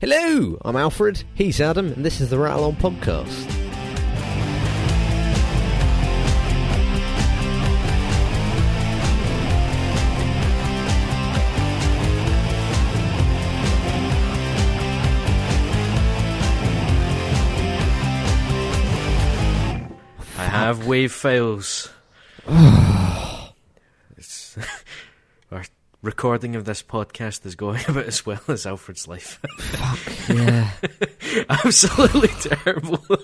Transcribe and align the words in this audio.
Hello, 0.00 0.56
I'm 0.64 0.76
Alfred, 0.76 1.24
he's 1.34 1.60
Adam, 1.60 1.92
and 1.92 2.04
this 2.04 2.20
is 2.20 2.30
the 2.30 2.38
Rattle 2.38 2.66
On 2.66 2.76
Podcast. 2.76 3.48
I 20.38 20.44
have 20.44 20.86
wave 20.86 21.10
files. 21.10 21.90
it's, 24.16 24.56
our 25.50 25.64
recording 26.02 26.54
of 26.54 26.64
this 26.64 26.82
podcast 26.82 27.44
is 27.44 27.54
going 27.54 27.82
about 27.88 28.06
as 28.06 28.24
well 28.24 28.40
as 28.48 28.66
Alfred's 28.66 29.08
life. 29.08 29.40
Fuck, 29.58 30.28
yeah. 30.36 30.70
Absolutely 31.48 32.28
terrible. 32.28 33.04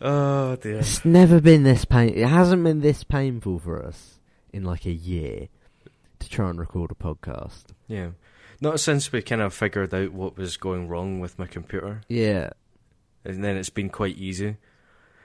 oh 0.00 0.56
dear. 0.56 0.78
It's 0.78 1.04
never 1.04 1.40
been 1.40 1.62
this 1.62 1.84
pain. 1.84 2.10
It 2.10 2.28
hasn't 2.28 2.64
been 2.64 2.80
this 2.80 3.04
painful 3.04 3.58
for 3.58 3.84
us 3.84 4.18
in 4.52 4.64
like 4.64 4.86
a 4.86 4.92
year 4.92 5.48
to 6.18 6.28
try 6.28 6.50
and 6.50 6.58
record 6.58 6.90
a 6.90 6.94
podcast. 6.94 7.66
Yeah. 7.86 8.10
Not 8.60 8.80
since 8.80 9.12
we 9.12 9.22
kind 9.22 9.40
of 9.40 9.54
figured 9.54 9.94
out 9.94 10.12
what 10.12 10.36
was 10.36 10.56
going 10.56 10.88
wrong 10.88 11.20
with 11.20 11.38
my 11.38 11.46
computer. 11.46 12.00
Yeah. 12.08 12.50
And 13.24 13.44
then 13.44 13.56
it's 13.56 13.70
been 13.70 13.88
quite 13.88 14.16
easy. 14.16 14.56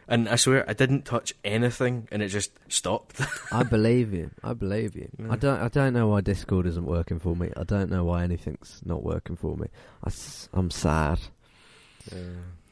And 0.07 0.27
I 0.27 0.35
swear 0.35 0.69
I 0.69 0.73
didn't 0.73 1.05
touch 1.05 1.33
anything 1.43 2.07
and 2.11 2.21
it 2.21 2.29
just 2.29 2.51
stopped. 2.67 3.21
I 3.51 3.63
believe 3.63 4.13
you. 4.13 4.31
I 4.43 4.53
believe 4.53 4.95
you. 4.95 5.09
Yeah. 5.17 5.31
I 5.31 5.35
don't. 5.35 5.59
I 5.61 5.67
don't 5.69 5.93
know 5.93 6.07
why 6.07 6.21
Discord 6.21 6.65
isn't 6.67 6.85
working 6.85 7.19
for 7.19 7.35
me. 7.35 7.51
I 7.55 7.63
don't 7.63 7.89
know 7.89 8.03
why 8.03 8.23
anything's 8.23 8.81
not 8.85 9.03
working 9.03 9.35
for 9.35 9.55
me. 9.55 9.67
I, 10.03 10.11
am 10.57 10.71
sad. 10.71 11.19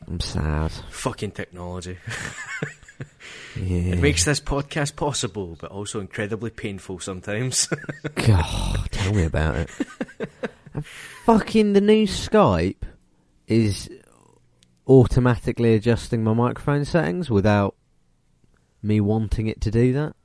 I'm 0.07 0.19
sad. 0.19 0.71
Fucking 0.89 1.31
technology. 1.31 1.97
Yeah. 3.55 3.93
It 3.93 3.99
makes 3.99 4.25
this 4.25 4.39
podcast 4.39 4.95
possible, 4.95 5.57
but 5.59 5.71
also 5.71 5.99
incredibly 5.99 6.49
painful 6.49 6.99
sometimes. 6.99 7.67
God, 8.15 8.91
tell 8.91 9.13
me 9.13 9.23
about 9.23 9.55
it. 9.55 9.69
and 10.73 10.85
fucking 11.25 11.73
the 11.73 11.81
new 11.81 12.07
Skype 12.07 12.83
is 13.47 13.89
automatically 14.91 15.73
adjusting 15.73 16.21
my 16.21 16.33
microphone 16.33 16.83
settings 16.83 17.29
without 17.29 17.75
me 18.83 18.99
wanting 18.99 19.47
it 19.47 19.61
to 19.61 19.71
do 19.71 19.93
that, 19.93 20.15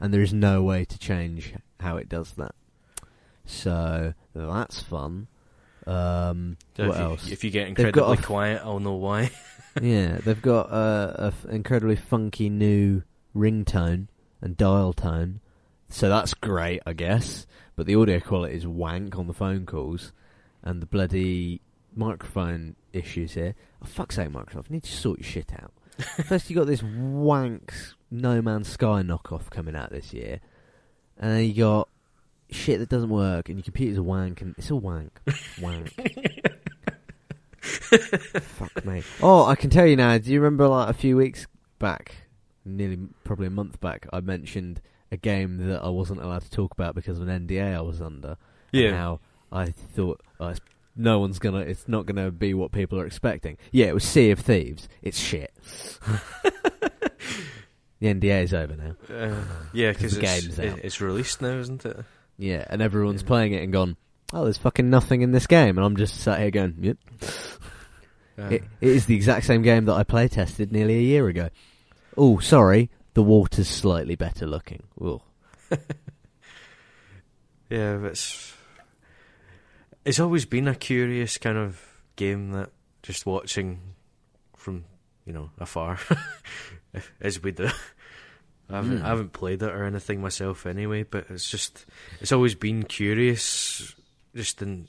and 0.00 0.12
there 0.12 0.22
is 0.22 0.32
no 0.34 0.62
way 0.62 0.84
to 0.84 0.98
change 0.98 1.54
how 1.78 1.96
it 1.96 2.08
does 2.08 2.32
that. 2.32 2.52
So 3.44 4.14
that's 4.34 4.80
fun. 4.82 5.28
Um, 5.86 6.56
So 6.76 6.88
what 6.88 6.96
if, 6.96 7.00
else? 7.02 7.26
You, 7.26 7.32
if 7.32 7.44
you 7.44 7.50
get 7.50 7.68
incredibly 7.68 8.14
a 8.14 8.22
quiet, 8.22 8.60
I'll 8.64 8.80
know 8.80 8.94
why. 8.94 9.30
yeah, 9.80 10.18
they've 10.18 10.42
got 10.42 10.66
an 10.70 11.14
a 11.24 11.26
f- 11.28 11.46
incredibly 11.48 11.96
funky 11.96 12.50
new 12.50 13.02
ringtone 13.36 14.08
and 14.42 14.56
dial 14.56 14.92
tone, 14.92 15.40
so 15.88 16.08
that's 16.08 16.34
great, 16.34 16.80
I 16.84 16.92
guess. 16.92 17.46
But 17.76 17.86
the 17.86 17.94
audio 17.94 18.18
quality 18.18 18.56
is 18.56 18.66
wank 18.66 19.16
on 19.16 19.28
the 19.28 19.32
phone 19.32 19.64
calls, 19.64 20.12
and 20.62 20.82
the 20.82 20.86
bloody 20.86 21.60
microphone 21.98 22.76
issues 22.92 23.34
here. 23.34 23.54
Oh, 23.82 23.86
fuck's 23.86 24.16
sake, 24.16 24.28
Microsoft, 24.28 24.68
you 24.68 24.74
need 24.74 24.84
to 24.84 24.92
sort 24.92 25.18
your 25.18 25.28
shit 25.28 25.52
out. 25.52 25.72
First, 26.26 26.48
you 26.48 26.56
got 26.56 26.66
this 26.66 26.82
wank 26.82 27.74
No 28.10 28.40
Man's 28.40 28.68
Sky 28.68 29.02
knockoff 29.02 29.50
coming 29.50 29.74
out 29.74 29.90
this 29.90 30.12
year, 30.12 30.40
and 31.18 31.32
then 31.32 31.44
you 31.44 31.54
got 31.54 31.88
shit 32.50 32.78
that 32.78 32.88
doesn't 32.88 33.10
work, 33.10 33.48
and 33.48 33.58
your 33.58 33.64
computer's 33.64 33.98
a 33.98 34.02
wank, 34.02 34.40
and 34.40 34.54
it's 34.56 34.70
a 34.70 34.76
wank, 34.76 35.20
wank. 35.60 35.92
Fuck 37.60 38.84
me. 38.84 39.02
Oh, 39.20 39.44
I 39.44 39.56
can 39.56 39.70
tell 39.70 39.86
you 39.86 39.96
now. 39.96 40.16
Do 40.18 40.30
you 40.30 40.40
remember 40.40 40.68
like 40.68 40.88
a 40.88 40.94
few 40.94 41.16
weeks 41.16 41.46
back, 41.78 42.14
nearly 42.64 42.98
probably 43.24 43.48
a 43.48 43.50
month 43.50 43.80
back, 43.80 44.06
I 44.12 44.20
mentioned 44.20 44.80
a 45.10 45.16
game 45.16 45.56
that 45.66 45.82
I 45.82 45.88
wasn't 45.88 46.20
allowed 46.22 46.42
to 46.42 46.50
talk 46.50 46.72
about 46.72 46.94
because 46.94 47.18
of 47.18 47.26
an 47.26 47.46
NDA 47.48 47.74
I 47.76 47.80
was 47.80 48.00
under. 48.00 48.36
and 48.90 48.96
how 48.96 49.20
I 49.50 49.70
thought 49.70 50.20
oh, 50.38 50.48
it's, 50.48 50.60
no 50.98 51.18
one's 51.20 51.38
gonna. 51.38 51.60
It's 51.60 51.88
not 51.88 52.04
gonna 52.06 52.30
be 52.30 52.52
what 52.52 52.72
people 52.72 52.98
are 53.00 53.06
expecting. 53.06 53.56
Yeah, 53.72 53.86
it 53.86 53.94
was 53.94 54.04
Sea 54.04 54.30
of 54.32 54.40
Thieves. 54.40 54.88
It's 55.00 55.18
shit. 55.18 55.54
the 58.00 58.06
NDA 58.14 58.42
is 58.44 58.52
over 58.54 58.76
now. 58.76 58.94
Uh, 59.14 59.34
yeah, 59.72 59.92
'Cause 59.92 60.14
because 60.14 60.18
the 60.18 60.22
it's, 60.22 60.46
game's 60.56 60.60
out. 60.72 60.78
it's 60.84 61.00
released 61.00 61.40
now, 61.42 61.58
isn't 61.58 61.84
it? 61.86 61.96
Yeah, 62.38 62.64
and 62.68 62.82
everyone's 62.82 63.22
Yeah. 63.22 63.28
playing 63.28 63.52
it 63.54 63.62
and 63.62 63.72
gone. 63.72 63.96
Oh, 64.32 64.44
there's 64.44 64.58
fucking 64.58 64.90
nothing 64.90 65.22
in 65.22 65.32
this 65.32 65.46
game, 65.46 65.78
and 65.78 65.84
I'm 65.84 65.96
just 65.96 66.16
sat 66.20 66.38
here 66.40 66.50
going, 66.50 66.76
"Yep." 66.80 66.98
Uh, 68.38 68.42
It, 68.50 68.62
it 68.80 68.88
is 68.88 69.06
the 69.06 69.16
exact 69.16 69.46
same 69.46 69.62
game 69.62 69.86
that 69.86 69.94
I 69.94 70.04
play 70.04 70.28
tested 70.28 70.70
nearly 70.70 70.96
a 70.98 71.02
year 71.02 71.26
ago. 71.28 71.48
Oh, 72.16 72.38
sorry, 72.38 72.90
the 73.14 73.22
water's 73.22 73.68
slightly 73.68 74.14
better 74.16 74.46
looking. 74.46 74.82
Yeah, 77.70 77.96
but 77.98 78.12
it's 78.12 78.54
it's 80.08 80.20
always 80.20 80.44
been 80.46 80.68
a 80.68 80.74
curious 80.74 81.36
kind 81.38 81.58
of 81.58 81.80
game 82.16 82.52
that 82.52 82.70
just 83.02 83.26
watching 83.26 83.80
from 84.56 84.84
you 85.26 85.32
know 85.32 85.50
afar, 85.58 85.98
as 87.20 87.42
we 87.42 87.52
do. 87.52 87.68
I 88.70 88.76
haven't, 88.76 88.98
Hmm. 88.98 89.04
I 89.04 89.08
haven't 89.08 89.32
played 89.32 89.62
it 89.62 89.70
or 89.70 89.84
anything 89.84 90.20
myself 90.20 90.66
anyway, 90.66 91.02
but 91.02 91.26
it's 91.30 91.48
just 91.50 91.86
it's 92.20 92.32
always 92.32 92.54
been 92.54 92.82
curious, 92.82 93.94
just 94.34 94.60
in 94.62 94.88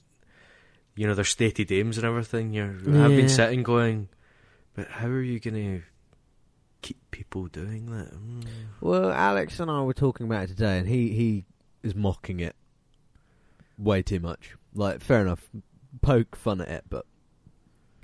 you 0.96 1.08
know 1.08 1.14
their 1.16 1.26
stated 1.26 1.72
aims 1.72 1.98
and 1.98 2.06
everything. 2.06 2.54
You're 2.54 2.72
I've 2.72 3.16
been 3.16 3.30
sitting 3.30 3.64
going, 3.64 4.10
but 4.76 4.88
how 4.88 5.08
are 5.08 5.22
you 5.22 5.40
gonna 5.40 5.82
keep 6.82 6.98
people 7.12 7.48
doing 7.48 7.86
that? 7.88 8.14
Mm. 8.14 8.46
Well, 8.82 9.12
Alex 9.12 9.60
and 9.60 9.70
I 9.72 9.82
were 9.82 9.94
talking 9.94 10.26
about 10.26 10.46
it 10.46 10.48
today, 10.48 10.78
and 10.80 10.88
he 10.88 11.10
he 11.14 11.46
is 11.84 11.96
mocking 11.96 12.40
it 12.42 12.56
way 13.78 14.02
too 14.02 14.20
much. 14.20 14.56
Like, 14.74 15.02
fair 15.02 15.22
enough, 15.22 15.50
poke 16.02 16.36
fun 16.36 16.62
at 16.62 16.70
it, 16.70 16.84
but 16.90 17.06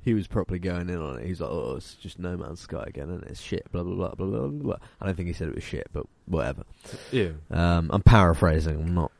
he 0.02 0.14
was 0.14 0.28
properly 0.28 0.60
going 0.60 0.90
in 0.90 0.98
on 0.98 1.20
it. 1.20 1.26
He's 1.26 1.42
like, 1.42 1.50
"Oh, 1.50 1.76
it's 1.78 1.96
just 1.96 2.20
No 2.20 2.38
Man's 2.38 2.62
Sky 2.62 2.84
again, 2.86 3.10
and 3.10 3.24
it's 3.24 3.42
shit." 3.42 3.72
Blah 3.72 3.84
blah 3.84 3.96
blah 3.96 4.14
blah 4.16 4.28
blah 4.28 4.48
blah. 4.48 4.78
I 5.02 5.06
don't 5.06 5.16
think 5.16 5.28
he 5.28 5.34
said 5.34 5.48
it 5.48 5.56
was 5.56 5.64
shit, 5.64 5.88
but 5.94 6.06
whatever. 6.26 6.64
Yeah, 7.12 7.30
Um, 7.52 7.90
I'm 7.92 8.02
paraphrasing. 8.02 8.76
I'm 8.80 8.94
not 8.94 9.12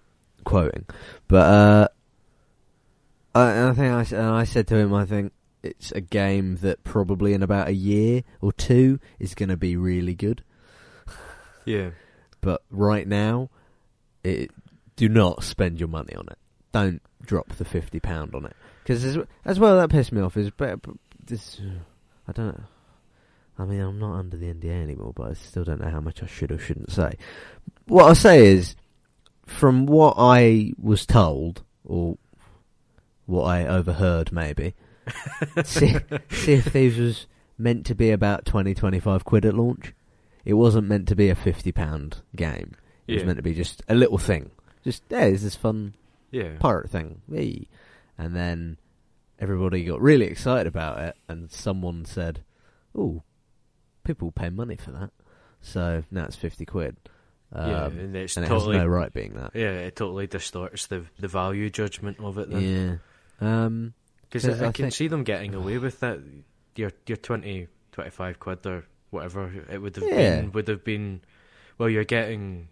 quoting, 0.44 0.86
but 1.28 1.46
uh, 1.46 1.88
I, 3.34 3.70
I 3.70 3.74
think 3.74 4.14
I, 4.14 4.18
and 4.18 4.30
I 4.30 4.44
said 4.44 4.68
to 4.68 4.78
him, 4.78 4.94
I 4.94 5.06
think 5.06 5.34
it's 5.64 5.92
a 5.92 6.02
game 6.02 6.58
that 6.58 6.84
probably 6.84 7.34
in 7.34 7.42
about 7.42 7.68
a 7.68 7.74
year 7.74 8.22
or 8.42 8.54
two 8.54 9.00
is 9.20 9.34
going 9.34 9.50
to 9.50 9.58
be 9.58 9.76
really 9.76 10.14
good. 10.14 10.44
yeah. 11.66 11.90
But 12.42 12.62
right 12.70 13.08
now, 13.08 13.50
it, 14.24 14.52
do 14.96 15.10
not 15.10 15.44
spend 15.44 15.80
your 15.80 15.90
money 15.90 16.14
on 16.14 16.28
it. 16.30 16.38
Don't 16.76 17.02
drop 17.24 17.56
the 17.56 17.64
fifty 17.64 18.02
pound 18.02 18.36
on 18.36 18.46
it 18.46 18.56
because 18.84 19.04
as, 19.06 19.18
as 19.46 19.60
well 19.60 19.78
that 19.78 19.90
pissed 19.90 20.12
me 20.12 20.22
off 20.22 20.36
is 20.36 20.52
but, 20.52 20.80
this 21.26 21.62
I 22.28 22.34
don't. 22.34 22.64
I 23.58 23.64
mean, 23.64 23.80
I'm 23.80 23.98
not 23.98 24.20
under 24.20 24.36
the 24.36 24.54
NDA 24.54 24.84
anymore, 24.84 25.14
but 25.16 25.32
I 25.32 25.34
still 25.36 25.64
don't 25.64 25.80
know 25.80 25.90
how 25.90 26.02
much 26.02 26.22
I 26.22 26.26
should 26.26 26.52
or 26.52 26.58
shouldn't 26.58 26.92
say. 26.92 27.14
What 27.86 28.10
I 28.10 28.14
say 28.14 28.48
is, 28.48 28.76
from 29.46 29.86
what 29.86 30.16
I 30.18 30.74
was 30.78 31.06
told, 31.06 31.64
or 31.86 32.18
what 33.26 33.46
I 33.46 33.66
overheard, 33.66 34.34
maybe, 34.34 34.76
Sea, 35.64 36.00
sea 36.30 36.56
of 36.56 36.66
Thieves 36.66 36.98
was 36.98 37.28
meant 37.58 37.86
to 37.86 37.96
be 37.96 38.12
about 38.12 38.46
20, 38.46 38.74
25 38.74 39.24
quid 39.24 39.46
at 39.46 39.56
launch. 39.56 39.94
It 40.44 40.56
wasn't 40.56 40.90
meant 40.90 41.08
to 41.08 41.16
be 41.16 41.30
a 41.30 41.36
fifty 41.36 41.72
pound 41.72 42.18
game. 42.36 42.76
It 43.08 43.16
was 43.16 43.24
meant 43.24 43.38
to 43.38 43.44
be 43.44 43.54
just 43.54 43.82
a 43.88 43.96
little 43.96 44.18
thing. 44.18 44.52
Just 44.84 45.04
yeah, 45.10 45.24
it's 45.24 45.42
this 45.42 45.56
fun 45.56 45.94
Yeah. 46.36 46.58
pirate 46.60 46.90
thing. 46.90 47.22
Whee. 47.28 47.70
And 48.18 48.36
then 48.36 48.78
everybody 49.40 49.84
got 49.84 50.02
really 50.02 50.26
excited 50.26 50.68
about 50.68 51.00
it, 51.00 51.16
and 51.28 51.52
someone 51.52 52.06
said, 52.06 52.44
"Oh, 52.96 53.24
people 54.04 54.32
pay 54.32 54.50
money 54.50 54.76
for 54.78 54.92
that." 54.92 55.12
So 55.62 56.04
now 56.12 56.26
it's 56.26 56.36
fifty 56.36 56.66
quid. 56.66 56.96
Um, 57.54 57.70
yeah, 57.70 57.86
and 57.86 58.16
it's 58.16 58.38
and 58.38 58.46
it 58.46 58.50
totally 58.50 58.76
has 58.78 58.84
no 58.84 58.88
right 58.90 59.14
being 59.14 59.34
that. 59.36 59.52
yeah, 59.54 59.72
it 59.72 59.96
totally 59.96 60.28
distorts 60.28 60.88
the 60.88 61.06
the 61.20 61.28
value 61.28 61.70
judgment 61.70 62.20
of 62.20 62.38
it. 62.38 62.50
Then. 62.50 63.00
Yeah. 63.42 63.62
Um, 63.64 63.94
I, 64.34 64.38
I 64.38 64.72
can 64.72 64.72
think- 64.74 64.94
see 64.94 65.08
them 65.08 65.24
getting 65.24 65.54
away 65.56 65.78
with 65.78 66.00
that. 66.02 66.20
Your 66.76 66.92
your 67.08 67.18
20, 67.18 67.68
25 67.94 68.40
quid 68.40 68.66
or 68.66 68.86
whatever 69.10 69.50
it 69.72 69.78
would 69.82 69.96
have 69.96 70.06
Yeah. 70.06 70.42
been 70.42 70.52
would 70.54 70.68
have 70.68 70.84
been. 70.84 71.22
Well, 71.78 71.90
you're 71.90 72.04
getting 72.06 72.68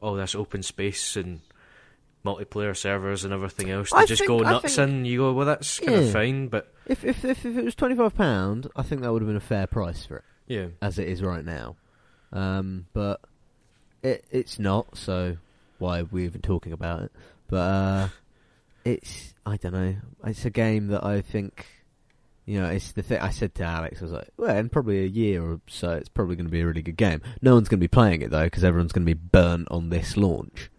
all 0.00 0.14
this 0.14 0.34
open 0.34 0.62
space 0.62 1.16
and 1.16 1.40
multiplayer 2.26 2.76
servers 2.76 3.24
and 3.24 3.32
everything 3.32 3.70
else 3.70 3.90
to 3.90 3.96
I 3.96 4.04
just 4.06 4.20
think- 4.20 4.28
go 4.28 4.38
nuts 4.40 4.74
think- 4.76 4.88
in. 4.90 5.04
You 5.04 5.18
go, 5.18 5.32
well, 5.32 5.46
that's 5.46 5.78
kind 5.80 5.92
Yeah. 5.92 5.98
of 6.02 6.12
fine, 6.12 6.48
but 6.48 6.72
if, 6.86 7.04
if 7.04 7.24
if 7.24 7.46
if 7.46 7.56
it 7.56 7.64
was 7.64 7.74
twenty 7.74 7.94
five 7.94 8.14
pound, 8.14 8.68
I 8.76 8.82
think 8.82 9.02
that 9.02 9.12
would 9.12 9.22
have 9.22 9.28
been 9.28 9.36
a 9.36 9.40
fair 9.40 9.66
price 9.66 10.04
for 10.04 10.16
it, 10.18 10.24
yeah, 10.46 10.66
as 10.82 10.98
it 10.98 11.08
is 11.08 11.22
right 11.22 11.44
now. 11.44 11.76
Um, 12.32 12.86
but 12.92 13.20
it 14.02 14.24
it's 14.30 14.58
not. 14.58 14.96
So 14.98 15.36
why 15.78 16.00
are 16.00 16.04
we 16.04 16.24
even 16.24 16.40
talking 16.42 16.72
about 16.72 17.02
it? 17.02 17.12
But 17.48 17.56
uh, 17.56 18.08
it's 18.84 19.34
I 19.46 19.56
don't 19.56 19.72
know. 19.72 19.96
It's 20.24 20.44
a 20.44 20.50
game 20.50 20.88
that 20.88 21.04
I 21.04 21.20
think, 21.20 21.64
you 22.46 22.60
know, 22.60 22.68
it's 22.68 22.92
the 22.92 23.02
thing 23.02 23.20
I 23.20 23.30
said 23.30 23.54
to 23.56 23.64
Alex. 23.64 24.00
I 24.00 24.04
was 24.04 24.12
like, 24.12 24.28
well, 24.36 24.56
in 24.56 24.68
probably 24.68 25.04
a 25.04 25.06
year 25.06 25.42
or 25.44 25.60
so, 25.68 25.90
it's 25.92 26.08
probably 26.08 26.34
going 26.36 26.46
to 26.46 26.50
be 26.52 26.60
a 26.62 26.66
really 26.66 26.82
good 26.82 26.96
game. 26.96 27.22
No 27.42 27.54
one's 27.54 27.68
going 27.68 27.78
to 27.78 27.84
be 27.84 27.88
playing 27.88 28.22
it 28.22 28.30
though 28.30 28.44
because 28.44 28.64
everyone's 28.64 28.92
going 28.92 29.06
to 29.06 29.14
be 29.14 29.20
burnt 29.20 29.68
on 29.70 29.90
this 29.90 30.16
launch. 30.16 30.70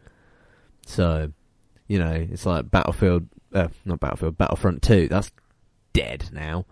So, 0.86 1.32
you 1.88 2.00
know, 2.00 2.12
it's 2.32 2.46
like 2.46 2.70
Battlefield, 2.72 3.28
uh, 3.54 3.68
not 3.86 4.00
Battlefield, 4.00 4.38
Battlefront 4.38 4.82
Two. 4.82 5.08
That's 5.08 5.32
dead 5.94 6.30
now. 6.32 6.66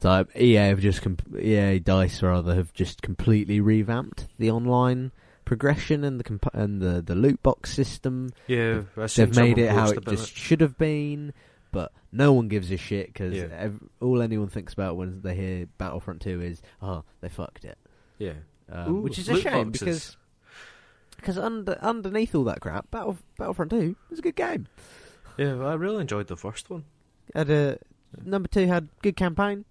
So 0.00 0.26
EA 0.36 0.54
have 0.54 0.80
just 0.80 1.02
comp- 1.02 1.36
EA 1.38 1.78
Dice 1.78 2.22
rather 2.22 2.54
have 2.56 2.72
just 2.72 3.02
completely 3.02 3.60
revamped 3.60 4.26
the 4.38 4.50
online 4.50 5.12
progression 5.44 6.02
and 6.04 6.18
the 6.18 6.24
comp- 6.24 6.54
and 6.54 6.80
the 6.80 7.00
the 7.02 7.14
loot 7.14 7.42
box 7.42 7.72
system. 7.72 8.30
Yeah, 8.48 8.82
seen 9.06 9.26
They've 9.26 9.36
made 9.36 9.58
it 9.58 9.70
how 9.70 9.90
it 9.90 10.04
just 10.08 10.34
should 10.36 10.60
have 10.60 10.76
been, 10.78 11.32
but 11.70 11.92
no 12.10 12.32
one 12.32 12.48
gives 12.48 12.70
a 12.72 12.76
shit 12.76 13.06
because 13.12 13.34
Yeah. 13.34 13.46
ev- 13.56 13.80
all 14.00 14.22
anyone 14.22 14.48
thinks 14.48 14.72
about 14.72 14.96
when 14.96 15.20
they 15.22 15.34
hear 15.36 15.66
Battlefront 15.78 16.20
Two 16.22 16.40
is, 16.40 16.60
oh, 16.80 17.04
they 17.20 17.28
fucked 17.28 17.64
it, 17.64 17.78
Yeah, 18.18 18.32
um, 18.70 18.92
Ooh, 18.96 19.00
which 19.02 19.18
is 19.18 19.28
a 19.28 19.40
shame 19.40 19.68
boxes. 19.70 19.80
because 19.80 20.16
because 21.22 21.38
under, 21.38 21.78
underneath 21.80 22.34
all 22.34 22.44
that 22.44 22.60
crap, 22.60 22.90
Battle 22.90 23.16
Battlefront 23.38 23.70
Two 23.70 23.96
was 24.10 24.18
a 24.18 24.22
good 24.22 24.36
game. 24.36 24.66
yeah, 25.38 25.58
I 25.64 25.74
really 25.74 26.02
enjoyed 26.02 26.26
the 26.26 26.36
first 26.36 26.68
one. 26.68 26.84
Had 27.34 27.48
a 27.48 27.78
number 28.24 28.48
two 28.48 28.66
had 28.66 28.88
good 29.02 29.16
campaign, 29.16 29.64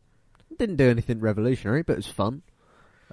didn't 0.58 0.78
do 0.78 0.90
anything 0.90 1.20
revolutionary, 1.20 1.84
but 1.84 1.94
it 1.94 1.98
was 1.98 2.08
fun, 2.08 2.42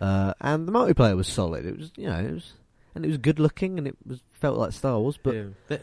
uh, 0.00 0.32
and 0.40 0.66
the 0.66 0.72
multiplayer 0.72 1.16
was 1.16 1.28
solid. 1.28 1.66
It 1.66 1.76
was 1.76 1.92
you 1.96 2.06
know 2.06 2.18
it 2.18 2.32
was 2.32 2.52
and 2.94 3.04
it 3.04 3.08
was 3.08 3.18
good 3.18 3.38
looking 3.38 3.78
and 3.78 3.86
it 3.86 3.96
was 4.06 4.22
felt 4.32 4.56
like 4.56 4.72
Star 4.72 4.98
Wars, 4.98 5.18
but 5.22 5.34
yeah, 5.34 5.78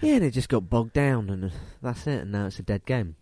Yeah, 0.00 0.14
and 0.14 0.24
it 0.24 0.30
just 0.32 0.48
got 0.48 0.70
bogged 0.70 0.92
down, 0.92 1.28
and 1.30 1.52
that's 1.82 2.06
it. 2.06 2.22
And 2.22 2.32
now 2.32 2.46
it's 2.46 2.58
a 2.58 2.62
dead 2.62 2.86
game. 2.86 3.16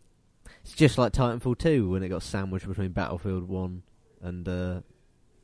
It's 0.62 0.74
just 0.74 0.98
like 0.98 1.12
Titanfall 1.12 1.58
2 1.58 1.88
when 1.90 2.02
it 2.02 2.08
got 2.08 2.22
sandwiched 2.22 2.68
between 2.68 2.92
Battlefield 2.92 3.48
1 3.48 3.82
and 4.22 4.48
uh, 4.48 4.80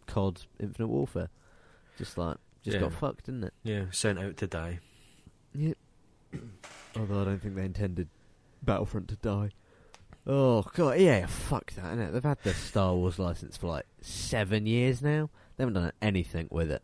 COD 0.06 0.42
Infinite 0.60 0.88
Warfare. 0.88 1.30
Just 1.96 2.18
like, 2.18 2.36
just 2.64 2.74
Yeah. 2.76 2.80
got 2.82 2.92
fucked, 2.92 3.26
didn't 3.26 3.44
it? 3.44 3.54
yeah, 3.62 3.84
sent 3.90 4.18
out 4.18 4.36
to 4.38 4.46
die. 4.46 4.80
Yep. 5.54 5.76
Although 6.96 7.22
I 7.22 7.24
don't 7.24 7.38
think 7.42 7.54
they 7.56 7.64
intended 7.64 8.08
Battlefront 8.62 9.08
to 9.08 9.16
die. 9.16 9.50
Oh 10.26 10.62
god, 10.74 11.00
yeah, 11.00 11.26
fuck 11.26 11.72
that, 11.72 11.84
innit? 11.96 12.12
They've 12.12 12.22
had 12.22 12.38
the 12.44 12.54
Star 12.54 12.94
Wars 12.94 13.18
license 13.18 13.56
for 13.56 13.66
like 13.66 13.86
seven 14.00 14.66
years 14.66 15.02
now. 15.02 15.30
They 15.56 15.64
haven't 15.64 15.74
done 15.74 15.92
anything 16.00 16.46
with 16.50 16.70
it. 16.70 16.82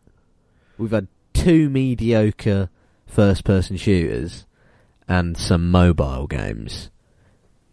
We've 0.76 0.90
had 0.90 1.06
two 1.34 1.70
mediocre 1.70 2.68
first-person 3.06 3.76
shooters 3.76 4.44
and 5.06 5.36
some 5.36 5.70
mobile 5.70 6.26
games, 6.26 6.90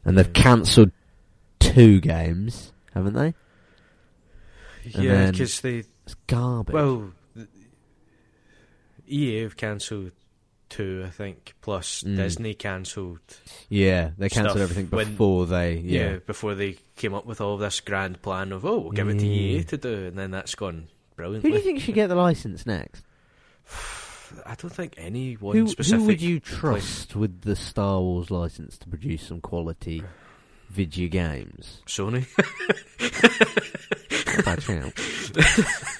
and 0.05 0.17
they've 0.17 0.31
cancelled 0.33 0.91
two 1.59 1.99
games, 1.99 2.71
haven't 2.93 3.13
they? 3.15 3.33
And 4.93 5.03
yeah, 5.03 5.31
because 5.31 5.59
they 5.61 5.83
It's 6.05 6.15
garbage. 6.27 6.73
well, 6.73 7.11
EA 9.07 9.43
have 9.43 9.57
cancelled 9.57 10.11
two, 10.69 11.03
I 11.05 11.09
think. 11.09 11.53
Plus 11.61 12.03
Mm. 12.03 12.15
Disney 12.17 12.53
cancelled. 12.53 13.19
yeah, 13.69 14.11
they 14.17 14.29
cancelled 14.29 14.57
everything 14.59 14.87
when- 14.87 15.09
before 15.11 15.45
they. 15.45 15.77
Yeah. 15.77 16.11
Yeah, 16.11 16.17
before 16.25 16.55
they 16.55 16.77
came 16.95 17.13
up 17.13 17.25
with 17.25 17.39
all 17.41 17.57
this 17.57 17.79
grand 17.79 18.21
plan 18.21 18.51
of 18.51 18.65
oh, 18.65 18.79
we'll 18.79 18.91
give 18.91 19.09
it 19.09 19.19
to 19.19 19.25
EA 19.27 19.63
to 19.65 19.77
do, 19.77 20.05
and 20.07 20.17
then 20.17 20.31
that's 20.31 20.55
gone 20.55 20.87
brilliantly. 21.15 21.51
who 21.51 21.57
do 21.57 21.59
you 21.59 21.65
think 21.65 21.81
should 21.83 21.95
get 21.95 22.07
the 22.07 22.15
license 22.15 22.65
next? 22.65 23.03
I 24.45 24.55
don't 24.55 24.71
think 24.73 24.95
anyone 24.97 25.55
Who, 25.55 25.67
specific. 25.67 25.99
who 26.01 26.05
would 26.07 26.21
you 26.21 26.39
trust 26.39 27.15
with 27.15 27.41
the 27.41 27.55
Star 27.55 28.01
Wars 28.01 28.31
license 28.31 28.77
to 28.79 28.87
produce 28.89 29.21
some 29.27 29.39
quality 29.39 30.03
video 30.75 31.07
games? 31.09 31.81
Sony. 31.87 32.25
Bad 34.45 34.61
shout. 34.61 34.93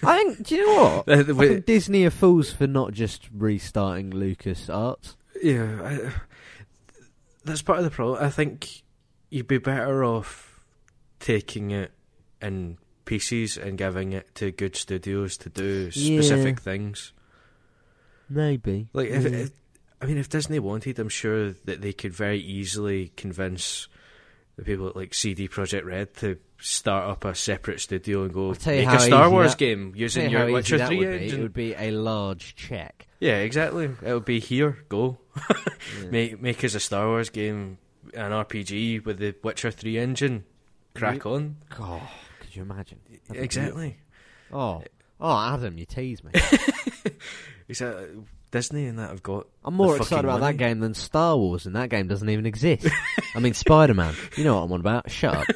I 0.04 0.18
think. 0.18 0.46
Do 0.48 0.56
you 0.56 0.66
know 0.66 0.84
what? 0.84 1.08
Uh, 1.08 1.20
I 1.20 1.24
the 1.24 1.36
way- 1.36 1.48
think 1.50 1.66
Disney 1.66 2.06
are 2.06 2.10
fools 2.12 2.52
for 2.52 2.68
not 2.68 2.94
just 2.94 3.28
restarting 3.34 4.12
Lucas 4.12 4.70
Arts. 4.70 5.16
Yeah, 5.42 5.82
I, 5.84 6.12
that's 7.44 7.62
part 7.62 7.80
of 7.80 7.86
the 7.86 7.92
problem. 7.92 8.24
I 8.24 8.30
think 8.30 8.84
you'd 9.30 9.48
be 9.48 9.58
better 9.58 10.04
off 10.04 10.64
taking 11.20 11.72
it 11.72 11.92
in 12.42 12.78
pieces 13.06 13.58
and 13.58 13.78
giving 13.78 14.14
it 14.14 14.34
to 14.36 14.52
good 14.52 14.76
studios 14.76 15.38
to 15.38 15.50
do 15.50 15.90
Yeah. 15.94 16.22
specific 16.22 16.60
things. 16.60 17.14
Maybe. 18.30 18.88
Like, 18.94 19.10
if, 19.10 19.24
Yeah. 19.24 19.30
if, 19.40 19.52
I 20.02 20.06
mean, 20.08 20.18
if 20.18 20.30
Disney 20.30 20.60
wanted, 20.60 20.98
I'm 21.00 21.10
sure 21.10 21.52
that 21.66 21.82
they 21.82 21.94
could 21.94 22.14
very 22.14 22.40
easily 22.40 23.12
convince 23.16 23.88
the 24.58 24.64
people 24.64 24.88
at 24.88 24.96
like 24.96 25.14
CD 25.14 25.48
Projekt 25.48 25.86
Red 25.86 26.14
to 26.18 26.38
start 26.60 27.10
up 27.10 27.26
a 27.26 27.36
separate 27.36 27.82
studio 27.82 28.24
and 28.24 28.34
go 28.34 28.54
you 28.54 28.58
make 28.66 28.88
a 28.88 29.00
Star 29.00 29.30
Wars 29.30 29.52
that- 29.52 29.58
game 29.60 29.94
using 29.96 30.30
your 30.30 30.50
Witcher 30.52 30.86
Three 30.86 30.98
would 31.00 31.10
be. 31.20 31.24
engine. 31.26 31.40
It 31.40 31.44
would 31.44 31.54
be 31.54 31.74
a 31.76 31.92
large 31.92 32.56
check. 32.56 33.08
Yeah, 33.20 33.38
exactly. 33.38 33.86
It 33.86 34.14
would 34.14 34.26
be 34.26 34.40
here, 34.40 34.78
go. 34.90 35.18
Yeah. 36.02 36.10
Make 36.10 36.42
make 36.42 36.64
us 36.64 36.74
a 36.74 36.80
Star 36.80 37.06
Wars 37.08 37.30
game, 37.30 37.78
an 38.16 38.32
RPG 38.32 39.06
with 39.06 39.20
the 39.20 39.36
Witcher 39.44 39.70
Three 39.72 39.98
engine. 40.00 40.44
Crack 40.96 41.26
on. 41.26 41.58
God, 41.78 42.02
could 42.40 42.56
you 42.56 42.64
imagine? 42.64 43.00
That'd 43.28 43.44
Exactly. 43.44 43.98
Oh, 44.52 44.82
oh, 45.20 45.54
Adam, 45.54 45.78
you 45.78 45.86
tease 45.86 46.24
me. 46.24 46.32
Is 47.68 47.80
that 47.80 48.24
Disney 48.52 48.86
and 48.88 49.00
that 49.00 49.10
have 49.10 49.24
got? 49.24 49.48
I'm 49.64 49.74
more 49.74 49.94
the 49.94 49.96
excited 49.96 50.10
fucking 50.10 50.30
about 50.30 50.40
money? 50.42 50.54
that 50.54 50.58
game 50.58 50.80
than 50.80 50.94
Star 50.94 51.36
Wars, 51.38 51.66
and 51.66 51.76
that 51.76 51.90
game 51.90 52.08
doesn't 52.08 52.30
even 52.30 52.46
exist. 52.46 52.88
I 53.36 53.40
mean, 53.40 53.54
Spider 53.54 53.94
Man. 53.94 54.14
You 54.38 54.44
know 54.44 54.56
what 54.56 54.64
I'm 54.64 54.72
on 54.72 54.80
about. 54.80 55.10
Shut 55.12 55.36
up. 55.36 55.48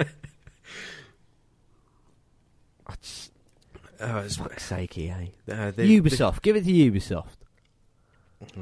Oh, 4.02 4.18
it's, 4.18 4.36
fuck's 4.36 4.64
sake, 4.64 4.96
EA. 4.96 5.30
uh, 5.50 5.70
they, 5.72 5.86
Ubisoft. 5.88 6.40
Give 6.40 6.56
it 6.56 6.64
to 6.64 6.70
Ubisoft. 6.72 7.36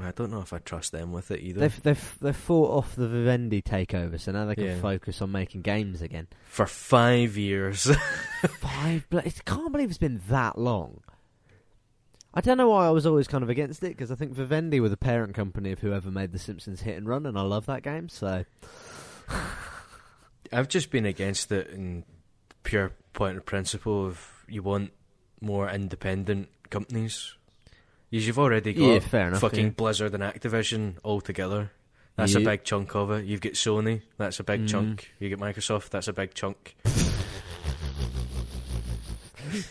I 0.03 0.11
don't 0.11 0.31
know 0.33 0.41
if 0.41 0.53
I 0.53 0.59
trust 0.59 0.91
them 0.93 1.13
with 1.13 1.31
it 1.31 1.41
either. 1.41 1.61
They've 1.61 1.83
they've 1.83 2.15
they've 2.21 2.37
fought 2.37 2.71
off 2.77 2.97
the 2.97 3.07
Vivendi 3.07 3.63
takeover, 3.63 4.19
so 4.21 4.33
now 4.33 4.45
they 4.47 4.57
can 4.57 4.65
Yeah. 4.65 4.81
focus 4.81 5.23
on 5.23 5.31
making 5.31 5.63
games 5.63 6.03
again. 6.03 6.27
For 6.49 6.67
five 6.67 7.37
years. 7.37 7.85
Five. 8.61 9.09
blo- 9.09 9.21
I 9.25 9.31
can't 9.45 9.71
believe 9.71 9.89
it's 9.91 9.99
been 9.99 10.21
that 10.29 10.59
long. 10.59 11.03
I 12.35 12.41
don't 12.41 12.59
know 12.59 12.69
why 12.69 12.87
I 12.87 12.91
was 12.91 13.07
always 13.07 13.27
kind 13.29 13.43
of 13.45 13.51
against 13.51 13.83
it 13.85 13.89
because 13.91 14.11
I 14.11 14.15
think 14.17 14.33
Vivendi 14.33 14.81
were 14.81 14.89
the 14.89 14.97
parent 14.97 15.35
company 15.35 15.73
of 15.73 15.79
whoever 15.81 16.11
made 16.11 16.33
The 16.33 16.39
Simpsons 16.39 16.81
Hit 16.83 16.97
and 16.97 17.09
Run, 17.09 17.25
and 17.25 17.39
I 17.39 17.43
love 17.43 17.67
that 17.67 17.83
game. 17.83 18.09
So 18.09 18.45
I've 20.52 20.69
just 20.69 20.91
been 20.91 21.07
against 21.07 21.52
it 21.52 21.69
in 21.71 22.05
pure 22.62 22.93
point 23.12 23.37
of 23.38 23.47
principle 23.47 24.07
of 24.07 24.45
you 24.49 24.62
want 24.62 24.93
more 25.41 25.69
independent 25.71 26.49
companies. 26.71 27.35
You've 28.11 28.38
already 28.38 28.73
got 28.73 28.83
yeah, 28.85 28.99
fair 29.00 29.29
enough. 29.29 29.41
fucking 29.41 29.65
yeah. 29.67 29.71
Blizzard 29.73 30.15
and 30.15 30.23
Activision 30.23 30.95
all 31.03 31.21
together. 31.21 31.71
That's 32.17 32.35
a 32.35 32.41
big 32.41 32.65
chunk 32.65 32.97
of 32.97 33.11
it. 33.12 33.27
You've 33.27 33.41
got 33.41 33.53
Sony, 33.53 34.03
that's 34.17 34.41
a 34.41 34.45
big 34.45 34.62
Mhm. 34.65 34.69
chunk. 34.69 35.12
You 35.21 35.29
get 35.29 35.38
Microsoft, 35.38 35.91
that's 35.91 36.09
a 36.09 36.12
big 36.12 36.35
chunk. 36.35 36.75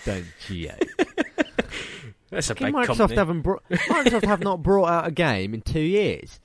Don't 0.05 0.25
you? 0.49 0.71
That's 2.29 2.49
a 2.49 2.55
big 2.55 2.73
Microsoft 2.73 2.97
company. 2.97 3.15
haven't 3.15 3.41
brought 3.41 3.63
Microsoft 3.69 4.25
have 4.25 4.41
not 4.41 4.61
brought 4.61 4.87
out 4.89 5.07
a 5.07 5.11
game 5.11 5.53
in 5.53 5.61
two 5.61 5.79
years. 5.79 6.41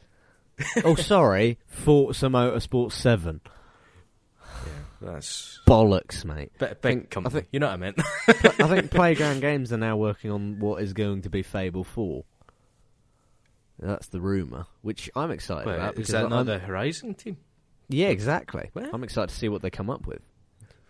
oh, 0.85 0.95
sorry, 0.95 1.59
Forza 1.67 2.27
Motorsport 2.27 2.93
Seven. 2.93 3.41
Yeah, 5.03 5.13
that's 5.13 5.61
Bollocks, 5.67 6.25
mate. 6.25 6.53
big 6.59 6.81
think- 6.81 7.17
I 7.17 7.29
think- 7.29 7.49
you 7.53 7.61
know 7.61 7.67
what 7.67 7.75
I 7.75 7.77
meant? 7.77 8.01
I 8.29 8.33
think 8.69 8.91
Playground 8.93 9.41
Games 9.41 9.73
are 9.73 9.79
now 9.79 9.97
working 9.97 10.31
on 10.31 10.59
what 10.59 10.83
is 10.83 10.93
going 10.93 11.23
to 11.23 11.31
be 11.31 11.43
Fable 11.43 11.85
Four. 11.85 12.25
That's 13.79 14.09
the 14.09 14.21
rumor, 14.21 14.67
which 14.83 15.11
I'm 15.17 15.31
excited 15.31 15.67
Wait, 15.67 15.75
about 15.75 15.99
is 15.99 16.09
that 16.09 16.29
the 16.29 16.59
Horizon 16.59 17.15
team? 17.15 17.37
Yeah, 17.89 18.09
exactly. 18.09 18.71
What? 18.73 18.89
I'm 18.93 19.03
excited 19.03 19.31
to 19.31 19.35
see 19.35 19.49
what 19.49 19.63
they 19.63 19.71
come 19.71 19.91
up 19.91 20.07
with. 20.07 20.21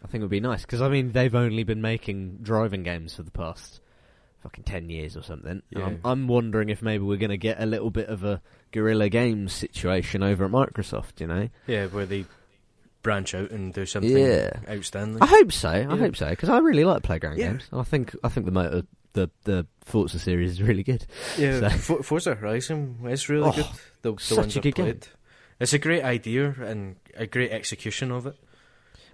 I 0.04 0.08
think 0.08 0.20
it 0.20 0.24
would 0.24 0.30
be 0.30 0.40
nice 0.40 0.62
because 0.62 0.82
I 0.82 0.88
mean 0.88 1.12
they've 1.12 1.34
only 1.34 1.62
been 1.64 1.80
making 1.80 2.38
driving 2.42 2.82
games 2.82 3.14
for 3.14 3.22
the 3.22 3.30
past 3.30 3.80
fucking 4.42 4.64
ten 4.64 4.90
years 4.90 5.16
or 5.16 5.22
something. 5.22 5.62
And 5.72 5.82
I'm, 5.82 6.00
I'm 6.04 6.28
wondering 6.28 6.68
if 6.68 6.82
maybe 6.82 7.04
we're 7.04 7.18
going 7.18 7.30
to 7.30 7.38
get 7.38 7.60
a 7.62 7.66
little 7.66 7.90
bit 7.90 8.08
of 8.08 8.24
a 8.24 8.42
guerrilla 8.72 9.08
games 9.08 9.52
situation 9.52 10.22
over 10.22 10.44
at 10.44 10.50
Microsoft. 10.50 11.20
You 11.20 11.28
know, 11.28 11.48
Yeah, 11.66 11.86
where 11.86 12.06
they 12.06 12.26
branch 13.02 13.34
out 13.34 13.50
and 13.50 13.72
do 13.74 13.84
something 13.86 14.16
Yeah. 14.16 14.50
outstanding. 14.68 15.22
I 15.22 15.26
hope 15.26 15.52
so. 15.52 15.68
I 15.68 15.96
hope 15.96 16.16
so 16.16 16.30
because 16.30 16.48
I 16.48 16.58
really 16.58 16.84
like 16.84 17.02
playground 17.02 17.38
Yeah. 17.38 17.48
games. 17.52 17.68
I 17.72 17.82
think 17.82 18.14
I 18.24 18.28
think 18.28 18.46
the 18.46 18.52
motor 18.52 18.82
the 19.14 19.30
the 19.44 19.66
Forza 19.84 20.18
series 20.18 20.52
is 20.52 20.62
really 20.62 20.82
good. 20.82 21.04
Yeah, 21.36 21.68
So- 21.76 22.02
Forza 22.02 22.34
Horizon 22.34 22.98
is 23.08 23.28
really 23.28 23.48
Oh, 23.48 23.52
good. 23.52 23.66
The, 24.02 24.12
the 24.14 24.20
such 24.20 24.56
a 24.56 24.60
good 24.60 24.74
game. 24.74 25.00
It's 25.60 25.72
a 25.72 25.78
great 25.78 26.02
idea 26.02 26.54
and 26.60 26.96
a 27.14 27.26
great 27.26 27.52
execution 27.52 28.10
of 28.10 28.26
it. 28.26 28.36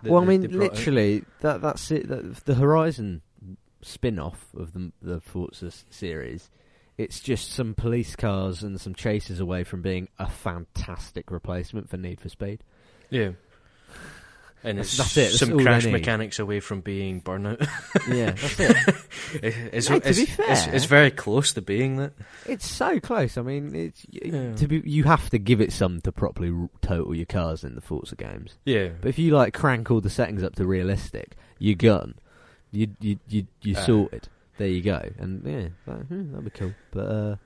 that 0.02 0.10
well, 0.12 0.22
I 0.22 0.26
mean, 0.26 0.42
brought 0.42 0.70
out. 0.70 0.76
literally, 0.76 1.24
that 1.40 1.60
that's 1.62 1.90
it. 1.90 2.08
That, 2.08 2.44
the 2.44 2.54
Horizon 2.54 3.22
spin-off 3.82 4.46
of 4.56 4.72
the 4.72 4.92
the 5.02 5.20
Forza 5.20 5.70
series 5.90 6.50
it's 6.96 7.20
just 7.20 7.52
some 7.52 7.74
police 7.74 8.16
cars 8.16 8.64
and 8.64 8.80
some 8.80 8.92
chases 8.92 9.38
away 9.38 9.62
from 9.62 9.80
being 9.82 10.08
a 10.18 10.28
fantastic 10.28 11.30
replacement 11.30 11.88
for 11.88 11.96
Need 11.96 12.20
for 12.20 12.28
Speed. 12.28 12.64
Yeah. 13.08 13.30
And 14.64 14.78
That's- 14.78 14.98
it's 14.98 15.14
that's 15.14 15.16
it, 15.16 15.38
some 15.38 15.56
crash 15.60 15.86
mechanics 15.86 16.40
away 16.40 16.58
from 16.58 16.80
being 16.80 17.22
burnout. 17.22 17.60
Yeah, 18.08 18.30
that's 18.32 18.58
it. 18.60 18.94
It- 19.44 19.74
it's, 19.74 19.86
to 19.86 20.00
be 20.00 20.26
fair- 20.26 20.74
it's 20.74 20.84
very 20.86 21.12
close 21.12 21.52
to 21.52 21.62
being 21.62 21.96
that. 21.98 22.12
It's 22.44 22.66
so 22.68 22.98
close. 22.98 23.38
I 23.38 23.42
mean, 23.42 23.74
it's 23.74 24.04
Yeah. 24.10 24.54
to 24.56 24.66
be. 24.66 24.82
You 24.84 25.04
have 25.04 25.30
to 25.30 25.38
give 25.38 25.60
it 25.60 25.72
some 25.72 26.00
to 26.00 26.10
properly 26.10 26.52
total 26.82 27.14
your 27.14 27.26
cars 27.26 27.62
in 27.62 27.76
the 27.76 27.80
Forza 27.80 28.16
games. 28.16 28.54
Yeah. 28.64 28.88
But 29.00 29.10
if 29.10 29.18
you 29.18 29.32
like 29.34 29.54
crank 29.54 29.90
all 29.92 30.00
the 30.00 30.10
settings 30.10 30.42
up 30.42 30.56
to 30.56 30.66
realistic, 30.66 31.36
you're 31.60 31.76
gone. 31.76 32.16
You 32.72 32.88
you 33.00 33.18
you 33.28 33.46
you 33.62 33.76
Uh. 33.76 33.84
sorted. 33.86 34.28
There 34.56 34.66
you 34.66 34.82
go. 34.82 35.08
And 35.20 35.42
yeah, 35.46 35.68
that, 35.86 36.06
hmm, 36.06 36.32
that'd 36.32 36.44
be 36.44 36.50
cool. 36.50 36.74
But 36.90 37.06
uh, 37.06 37.36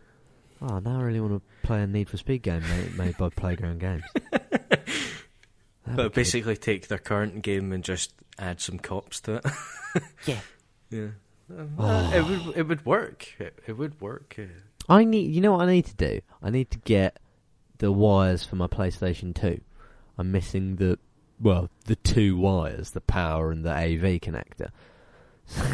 oh, 0.62 0.78
now 0.78 0.98
I 0.98 1.02
really 1.02 1.20
want 1.20 1.34
to 1.34 1.66
play 1.66 1.82
a 1.82 1.86
Need 1.86 2.08
for 2.08 2.16
Speed 2.16 2.40
game 2.42 2.62
made, 2.62 2.96
made 2.96 3.18
by 3.18 3.28
Playground 3.28 3.80
Games. 3.80 4.02
That'd 5.84 5.96
But 5.96 6.14
basically 6.14 6.56
take 6.56 6.88
their 6.88 6.98
current 6.98 7.42
game 7.42 7.72
and 7.72 7.82
just 7.82 8.12
add 8.38 8.60
some 8.60 8.78
cops 8.78 9.20
to 9.22 9.36
it. 9.36 9.46
Yeah. 10.26 10.40
Yeah. 10.90 11.08
Uh, 11.54 11.66
Oh. 11.78 12.12
It 12.14 12.22
would 12.26 12.56
it 12.56 12.62
would 12.68 12.86
work. 12.86 13.28
It, 13.38 13.58
it 13.66 13.72
would 13.76 14.00
work. 14.00 14.36
uh, 14.38 14.44
I 14.88 15.04
need. 15.04 15.34
You 15.34 15.40
know 15.42 15.52
what 15.52 15.68
I 15.68 15.72
need 15.72 15.84
to 15.86 15.94
do? 15.96 16.20
I 16.42 16.48
need 16.50 16.70
to 16.70 16.78
get 16.78 17.18
the 17.78 17.92
wires 17.92 18.42
for 18.44 18.56
my 18.56 18.68
PlayStation 18.68 19.34
Two. 19.34 19.60
I'm 20.16 20.32
missing 20.32 20.76
the 20.76 20.98
well, 21.40 21.68
the 21.86 21.96
two 21.96 22.36
wires, 22.38 22.92
the 22.92 23.00
power 23.02 23.50
and 23.50 23.64
the 23.66 23.70
AV 23.72 24.20
connector. 24.20 24.70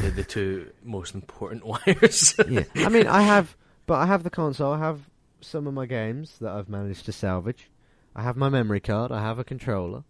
the, 0.02 0.10
the 0.10 0.24
two 0.24 0.70
most 0.82 1.14
important 1.14 1.64
wires. 1.66 2.34
yeah, 2.48 2.64
I 2.76 2.88
mean, 2.88 3.06
I 3.06 3.22
have, 3.22 3.56
but 3.86 3.96
I 3.96 4.06
have 4.06 4.24
the 4.24 4.30
console. 4.30 4.72
I 4.72 4.78
have 4.78 5.02
some 5.42 5.66
of 5.68 5.74
my 5.74 5.86
games 5.86 6.38
that 6.40 6.50
I've 6.52 6.68
managed 6.68 7.04
to 7.06 7.12
salvage. 7.12 7.68
I 8.14 8.22
have 8.22 8.36
my 8.36 8.48
memory 8.48 8.80
card. 8.80 9.12
I 9.12 9.20
have 9.20 9.38
a 9.38 9.44
controller. 9.44 10.04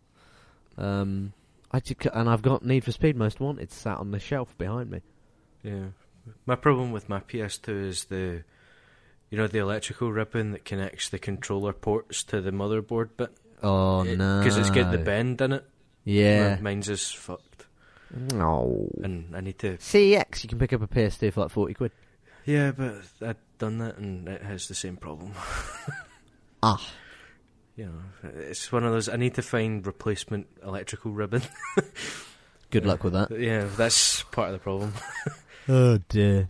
Um, 0.77 1.33
I 1.73 1.83
and 2.15 2.29
I've 2.31 2.43
got 2.43 2.65
Need 2.65 2.85
for 2.85 2.93
Speed 2.93 3.17
Most 3.17 3.41
Wanted 3.41 3.71
sat 3.71 3.99
on 3.99 4.11
the 4.11 4.19
shelf 4.19 4.57
behind 4.57 4.91
me. 4.91 5.03
Yeah. 5.63 5.89
My 6.47 6.57
problem 6.57 6.93
with 6.93 7.09
my 7.09 7.21
PS2 7.21 7.85
is 7.85 8.05
the, 8.05 8.45
you 9.31 9.39
know, 9.39 9.47
the 9.47 9.59
electrical 9.59 10.13
ribbon 10.13 10.53
that 10.53 10.65
connects 10.65 11.09
the 11.09 11.19
controller 11.19 11.73
ports 11.73 12.23
to 12.25 12.41
the 12.41 12.51
motherboard 12.51 13.11
bit. 13.17 13.31
Oh 13.63 14.03
no! 14.05 14.39
Because 14.39 14.57
it's 14.57 14.71
got 14.71 14.93
the 14.93 14.99
bend 14.99 15.41
in 15.41 15.53
it. 15.53 15.65
Yeah. 16.05 16.57
Mi- 16.57 16.63
Mine's 16.63 16.89
is 16.89 17.11
fucked. 17.11 17.67
No. 18.33 18.89
And 19.03 19.35
I 19.37 19.41
need 19.41 19.59
to. 19.59 19.77
CEX, 19.79 20.43
you 20.43 20.49
can 20.49 20.59
pick 20.59 20.73
up 20.73 20.81
a 20.81 20.87
PS2 20.87 21.33
for 21.33 21.41
like 21.43 21.51
forty 21.51 21.75
quid. 21.75 21.93
Yeah, 22.47 22.71
but 22.71 23.03
I've 23.21 23.37
done 23.59 23.79
that 23.79 23.99
and 23.99 24.29
it 24.29 24.43
has 24.43 24.69
the 24.69 24.75
same 24.75 24.97
problem. 24.97 25.33
Ah. 26.61 26.85
You 27.79 27.85
know, 27.85 28.31
it's 28.41 28.73
one 28.73 28.83
of 28.83 28.91
those. 28.91 29.09
I 29.09 29.15
need 29.15 29.35
to 29.35 29.43
find 29.43 29.87
replacement 29.87 30.49
electrical 30.65 31.13
ribbon. 31.13 31.43
Good 32.71 32.85
luck 32.85 33.05
with 33.05 33.13
that. 33.13 33.31
yeah, 33.39 33.69
that's 33.77 34.25
part 34.25 34.49
of 34.49 34.55
the 34.55 34.59
problem. 34.59 34.93
Oh 35.71 35.99
dear. 36.09 36.49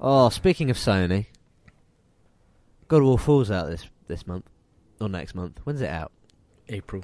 Oh, 0.00 0.28
speaking 0.28 0.70
of 0.70 0.76
Sony, 0.76 1.26
God 2.86 2.98
of 2.98 3.06
War 3.06 3.18
4's 3.18 3.50
out 3.50 3.68
this 3.68 3.90
this 4.06 4.24
month 4.24 4.44
or 5.00 5.08
next 5.08 5.34
month. 5.34 5.58
When's 5.64 5.80
it 5.80 5.90
out? 5.90 6.12
April 6.68 7.02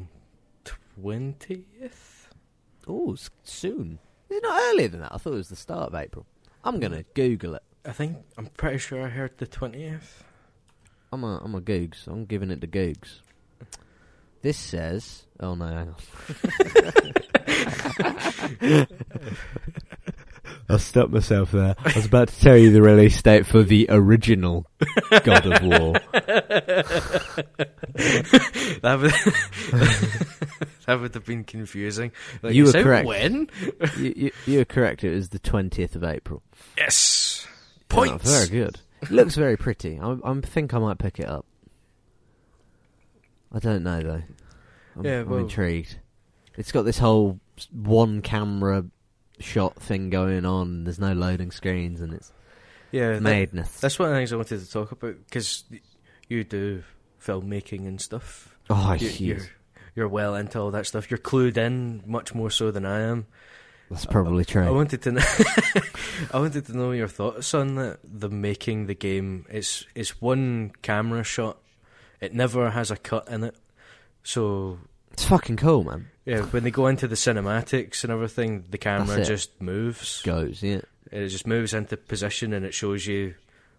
20th? 0.64 2.28
Oh, 2.86 3.16
soon. 3.42 3.98
Is 4.30 4.36
it 4.36 4.42
not 4.44 4.62
earlier 4.72 4.86
than 4.86 5.00
that? 5.00 5.12
I 5.12 5.18
thought 5.18 5.32
it 5.32 5.36
was 5.36 5.48
the 5.48 5.56
start 5.56 5.88
of 5.88 5.96
April. 5.96 6.26
I'm 6.62 6.78
gonna 6.78 7.02
Google 7.14 7.56
it. 7.56 7.62
I 7.84 7.90
think, 7.90 8.18
I'm 8.36 8.46
pretty 8.46 8.78
sure 8.78 9.04
I 9.04 9.08
heard 9.08 9.36
the 9.38 9.46
20th. 9.48 10.22
I'm 11.12 11.24
a 11.24 11.40
I'm 11.42 11.56
a 11.56 11.60
Googs. 11.60 12.06
I'm 12.06 12.24
giving 12.24 12.52
it 12.52 12.60
to 12.60 12.68
Googs. 12.68 13.22
This 14.42 14.56
says, 14.56 15.24
oh 15.40 15.54
no, 15.54 15.66
hang 15.66 15.88
on. 15.88 15.96
I 20.70 20.76
stopped 20.76 21.12
myself 21.12 21.52
there. 21.52 21.74
I 21.82 21.92
was 21.94 22.04
about 22.06 22.28
to 22.28 22.40
tell 22.40 22.56
you 22.56 22.70
the 22.70 22.82
release 22.82 23.20
date 23.22 23.46
for 23.46 23.62
the 23.62 23.86
original 23.88 24.66
God 25.24 25.46
of 25.46 25.62
War. 25.62 25.92
that 28.82 28.98
would 29.00 29.10
that 30.86 31.00
would 31.00 31.14
have 31.14 31.24
been 31.24 31.44
confusing. 31.44 32.12
Like, 32.42 32.54
You 32.54 32.64
were 32.64 32.76
it 32.76 32.82
correct. 32.82 33.06
When? 33.06 33.48
you, 33.96 34.12
you, 34.16 34.30
you're 34.46 34.64
correct. 34.66 35.04
It 35.04 35.14
was 35.14 35.30
the 35.30 35.38
twentieth 35.38 35.96
of 35.96 36.04
April. 36.04 36.42
Yes. 36.76 37.46
Oh, 37.90 38.18
very 38.18 38.48
good. 38.48 38.78
It 39.00 39.10
looks 39.10 39.36
very 39.36 39.56
pretty. 39.56 39.98
I, 39.98 40.16
I 40.22 40.40
think 40.42 40.74
I 40.74 40.78
might 40.78 40.98
pick 40.98 41.18
it 41.18 41.28
up. 41.28 41.46
I 43.52 43.58
don't 43.58 43.82
know 43.82 44.00
though. 44.02 44.22
I'm, 44.96 45.04
Yeah, 45.04 45.20
I'm 45.20 45.32
intrigued. 45.38 45.98
It's 46.56 46.72
got 46.72 46.82
this 46.82 46.98
whole 46.98 47.38
one 47.72 48.20
camera 48.22 48.84
shot 49.40 49.76
thing 49.80 50.10
going 50.10 50.44
on. 50.44 50.84
There's 50.84 50.98
no 50.98 51.12
loading 51.12 51.50
screens, 51.50 52.00
and 52.00 52.12
it's 52.12 52.32
Yeah, 52.90 53.12
that- 53.12 53.22
madness. 53.22 53.80
that's 53.80 53.98
one 53.98 54.08
of 54.08 54.14
the 54.14 54.18
things 54.18 54.32
I 54.32 54.36
wanted 54.36 54.60
to 54.60 54.70
talk 54.70 54.92
about 54.92 55.14
because 55.24 55.64
you 56.28 56.44
do 56.44 56.82
filmmaking 57.22 57.86
and 57.86 58.00
stuff. 58.00 58.56
oh, 58.70 58.92
You, 58.94 59.08
huge. 59.08 59.20
you're 59.38 59.46
you're 59.94 60.08
well 60.08 60.34
into 60.36 60.58
all 60.60 60.70
that 60.72 60.86
stuff. 60.86 61.10
You're 61.10 61.18
clued 61.18 61.56
in 61.56 62.02
much 62.06 62.34
more 62.34 62.50
so 62.50 62.70
than 62.70 62.84
I 62.86 63.00
am. 63.00 63.26
That's 63.90 64.04
probably 64.06 64.42
I 64.42 64.44
true. 64.44 64.74
wanted 64.74 65.00
to 65.02 65.12
know, 65.12 65.22
I 66.32 66.38
wanted 66.38 66.66
to 66.66 66.76
know 66.76 66.90
your 66.92 67.08
thoughts 67.08 67.54
on 67.54 67.74
the, 67.76 67.98
the 68.04 68.28
making 68.28 68.86
the 68.86 68.94
game. 68.94 69.46
It's 69.48 69.86
it's 69.94 70.20
one 70.20 70.72
camera 70.82 71.24
shot. 71.24 71.58
It 72.20 72.34
never 72.34 72.70
has 72.70 72.90
a 72.90 72.96
cut 72.96 73.28
in 73.28 73.44
it. 73.44 73.54
So 74.22 74.78
It's 75.12 75.24
fucking 75.24 75.56
cool, 75.56 75.84
man. 75.84 76.08
yeah, 76.24 76.42
when 76.42 76.64
they 76.64 76.70
go 76.70 76.86
into 76.86 77.08
the 77.08 77.14
cinematics 77.14 78.02
and 78.04 78.12
everything, 78.12 78.64
the 78.70 78.78
camera 78.78 79.24
just 79.24 79.60
moves. 79.60 80.22
Goes, 80.22 80.62
yeah. 80.62 80.80
It 81.10 81.28
just 81.28 81.46
moves 81.46 81.72
into 81.74 81.96
position 81.96 82.52
and 82.52 82.66
it 82.66 82.74
shows 82.74 83.06
you 83.06 83.34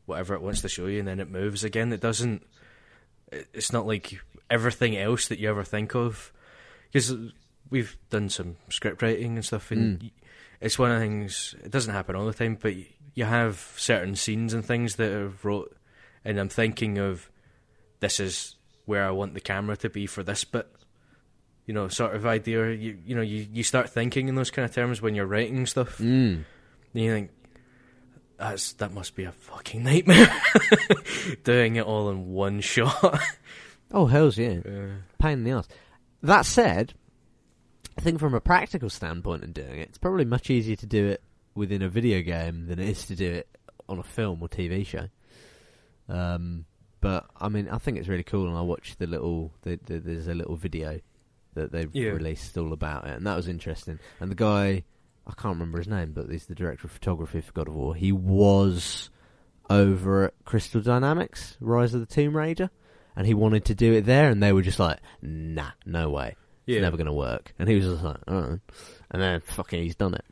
whatever 0.06 0.34
it 0.34 0.42
wants 0.42 0.62
to 0.62 0.70
show 0.70 0.88
you, 0.88 1.00
and 1.00 1.08
then 1.08 1.20
it 1.20 1.30
moves 1.30 1.64
again. 1.64 1.94
It 1.94 2.02
doesn't. 2.02 2.44
It's 3.32 3.72
not 3.72 3.86
like 3.86 4.20
everything 4.50 4.98
else 4.98 5.28
that 5.28 5.38
you 5.38 5.48
ever 5.50 5.64
think 5.64 5.94
of, 5.96 6.34
because 6.92 7.14
we've 7.70 7.96
done 8.10 8.30
some 8.30 8.56
script 8.70 9.04
writing 9.04 9.36
and 9.36 9.46
stuff, 9.46 9.70
and 9.70 10.00
Mm. 10.00 10.12
it's 10.62 10.80
one 10.80 10.90
of 10.92 10.98
the 11.00 11.06
things. 11.06 11.54
It 11.64 11.70
doesn't 11.70 11.94
happen 11.94 12.16
all 12.16 12.26
the 12.26 12.34
time, 12.34 12.58
but 12.60 12.74
you 13.14 13.26
have 13.26 13.72
certain 13.78 14.16
scenes 14.16 14.52
and 14.56 14.66
things 14.66 14.96
that 14.96 15.12
are 15.12 15.32
wrote, 15.44 15.78
and 16.26 16.40
I'm 16.40 16.50
thinking 16.50 16.98
of 16.98 17.30
this 18.00 18.20
is 18.20 18.56
where 18.86 19.06
I 19.06 19.12
want 19.12 19.34
the 19.34 19.42
camera 19.42 19.78
to 19.78 19.90
be 19.90 20.06
for 20.08 20.24
this 20.24 20.44
bit. 20.44 20.68
You 21.66 21.74
know, 21.74 21.88
sort 21.88 22.16
of 22.16 22.26
idea. 22.26 22.72
You 22.72 22.98
you 23.06 23.16
know, 23.16 23.22
you, 23.22 23.48
you 23.52 23.64
start 23.64 23.90
thinking 23.90 24.28
in 24.28 24.36
those 24.36 24.52
kind 24.52 24.66
of 24.66 24.74
terms 24.74 25.02
when 25.02 25.16
you're 25.16 25.28
writing 25.28 25.66
stuff. 25.66 26.00
Mm. 26.00 26.44
And 26.94 27.04
you 27.04 27.12
think 27.12 27.32
that's 28.38 28.74
that 28.74 28.92
must 28.94 29.16
be 29.16 29.26
a 29.26 29.32
fucking 29.32 29.84
nightmare 29.84 30.34
doing 31.44 31.76
it 31.76 31.86
all 31.86 32.10
in 32.10 32.30
one 32.30 32.62
shot. 32.62 33.22
Oh, 33.92 34.06
hell's 34.08 34.38
yeah. 34.38 34.60
Uh, 34.66 35.02
Pain 35.20 35.40
in 35.40 35.44
the 35.44 35.52
ass. 35.52 35.68
That 36.22 36.46
said, 36.46 36.94
I 37.98 38.02
think 38.02 38.20
from 38.20 38.34
a 38.34 38.42
practical 38.42 38.90
standpoint 38.90 39.44
in 39.44 39.52
doing 39.52 39.80
it, 39.80 39.90
it's 39.90 39.98
probably 39.98 40.26
much 40.26 40.50
easier 40.50 40.76
to 40.78 40.86
do 40.86 41.08
it 41.08 41.22
within 41.56 41.82
a 41.82 41.90
video 41.90 42.22
game 42.22 42.68
than 42.68 42.80
it 42.80 42.88
is 42.88 43.06
to 43.06 43.16
do 43.16 43.32
it 43.32 43.50
on 43.88 44.00
a 44.00 44.04
film 44.04 44.42
or 44.42 44.48
TV 44.48 44.86
show. 44.86 45.08
Um, 46.08 46.66
but 47.02 47.26
I 47.40 47.50
mean, 47.50 47.70
I 47.70 47.78
think 47.78 47.98
it's 47.98 48.08
really 48.08 48.24
cool, 48.24 48.48
and 48.48 48.58
I 48.58 48.62
watched 48.62 49.00
the 49.00 49.08
little. 49.08 49.52
The, 49.62 49.80
the, 49.86 50.00
there's 50.00 50.28
a 50.28 50.34
little 50.34 50.56
video 50.56 51.00
that 51.56 51.72
they've 51.72 51.94
Yeah. 51.94 52.10
released 52.12 52.58
all 52.58 52.74
about 52.74 53.06
it, 53.08 53.16
and 53.18 53.26
that 53.28 53.36
was 53.36 53.48
interesting. 53.48 54.00
And 54.20 54.30
the 54.32 54.36
guy, 54.36 54.84
I 55.28 55.32
can't 55.34 55.56
remember 55.56 55.78
his 55.80 55.88
name, 55.88 56.12
but 56.14 56.30
he's 56.30 56.46
the 56.46 56.56
director 56.56 56.88
of 56.88 56.92
photography 56.92 57.42
for 57.42 57.52
God 57.54 57.68
of 57.68 57.76
War. 57.76 57.96
He 57.96 58.12
was 58.12 59.10
over 59.70 60.26
at 60.26 60.34
Crystal 60.46 60.82
Dynamics, 60.82 61.58
Rise 61.60 61.94
of 61.94 62.00
the 62.00 62.06
Tomb 62.06 62.36
Raider, 62.36 62.70
and 63.16 63.26
he 63.28 63.34
wanted 63.34 63.66
to 63.66 63.76
do 63.76 63.94
it 63.94 64.02
there, 64.06 64.30
and 64.30 64.42
they 64.42 64.54
were 64.54 64.62
just 64.62 64.80
like, 64.80 65.00
"Nah, 65.22 65.72
no 65.86 66.10
way, 66.10 66.36
it's 66.68 66.82
never 66.82 66.98
going 66.98 67.08
to 67.08 67.14
work." 67.14 67.54
And 67.60 67.68
he 67.70 67.76
was 67.76 67.86
just 67.86 68.04
like, 68.04 68.18
"Alright," 68.28 68.60
and 69.12 69.22
then 69.22 69.40
fucking 69.42 69.82
he's 69.84 69.96
done 69.96 70.16
it. 70.16 70.26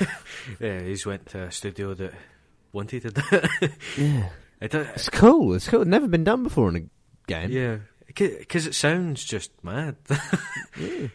yeah. 0.60 0.80
He's 0.80 1.04
went 1.06 1.26
to 1.30 1.44
a 1.44 1.50
studio 1.52 1.94
that 1.94 2.12
wanted 2.72 3.02
to 3.02 3.10
do 3.10 3.22
it. 3.32 3.72
Yeah, 3.98 4.28
It 4.64 4.70
do- 4.72 4.80
it's 4.94 5.10
cool. 5.10 5.52
It's 5.54 5.68
cool. 5.68 5.84
Never 5.84 6.08
been 6.08 6.24
done 6.24 6.42
before 6.42 6.68
in 6.70 6.76
a 6.76 7.26
game. 7.28 7.50
yeah, 7.50 7.76
because 8.06 8.66
it 8.66 8.74
sounds 8.74 9.22
just 9.24 9.50
mad. 9.62 9.96
Yeah. 10.78 11.08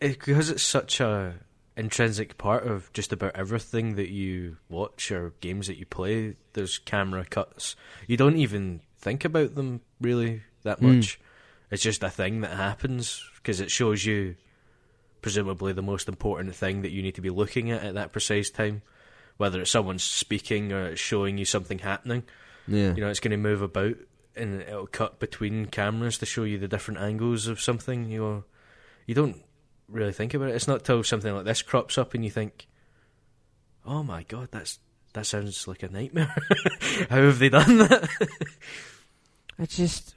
Because 0.00 0.48
it's 0.50 0.62
such 0.62 1.00
a 1.00 1.34
intrinsic 1.76 2.38
part 2.38 2.66
of 2.66 2.90
just 2.92 3.12
about 3.12 3.36
everything 3.36 3.96
that 3.96 4.08
you 4.08 4.56
watch 4.68 5.10
or 5.12 5.34
games 5.40 5.66
that 5.66 5.76
you 5.78 5.84
play. 5.86 6.34
There's 6.54 6.78
camera 6.78 7.24
cuts. 7.24 7.76
You 8.06 8.16
don't 8.16 8.36
even 8.38 8.80
think 8.98 9.24
about 9.24 9.54
them 9.54 9.80
really 10.00 10.42
that 10.62 10.80
Mm. 10.80 10.96
much. 10.96 11.20
It's 11.70 11.82
just 11.82 12.02
a 12.02 12.08
thing 12.10 12.40
that 12.40 12.56
happens 12.56 13.22
because 13.36 13.60
it 13.60 13.70
shows 13.70 14.04
you 14.06 14.36
presumably 15.20 15.72
the 15.72 15.82
most 15.82 16.08
important 16.08 16.54
thing 16.54 16.82
that 16.82 16.90
you 16.92 17.02
need 17.02 17.16
to 17.16 17.20
be 17.20 17.30
looking 17.30 17.70
at 17.70 17.82
at 17.84 17.94
that 17.94 18.12
precise 18.12 18.50
time. 18.50 18.82
Whether 19.38 19.60
it's 19.60 19.70
someone 19.70 19.98
speaking 19.98 20.72
or 20.72 20.88
it's 20.88 21.00
showing 21.00 21.38
you 21.38 21.44
something 21.44 21.78
happening. 21.78 22.24
Yeah. 22.66 22.94
You 22.94 23.00
know, 23.00 23.08
it's 23.08 23.20
going 23.20 23.30
to 23.30 23.36
move 23.38 23.62
about 23.62 23.96
and 24.36 24.62
it'll 24.62 24.86
cut 24.86 25.18
between 25.18 25.66
cameras 25.66 26.18
to 26.18 26.26
show 26.26 26.44
you 26.44 26.58
the 26.58 26.68
different 26.68 27.00
angles 27.00 27.46
of 27.46 27.60
something. 27.60 28.10
You 28.10 28.20
know, 28.20 28.44
you 29.06 29.14
don't 29.14 29.36
really 29.88 30.12
think 30.12 30.34
about 30.34 30.50
it. 30.50 30.56
It's 30.56 30.68
not 30.68 30.84
till 30.84 31.02
something 31.02 31.34
like 31.34 31.44
this 31.44 31.62
crops 31.62 31.96
up 31.96 32.14
and 32.14 32.24
you 32.24 32.30
think, 32.30 32.66
"Oh 33.86 34.02
my 34.02 34.24
god, 34.24 34.48
that's 34.50 34.78
that 35.14 35.26
sounds 35.26 35.66
like 35.66 35.82
a 35.82 35.88
nightmare." 35.88 36.34
How 37.08 37.22
have 37.22 37.38
they 37.38 37.48
done 37.48 37.78
that? 37.78 38.08
It's 39.58 39.76
just 39.76 40.14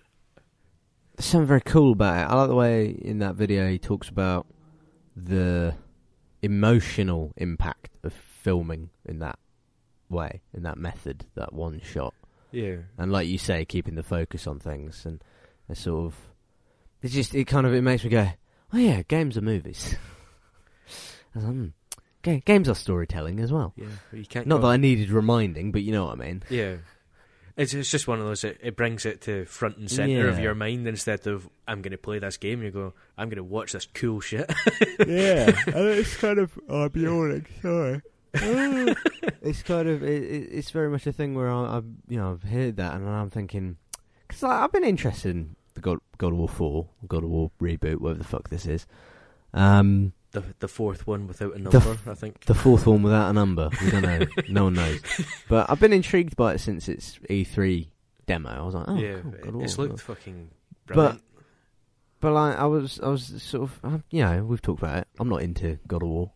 there's 1.16 1.26
something 1.26 1.48
very 1.48 1.62
cool 1.62 1.94
about 1.94 2.18
it. 2.18 2.32
I 2.32 2.36
like 2.36 2.50
the 2.50 2.56
way 2.56 2.86
in 2.90 3.20
that 3.20 3.36
video 3.36 3.70
he 3.70 3.80
talks 3.80 4.10
about 4.10 4.46
the 5.16 5.76
emotional 6.42 7.32
impact 7.38 7.91
filming 8.42 8.90
in 9.06 9.20
that 9.20 9.38
way, 10.10 10.42
in 10.54 10.64
that 10.64 10.78
method, 10.78 11.26
that 11.36 11.54
one 11.54 11.80
shot. 11.84 12.14
yeah, 12.52 12.78
And 12.98 13.12
like 13.12 13.28
you 13.28 13.38
say, 13.38 13.66
keeping 13.66 13.96
the 13.96 14.04
focus 14.04 14.48
on 14.48 14.60
things 14.60 15.06
and 15.06 15.24
it's 15.70 15.82
sort 15.82 16.06
of 16.08 16.16
it's 17.02 17.14
just 17.14 17.34
it 17.34 17.46
kind 17.46 17.66
of 17.66 17.74
it 17.74 17.82
makes 17.82 18.04
me 18.04 18.10
go, 18.10 18.28
Oh 18.74 18.78
yeah, 18.78 19.02
games 19.08 19.38
are 19.38 19.42
movies. 19.42 19.96
I 21.34 21.38
was 21.40 21.44
like, 21.46 21.54
hmm, 21.54 21.66
ga- 22.24 22.42
games 22.46 22.68
are 22.70 22.76
storytelling 22.76 23.40
as 23.40 23.52
well. 23.52 23.74
yeah. 23.76 23.86
You 24.12 24.26
can't. 24.26 24.48
Not 24.48 24.58
go- 24.58 24.62
that 24.68 24.74
I 24.74 24.78
needed 24.78 25.10
reminding, 25.12 25.72
but 25.72 25.82
you 25.84 25.92
know 25.92 26.06
what 26.06 26.20
I 26.20 26.24
mean. 26.26 26.44
Yeah. 26.50 26.76
It's 27.58 27.74
it's 27.74 27.92
just 27.92 28.08
one 28.08 28.20
of 28.20 28.26
those. 28.26 28.44
It, 28.46 28.60
it 28.64 28.76
brings 28.78 29.06
it 29.06 29.22
to 29.22 29.46
front 29.46 29.78
and 29.78 29.92
center 29.92 30.30
of 30.30 30.40
your 30.40 30.56
mind 30.56 30.88
instead 30.88 31.28
of 31.28 31.48
I'm 31.68 31.82
going 31.82 31.92
to 31.92 31.98
play 31.98 32.18
this 32.20 32.38
game. 32.38 32.64
You 32.64 32.72
go, 32.72 32.94
I'm 33.18 33.28
going 33.28 33.38
to 33.38 33.44
watch 33.44 33.74
this 33.74 33.88
cool 33.94 34.22
shit. 34.22 34.50
yeah, 35.06 35.52
and 35.68 35.76
it's 35.90 36.16
kind 36.16 36.40
of. 36.40 36.58
Oh, 36.70 36.84
I'm 36.86 36.92
yawning. 36.96 37.46
Sorry. 37.62 38.02
it's 39.42 39.64
kind 39.64 39.88
of. 39.90 40.04
It, 40.04 40.24
it, 40.24 40.50
it's 40.52 40.72
very 40.72 40.90
much 40.90 41.06
a 41.08 41.12
thing 41.14 41.36
where 41.36 41.50
I, 41.50 41.78
I, 41.78 41.82
you 42.08 42.18
know, 42.18 42.32
I've 42.32 42.44
heard 42.50 42.78
that 42.78 42.94
and 42.96 43.08
I'm 43.08 43.30
thinking, 43.30 43.78
because 44.28 44.44
like, 44.44 44.60
I've 44.60 44.72
been 44.72 44.84
interested 44.84 45.32
in 45.36 45.56
the 45.74 45.82
God, 45.82 46.00
God 46.18 46.34
of 46.34 46.38
War 46.40 46.48
Four, 46.50 46.88
God 47.08 47.24
of 47.24 47.30
War 47.30 47.52
reboot, 47.62 47.98
whatever 48.00 48.20
the 48.20 48.24
fuck 48.26 48.50
this 48.50 48.66
is. 48.66 48.88
Um, 49.54 50.14
the 50.32 50.44
the 50.60 50.68
fourth 50.70 51.06
one 51.08 51.28
without 51.28 51.52
a 51.52 51.54
The 51.56 51.60
number, 51.60 51.78
f- 51.92 52.08
I 52.08 52.14
think. 52.14 52.46
the 52.46 52.54
fourth 52.54 52.88
one 52.88 53.04
without 53.04 53.30
a 53.30 53.34
number. 53.34 53.70
We 53.82 53.92
don't 53.92 54.02
know. 54.04 54.26
no 54.50 54.64
one 54.66 54.74
knows. 54.76 55.02
But 55.50 55.70
I've 55.70 55.80
been 55.82 55.92
intrigued 55.94 56.38
by 56.38 56.54
it 56.54 56.60
since 56.60 56.88
its 56.88 57.20
E3 57.30 57.88
demo. 58.28 58.50
I 58.50 58.62
was 58.62 58.76
like, 58.76 58.86
oh, 58.88 58.96
yeah, 58.98 59.20
cool, 59.22 59.32
God 59.32 59.48
of 59.56 59.56
it- 59.62 59.64
it's 59.66 59.78
War. 59.78 59.88
looked 59.88 60.02
fucking 60.02 60.50
brilliant. 60.86 61.22
But 62.22 62.34
like, 62.34 62.56
I 62.58 62.66
was, 62.66 63.00
I 63.02 63.08
was 63.10 63.42
sort 63.42 63.64
of, 63.64 63.80
uh, 63.84 63.98
you 64.12 64.22
know, 64.24 64.44
we've 64.46 64.62
talked 64.62 64.82
about 64.84 65.00
it. 65.00 65.08
I'm 65.20 65.28
not 65.28 65.42
into 65.42 65.80
God 65.88 66.04
of 66.04 66.10
War. 66.10 66.32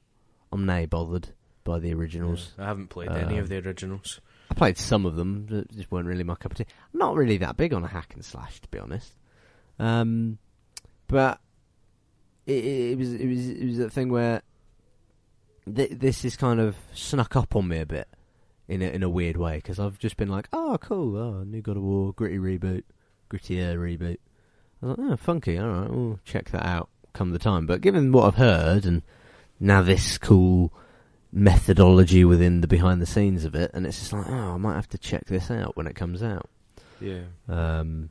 I'm 0.51 0.65
nay 0.65 0.87
bothered 0.87 1.29
by 1.65 1.79
the 1.79 1.93
originals. 1.93 2.53
I 2.57 2.63
haven't 2.65 2.87
played 2.87 3.09
any 3.09 3.37
of 3.37 3.45
Um, 3.45 3.49
the 3.49 3.57
originals. 3.67 4.21
I 4.49 4.53
played 4.53 4.77
some 4.77 5.05
of 5.05 5.17
them, 5.17 5.47
that 5.47 5.69
just 5.75 5.91
weren't 5.91 6.07
really 6.07 6.23
my 6.23 6.35
cup 6.35 6.53
of 6.53 6.57
tea. 6.59 6.65
I'm 6.93 6.99
not 6.99 7.15
really 7.15 7.35
that 7.37 7.57
big 7.57 7.73
on 7.73 7.83
a 7.83 7.87
hack 7.87 8.13
and 8.13 8.23
slash, 8.23 8.61
to 8.61 8.69
be 8.69 8.79
honest. 8.79 9.11
Um, 9.79 10.37
but 11.07 11.41
it, 12.45 12.63
it, 12.63 12.91
it 12.91 12.97
was, 12.97 13.13
it 13.13 13.27
was, 13.27 13.49
it 13.49 13.65
was 13.65 13.79
a 13.79 13.89
thing 13.89 14.09
where 14.09 14.41
th- 15.75 15.91
this 15.99 16.23
is 16.23 16.37
kind 16.37 16.61
of 16.61 16.75
snuck 16.93 17.35
up 17.35 17.55
on 17.55 17.67
me 17.67 17.79
a 17.79 17.85
bit 17.85 18.07
in 18.67 18.81
a, 18.81 18.85
in 18.85 19.03
a 19.03 19.09
weird 19.09 19.35
way 19.35 19.57
because 19.57 19.79
I've 19.79 19.99
just 19.99 20.15
been 20.15 20.29
like, 20.29 20.47
oh, 20.53 20.77
cool, 20.79 21.17
oh, 21.17 21.43
new 21.43 21.61
God 21.61 21.77
of 21.77 21.83
War, 21.83 22.13
gritty 22.13 22.37
reboot, 22.37 22.83
grittier 23.29 23.75
reboot. 23.77 24.17
I 24.81 24.85
was 24.85 24.97
like, 24.97 25.11
oh, 25.11 25.17
funky, 25.17 25.57
all 25.57 25.67
right, 25.67 25.89
we'll 25.89 26.19
check 26.23 26.51
that 26.51 26.65
out 26.65 26.89
come 27.13 27.31
the 27.31 27.39
time. 27.39 27.65
But 27.65 27.81
given 27.81 28.11
what 28.11 28.25
I've 28.25 28.35
heard 28.35 28.85
and 28.85 29.01
now 29.59 29.81
this 29.81 30.17
cool 30.19 30.71
methodology 31.35 32.23
within 32.25 32.61
the 32.61 32.67
behind 32.67 33.01
the 33.01 33.05
scenes 33.05 33.43
of 33.45 33.53
it, 33.55 33.69
and 33.73 33.85
it's 33.85 33.99
just 33.99 34.13
like, 34.13 34.27
oh, 34.29 34.53
I 34.53 34.57
might 34.57 34.75
have 34.75 34.89
to 34.89 34.97
check 34.97 35.25
this 35.25 35.51
out 35.51 35.75
when 35.77 35.85
it 35.85 35.95
comes 35.95 36.23
out. 36.23 36.49
Yeah, 37.01 37.23
Um, 37.49 38.09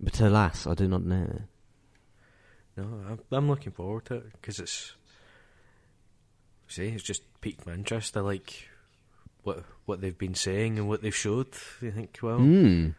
but 0.00 0.18
alas, 0.20 0.66
I 0.66 0.74
do 0.74 0.88
not 0.88 1.04
know. 1.04 1.42
no, 2.76 3.18
I'm, 3.30 3.48
looking 3.48 3.72
forward 3.72 4.06
to 4.06 4.14
it 4.16 4.32
because 4.32 4.58
it's. 4.58 4.94
See, 6.66 6.86
it's 6.86 7.02
just 7.02 7.22
piqued 7.42 7.66
my 7.66 7.74
interest. 7.74 8.16
I 8.16 8.20
like 8.20 8.68
what 9.42 9.64
what 9.84 10.00
they've 10.00 10.16
been 10.16 10.34
saying 10.34 10.78
and 10.78 10.88
what 10.88 11.02
they've 11.02 11.14
showed. 11.14 11.48
I 11.82 11.90
think 11.90 12.18
well, 12.22 12.38
Mm. 12.38 12.94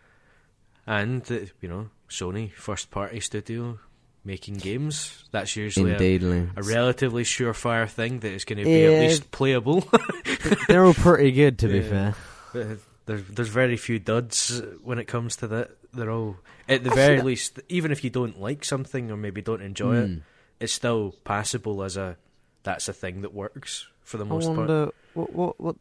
and 0.86 1.32
uh, 1.32 1.40
you 1.60 1.68
know, 1.70 1.90
Sony 2.08 2.52
first 2.54 2.92
party 2.92 3.20
studio 3.20 3.80
making 4.26 4.56
games. 4.56 5.24
That's 5.32 5.56
usually 5.56 5.92
a, 5.92 6.48
a 6.56 6.64
relatively 6.64 7.24
surefire 7.24 7.90
thing 7.90 8.20
that 8.20 8.32
is 8.32 8.46
going 8.46 8.60
to 8.60 8.66
be 8.66 8.86
at 8.86 9.00
least 9.02 9.32
playable. 9.32 9.84
They're 10.68 10.86
all 10.86 10.94
pretty 10.94 11.32
good, 11.32 11.60
to 11.60 11.68
be 11.68 11.80
Yeah. 11.80 12.14
fair. 12.54 12.62
Uh, 12.72 12.76
there's 13.06 13.24
there's 13.28 13.50
very 13.50 13.76
few 13.76 14.00
duds 14.00 14.62
when 14.82 14.98
it 14.98 15.06
comes 15.06 15.36
to 15.38 15.48
that. 15.48 15.72
They're 15.94 16.10
all 16.12 16.38
at 16.70 16.84
the 16.84 16.90
Actually, 16.92 16.96
very 17.06 17.22
least, 17.22 17.60
even 17.68 17.92
if 17.92 18.04
you 18.04 18.10
don't 18.10 18.40
like 18.40 18.64
something 18.64 19.12
or 19.12 19.18
maybe 19.18 19.42
don't 19.42 19.62
enjoy 19.62 19.96
it, 19.98 20.10
Mm. 20.10 20.22
it's 20.62 20.72
still 20.74 21.14
passable 21.26 21.84
as 21.84 21.98
a 21.98 22.16
that's 22.64 22.88
a 22.88 22.94
thing 22.94 23.22
that 23.24 23.34
works 23.34 23.88
for 24.04 24.16
the 24.18 24.26
I 24.26 24.30
most 24.30 24.54
part. 24.56 24.94
what 25.16 25.34
what 25.34 25.60
what 25.60 25.76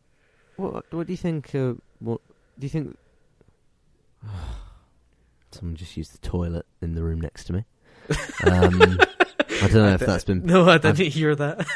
what 0.56 0.84
what 0.92 1.06
do 1.06 1.12
you 1.12 1.16
think? 1.16 1.54
Uh, 1.54 1.74
what 2.00 2.20
do 2.58 2.66
you 2.66 2.70
think? 2.70 2.96
Someone 5.52 5.76
just 5.76 5.96
used 5.96 6.12
the 6.14 6.18
toilet 6.26 6.66
in 6.80 6.94
the 6.94 7.02
room 7.02 7.20
next 7.20 7.44
to 7.44 7.52
me. 7.52 7.64
Um, 8.44 8.98
I 9.62 9.68
don't 9.68 9.74
know 9.74 9.94
if 9.94 10.00
that's 10.06 10.24
been. 10.24 10.44
No, 10.44 10.68
I 10.68 10.78
didn't 10.78 10.98
hear 11.12 11.34
that. 11.34 11.66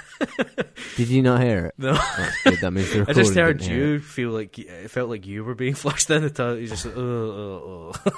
Did 0.96 1.08
you 1.08 1.22
not 1.22 1.42
hear 1.42 1.66
it? 1.66 1.74
No, 1.78 1.92
That's 1.92 2.42
good. 2.42 2.60
That 2.60 2.70
means 2.72 2.92
the 2.92 3.06
I 3.08 3.12
just 3.12 3.34
heard 3.34 3.58
didn't 3.58 3.72
hear 3.72 3.86
you 3.86 3.98
feel 4.00 4.30
like 4.30 4.58
it 4.58 4.90
felt 4.90 5.08
like 5.08 5.26
you 5.26 5.44
were 5.44 5.54
being 5.54 5.74
flushed 5.74 6.10
in 6.10 6.22
the 6.22 6.30
toilet. 6.30 6.62
You 6.62 6.68
just 6.68 6.86
like, 6.86 6.96
oh, 6.96 7.00
oh, 7.00 7.92
oh. 8.06 8.12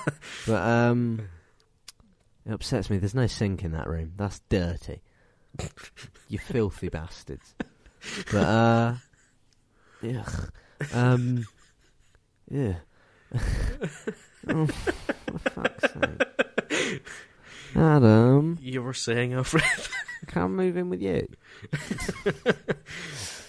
But 0.46 0.62
um, 0.62 1.28
it 2.46 2.52
upsets 2.52 2.88
me. 2.88 2.98
There's 2.98 3.14
no 3.14 3.26
sink 3.26 3.64
in 3.64 3.72
that 3.72 3.88
room. 3.88 4.12
That's 4.16 4.40
dirty. 4.48 5.02
you 6.28 6.38
filthy 6.38 6.88
bastards. 6.88 7.54
But 8.30 8.44
uh, 8.44 8.94
yeah, 10.02 10.24
um, 10.94 11.44
yeah. 12.50 12.74
oh, 14.48 14.66
for 14.66 15.38
fuck's 15.50 15.92
sake. 15.92 16.47
Adam, 17.76 18.58
You 18.60 18.82
were 18.82 18.94
saying, 18.94 19.34
Alfred, 19.34 19.64
Can't 20.26 20.52
move 20.52 20.76
in 20.76 20.90
with 20.90 21.00
you? 21.00 21.28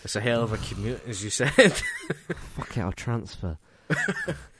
it's 0.04 0.16
a 0.16 0.22
hell 0.22 0.44
of 0.44 0.54
a 0.54 0.58
commute, 0.58 1.02
as 1.08 1.24
you 1.24 1.30
said. 1.30 1.52
Fuck 2.56 2.78
it, 2.78 2.82
I'll 2.82 2.92
transfer. 2.92 3.58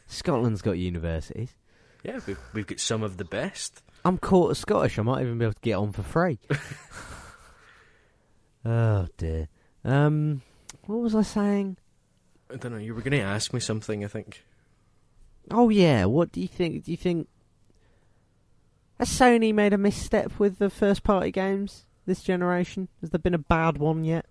Scotland's 0.08 0.62
got 0.62 0.72
universities. 0.72 1.56
yeah, 2.04 2.20
we've, 2.26 2.40
we've 2.54 2.68
got 2.68 2.80
some 2.80 3.04
of 3.04 3.18
the 3.18 3.26
best. 3.26 3.84
I'm 4.04 4.18
quarter 4.18 4.56
Scottish. 4.56 4.98
I 4.98 5.04
might 5.04 5.22
even 5.22 5.38
be 5.38 5.46
able 5.46 5.54
to 5.54 5.62
get 5.62 5.74
on 5.74 5.92
for 5.92 6.04
free. 6.04 6.40
oh 8.66 9.08
dear. 9.18 9.48
Um, 9.84 10.42
what 10.86 11.00
was 11.00 11.14
I 11.16 11.22
saying? 11.22 11.78
I 12.52 12.56
don't 12.56 12.72
know. 12.72 12.78
You 12.80 12.96
were 12.96 13.02
going 13.02 13.12
to 13.12 13.20
ask 13.22 13.54
me 13.54 13.60
something. 13.60 14.04
I 14.04 14.08
think. 14.08 14.44
Oh 15.52 15.70
yeah. 15.70 16.06
What 16.06 16.32
do 16.32 16.42
you 16.42 16.48
think? 16.48 16.86
Do 16.86 16.92
you 16.92 16.98
think 16.98 17.28
has 19.00 19.10
Sony 19.10 19.54
made 19.54 19.74
a 19.74 19.78
misstep 19.78 20.38
with 20.40 20.60
the 20.60 20.70
first 20.70 21.04
party 21.04 21.32
games 21.32 21.86
this 22.06 22.22
generation? 22.22 22.88
Has 23.02 23.10
there 23.12 23.20
been 23.20 23.34
a 23.34 23.38
bad 23.40 23.78
one 23.78 24.04
yet? 24.04 24.26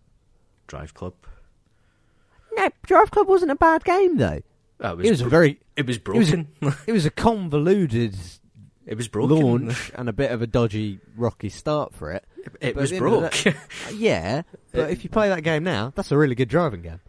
Drive 0.66 0.94
Club. 0.94 1.14
No, 2.54 2.68
Drive 2.84 3.10
Club 3.10 3.28
wasn't 3.28 3.50
a 3.50 3.56
bad 3.56 3.84
game 3.84 4.16
though. 4.18 4.40
That 4.78 4.96
was 4.96 5.06
It 5.06 5.10
was 5.10 5.20
a 5.22 5.28
very, 5.28 5.58
it 5.76 5.86
was 5.86 5.98
was 6.06 6.32
a- 6.32 6.36
broken. 6.44 6.48
it 6.86 6.92
was 6.92 7.06
a 7.06 7.10
convoluted 7.10 8.14
It 8.86 8.96
was 8.96 9.08
broken. 9.08 9.38
launch 9.66 9.90
and 9.94 10.08
a 10.08 10.12
bit 10.12 10.30
of 10.30 10.42
a 10.42 10.46
dodgy, 10.46 11.00
rocky 11.16 11.48
start 11.48 11.94
for 11.94 12.12
it. 12.12 12.24
It 12.60 12.74
But 12.74 12.80
was 12.82 12.92
at 12.92 12.98
the 13.00 13.04
end 13.06 13.14
of 13.14 13.20
broke. 13.44 13.46
Uh, 13.88 13.90
yeah, 13.94 14.42
but 14.72 14.90
It- 14.90 14.90
if 14.92 15.04
you 15.04 15.10
play 15.10 15.28
that 15.28 15.42
game 15.42 15.64
now, 15.64 15.92
that's 15.94 16.12
a 16.12 16.16
really 16.18 16.34
good 16.34 16.48
driving 16.48 16.82
game. 16.82 17.00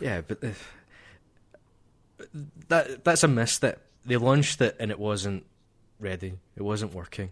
yeah, 0.00 0.20
but 0.20 0.42
uh, 0.44 0.48
that 2.68 3.04
that's 3.04 3.22
a 3.24 3.28
misstep. 3.28 3.80
They 4.04 4.16
launched 4.16 4.60
it 4.60 4.76
and 4.80 4.90
it 4.90 4.98
wasn't 4.98 5.44
ready. 6.02 6.34
It 6.56 6.62
wasn't 6.62 6.94
working. 6.94 7.30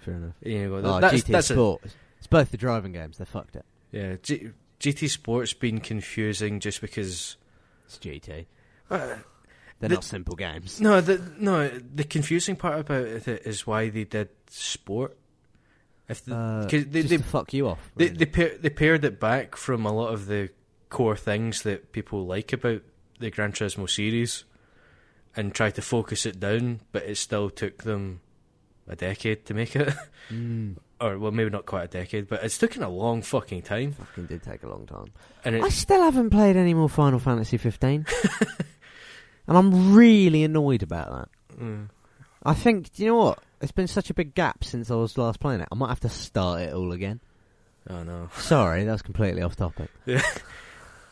Fair 0.00 0.14
enough. 0.14 0.34
You 0.42 0.68
know, 0.68 0.76
Oh, 0.76 1.00
that's, 1.00 1.22
GT 1.22 1.26
that's 1.32 1.50
a, 1.50 1.54
Sport. 1.54 1.82
It's 2.18 2.26
both 2.26 2.50
the 2.50 2.56
driving 2.56 2.92
games. 2.92 3.18
They 3.18 3.24
fucked 3.24 3.56
it. 3.56 3.64
yeah. 3.92 4.16
G- 4.22 4.50
GT 4.80 5.08
Sport's 5.10 5.52
been 5.54 5.80
confusing 5.80 6.60
just 6.60 6.80
because. 6.80 7.36
It's 7.86 7.98
GT. 7.98 8.46
Uh, 8.90 8.96
They're 9.78 9.88
The- 9.88 9.94
not 9.96 10.04
simple 10.04 10.36
games. 10.36 10.80
no, 10.80 11.00
the 11.00 11.20
no. 11.38 11.68
The 11.68 12.04
confusing 12.04 12.56
part 12.56 12.80
about 12.80 13.04
it 13.06 13.26
is 13.46 13.66
why 13.66 13.88
they 13.90 14.04
did 14.04 14.28
sport. 14.48 15.16
If 16.08 16.24
the, 16.24 16.36
Uh, 16.36 16.62
'cause 16.68 16.84
they, 16.86 17.02
just 17.02 17.08
they 17.08 17.16
fuck 17.18 17.52
you 17.52 17.68
off. 17.68 17.90
They 17.96 18.06
really. 18.06 18.16
they, 18.18 18.26
pair, 18.26 18.56
they 18.58 18.70
pared 18.70 19.04
it 19.04 19.18
back 19.18 19.56
from 19.56 19.84
a 19.84 19.92
lot 19.92 20.14
of 20.14 20.26
the 20.26 20.50
core 20.88 21.16
things 21.16 21.62
that 21.62 21.90
people 21.92 22.24
like 22.26 22.52
about 22.52 22.82
the 23.18 23.30
Gran 23.30 23.52
Turismo 23.52 23.90
series, 23.90 24.44
and 25.36 25.54
tried 25.54 25.74
to 25.76 25.82
focus 25.82 26.26
it 26.26 26.40
down. 26.40 26.80
But 26.92 27.04
it 27.04 27.16
still 27.16 27.50
took 27.50 27.82
them 27.84 28.20
a 28.88 28.96
decade 28.96 29.46
to 29.46 29.54
make 29.54 29.76
it. 29.76 29.92
Mm. 30.30 30.76
or 31.00 31.18
well, 31.18 31.32
maybe 31.32 31.50
not 31.50 31.66
quite 31.66 31.84
a 31.84 31.88
decade, 31.88 32.28
but 32.28 32.42
it's 32.42 32.58
taken 32.58 32.82
a 32.82 32.88
long 32.88 33.22
fucking 33.22 33.62
time. 33.62 33.92
Fucking 33.92 34.26
did 34.26 34.42
take 34.42 34.62
a 34.62 34.68
long 34.68 34.86
time. 34.86 35.12
And 35.44 35.56
I 35.62 35.68
still 35.68 36.02
haven't 36.02 36.30
played 36.30 36.56
any 36.56 36.74
more 36.74 36.88
Final 36.88 37.18
Fantasy 37.18 37.56
15. 37.56 38.06
and 39.46 39.58
I'm 39.58 39.94
really 39.94 40.42
annoyed 40.44 40.82
about 40.82 41.10
that. 41.10 41.58
Mm. 41.60 41.88
I 42.42 42.54
think, 42.54 42.92
do 42.92 43.02
you 43.02 43.10
know 43.10 43.16
what? 43.16 43.38
It's 43.60 43.72
been 43.72 43.88
such 43.88 44.10
a 44.10 44.14
big 44.14 44.34
gap 44.34 44.64
since 44.64 44.90
I 44.90 44.94
was 44.94 45.16
last 45.18 45.40
playing 45.40 45.60
it. 45.60 45.68
I 45.70 45.74
might 45.74 45.88
have 45.88 46.00
to 46.00 46.08
start 46.08 46.62
it 46.62 46.74
all 46.74 46.92
again. 46.92 47.20
oh 47.88 48.02
no, 48.02 48.28
Sorry, 48.36 48.84
that 48.84 48.92
was 48.92 49.02
completely 49.02 49.42
off 49.42 49.56
topic. 49.56 49.90
Yeah, 50.06 50.22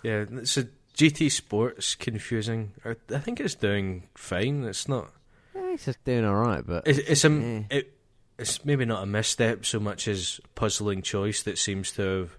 yeah. 0.03 0.25
So 0.45 0.65
GT 0.95 1.31
Sports 1.31 1.95
confusing. 1.95 2.73
I, 2.85 2.95
I 3.15 3.19
think 3.19 3.41
it's 3.41 3.55
doing 3.55 4.09
fine. 4.15 4.65
It's 4.65 4.89
not. 4.89 5.11
Yeah, 5.55 5.73
it's 5.73 5.85
just 5.87 6.05
doing 6.05 6.25
alright, 6.25 6.67
but. 6.67 6.87
It's, 6.87 6.99
it's 6.99 7.25
a. 7.25 7.31
Yeah. 7.31 7.61
It, 7.71 7.91
it's 8.39 8.65
maybe 8.65 8.85
not 8.85 9.03
a 9.03 9.07
misstep 9.07 9.65
so 9.65 9.79
much 9.79 10.09
as 10.09 10.41
puzzling 10.55 11.03
choice 11.03 11.43
that 11.45 11.57
seems 11.59 11.93
to 11.93 12.03
have 12.03 12.39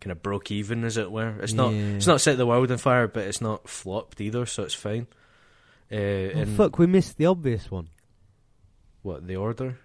kind 0.00 0.10
of 0.12 0.22
broke 0.22 0.50
even, 0.50 0.82
as 0.84 0.96
it 0.96 1.10
were. 1.10 1.34
It's 1.40 1.52
not. 1.52 1.72
Yeah. 1.72 1.96
It's 1.96 2.06
not 2.06 2.20
set 2.20 2.36
the 2.38 2.46
world 2.46 2.70
on 2.70 2.78
fire, 2.78 3.06
but 3.08 3.24
it's 3.24 3.40
not 3.40 3.68
flopped 3.68 4.20
either, 4.20 4.46
so 4.46 4.62
it's 4.62 4.74
fine. 4.74 5.06
Uh, 5.90 5.96
Oh, 5.96 6.30
and 6.40 6.56
fuck, 6.56 6.78
we 6.78 6.86
missed 6.86 7.16
the 7.16 7.26
obvious 7.26 7.70
one. 7.70 7.88
what 9.02 9.26
the 9.26 9.36
order? 9.36 9.78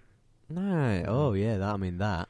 No, 0.50 1.04
oh 1.06 1.32
yeah, 1.34 1.58
that 1.58 1.74
I 1.74 1.76
mean 1.76 1.98
that. 1.98 2.28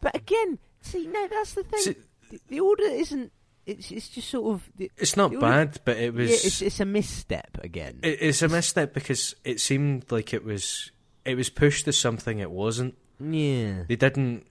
But 0.00 0.16
again, 0.16 0.58
see, 0.82 1.06
no, 1.06 1.28
that's 1.28 1.54
the 1.54 1.62
thing. 1.62 1.80
See, 1.80 1.96
the, 2.30 2.40
the 2.48 2.60
order 2.60 2.82
isn't. 2.84 3.32
It's 3.68 3.90
it's 3.90 4.08
just 4.08 4.28
sort 4.30 4.54
of. 4.54 4.70
The, 4.76 4.90
It's 4.96 5.16
not 5.16 5.32
order- 5.34 5.40
bad, 5.40 5.80
but 5.84 5.98
it 5.98 6.14
was. 6.14 6.30
yeah, 6.30 6.36
it's 6.36 6.62
it's 6.62 6.80
a 6.80 6.84
misstep 6.84 7.58
again. 7.62 8.00
It, 8.02 8.18
it's 8.22 8.42
a 8.42 8.48
misstep 8.48 8.94
because 8.94 9.34
it 9.44 9.60
seemed 9.60 10.10
like 10.10 10.32
it 10.32 10.44
was 10.44 10.90
it 11.24 11.34
was 11.36 11.50
pushed 11.50 11.86
as 11.88 11.98
something 11.98 12.38
it 12.38 12.50
wasn't. 12.50 12.96
yeah, 13.20 13.82
They 13.88 13.96
didn't. 13.96 14.46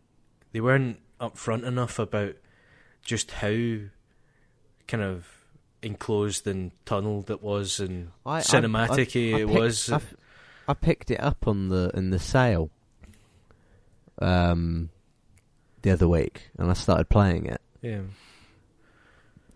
They 0.54 0.62
weren't 0.62 1.00
upfront 1.20 1.64
enough 1.66 1.98
about 2.00 2.36
just 3.02 3.32
how 3.32 3.50
kind 4.88 5.04
of 5.04 5.28
enclosed 5.82 6.46
and 6.48 6.72
tunneled 6.86 7.30
it 7.32 7.42
was 7.42 7.80
and 7.80 8.12
I- 8.26 8.40
cinematic 8.42 9.16
I- 9.16 9.38
I 9.38 9.42
it 9.42 9.48
picked- 9.48 9.60
was. 9.60 9.92
I 10.70 10.74
picked 10.74 11.12
it 11.12 11.20
up 11.22 11.48
on 11.48 11.70
the 11.70 11.90
in 11.96 12.10
the 12.12 12.20
sale. 12.20 12.70
Um, 14.20 14.90
the 15.84 15.92
other 15.92 16.08
week, 16.08 16.50
and 16.58 16.70
I 16.72 16.74
started 16.74 17.08
playing 17.08 17.46
it, 17.46 17.62
yeah, 17.82 18.02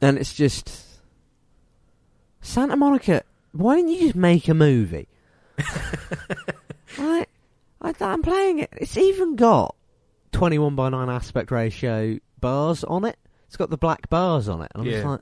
and 0.02 0.18
it's 0.18 0.34
just 0.34 0.84
Santa 2.42 2.76
Monica. 2.76 3.24
Why 3.54 3.76
didn't 3.76 3.92
you 3.92 4.00
just 4.00 4.16
make 4.16 4.48
a 4.48 4.54
movie? 4.54 5.08
I, 6.98 7.26
I, 7.82 7.94
I'm 8.00 8.22
playing 8.22 8.60
it. 8.60 8.70
It's 8.74 8.98
even 8.98 9.36
got 9.36 9.76
21 10.32 10.76
by 10.76 10.90
9 10.90 11.10
aspect 11.10 11.52
ratio 11.52 12.18
bars 12.40 12.84
on 12.84 13.06
it. 13.06 13.18
It's 13.48 13.58
got 13.58 13.70
the 13.70 13.78
black 13.78 14.10
bars 14.10 14.48
on 14.48 14.62
it. 14.62 14.72
And 14.74 14.84
I'm 14.84 14.90
just 14.90 15.06
like, 15.06 15.22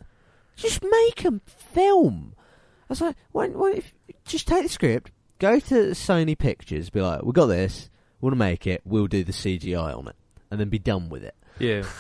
just 0.56 0.84
make 0.84 1.26
a 1.26 1.40
film. 1.48 2.36
I 2.38 2.86
was 2.90 3.02
like, 3.02 3.16
when, 3.32 3.58
when, 3.58 3.78
if, 3.78 3.94
just 4.26 4.48
take 4.48 4.64
the 4.64 4.70
script, 4.70 5.12
go 5.40 5.60
to 5.60 5.92
Sony 5.92 6.38
Pictures, 6.38 6.90
be 6.90 7.02
like, 7.02 7.24
we 7.24 7.32
got 7.32 7.48
this, 7.48 7.90
we 8.22 8.28
want 8.28 8.34
to 8.34 8.40
make 8.40 8.68
it, 8.68 8.82
we'll 8.86 9.08
do 9.08 9.24
the 9.24 9.32
CGI 9.32 9.98
on 9.98 10.08
it, 10.08 10.16
and 10.52 10.60
then 10.60 10.70
be 10.70 10.80
done 10.80 11.10
with 11.10 11.24
it. 11.24 11.36
yeah. 11.60 11.84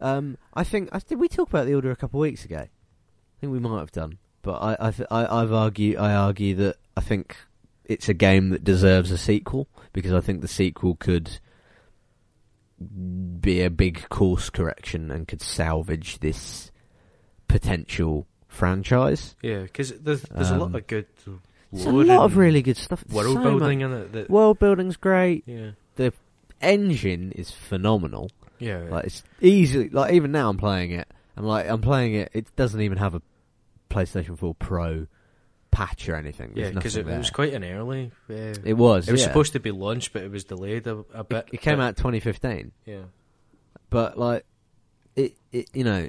Um, 0.00 0.36
I 0.54 0.64
think 0.64 0.88
I, 0.92 0.98
did 0.98 1.18
we 1.18 1.28
talk 1.28 1.48
about 1.48 1.66
the 1.66 1.74
order 1.74 1.90
a 1.90 1.96
couple 1.96 2.20
of 2.20 2.22
weeks 2.22 2.44
ago? 2.44 2.58
I 2.58 2.68
think 3.40 3.52
we 3.52 3.58
might 3.58 3.80
have 3.80 3.92
done, 3.92 4.18
but 4.42 4.54
I, 4.62 4.76
I, 4.88 4.90
th- 4.90 5.08
I, 5.10 5.42
I've 5.42 5.52
argue, 5.52 5.96
I 5.98 6.14
argue 6.14 6.54
that 6.56 6.76
I 6.96 7.00
think 7.00 7.36
it's 7.84 8.08
a 8.08 8.14
game 8.14 8.50
that 8.50 8.64
deserves 8.64 9.10
a 9.10 9.18
sequel 9.18 9.68
because 9.92 10.12
I 10.12 10.20
think 10.20 10.40
the 10.40 10.48
sequel 10.48 10.96
could 10.96 11.38
be 13.40 13.62
a 13.62 13.70
big 13.70 14.08
course 14.08 14.50
correction 14.50 15.10
and 15.10 15.26
could 15.26 15.40
salvage 15.40 16.18
this 16.18 16.70
potential 17.48 18.26
franchise. 18.48 19.34
Yeah, 19.42 19.62
because 19.62 19.92
there's, 19.98 20.22
there's 20.22 20.50
a 20.50 20.58
lot 20.58 20.66
Um, 20.66 20.74
of 20.74 20.86
good 20.86 21.06
There's 21.72 21.86
a 21.86 21.90
lot 21.90 22.24
of 22.24 22.36
really 22.36 22.62
good 22.62 22.76
stuff. 22.76 23.04
world 23.10 23.36
So 23.36 23.42
building 23.42 23.80
much- 23.80 23.86
in 23.86 23.92
it. 23.92 24.12
That, 24.12 24.30
World 24.30 24.58
building's 24.58 24.96
great. 24.96 25.44
yeah, 25.46 25.70
The 25.96 26.12
Engine 26.60 27.32
is 27.32 27.50
phenomenal. 27.50 28.30
Yeah, 28.58 28.78
Like 28.90 29.04
it's 29.06 29.22
easily 29.40 29.88
like 29.90 30.12
even 30.14 30.32
now 30.32 30.48
I'm 30.48 30.56
playing 30.58 30.92
it. 30.92 31.08
I'm 31.36 31.44
like 31.44 31.68
I'm 31.68 31.80
playing 31.80 32.14
it. 32.14 32.30
It 32.32 32.56
doesn't 32.56 32.80
even 32.80 32.98
have 32.98 33.14
a 33.14 33.22
PlayStation 33.90 34.38
4 34.38 34.54
Pro 34.54 35.06
patch 35.70 36.08
or 36.08 36.16
anything. 36.16 36.52
yeah. 36.56 36.70
Because 36.70 36.96
it, 36.96 37.06
it 37.06 37.18
was 37.18 37.30
quite 37.30 37.52
an 37.52 37.64
early. 37.64 38.10
Yeah. 38.28 38.54
It 38.64 38.74
was. 38.74 39.08
It 39.08 39.12
was 39.12 39.20
yeah. 39.20 39.26
supposed 39.28 39.52
to 39.52 39.60
be 39.60 39.70
launched, 39.70 40.12
but 40.12 40.22
it 40.22 40.30
was 40.30 40.44
delayed 40.44 40.86
a, 40.86 41.04
a 41.12 41.24
bit. 41.24 41.48
It, 41.48 41.54
it 41.54 41.60
came 41.60 41.78
but- 41.78 41.84
out 41.84 41.96
2015, 41.96 42.72
Yeah, 42.86 43.02
but 43.90 44.18
like 44.18 44.44
it, 45.14 45.36
it, 45.52 45.68
you 45.74 45.84
know, 45.84 46.08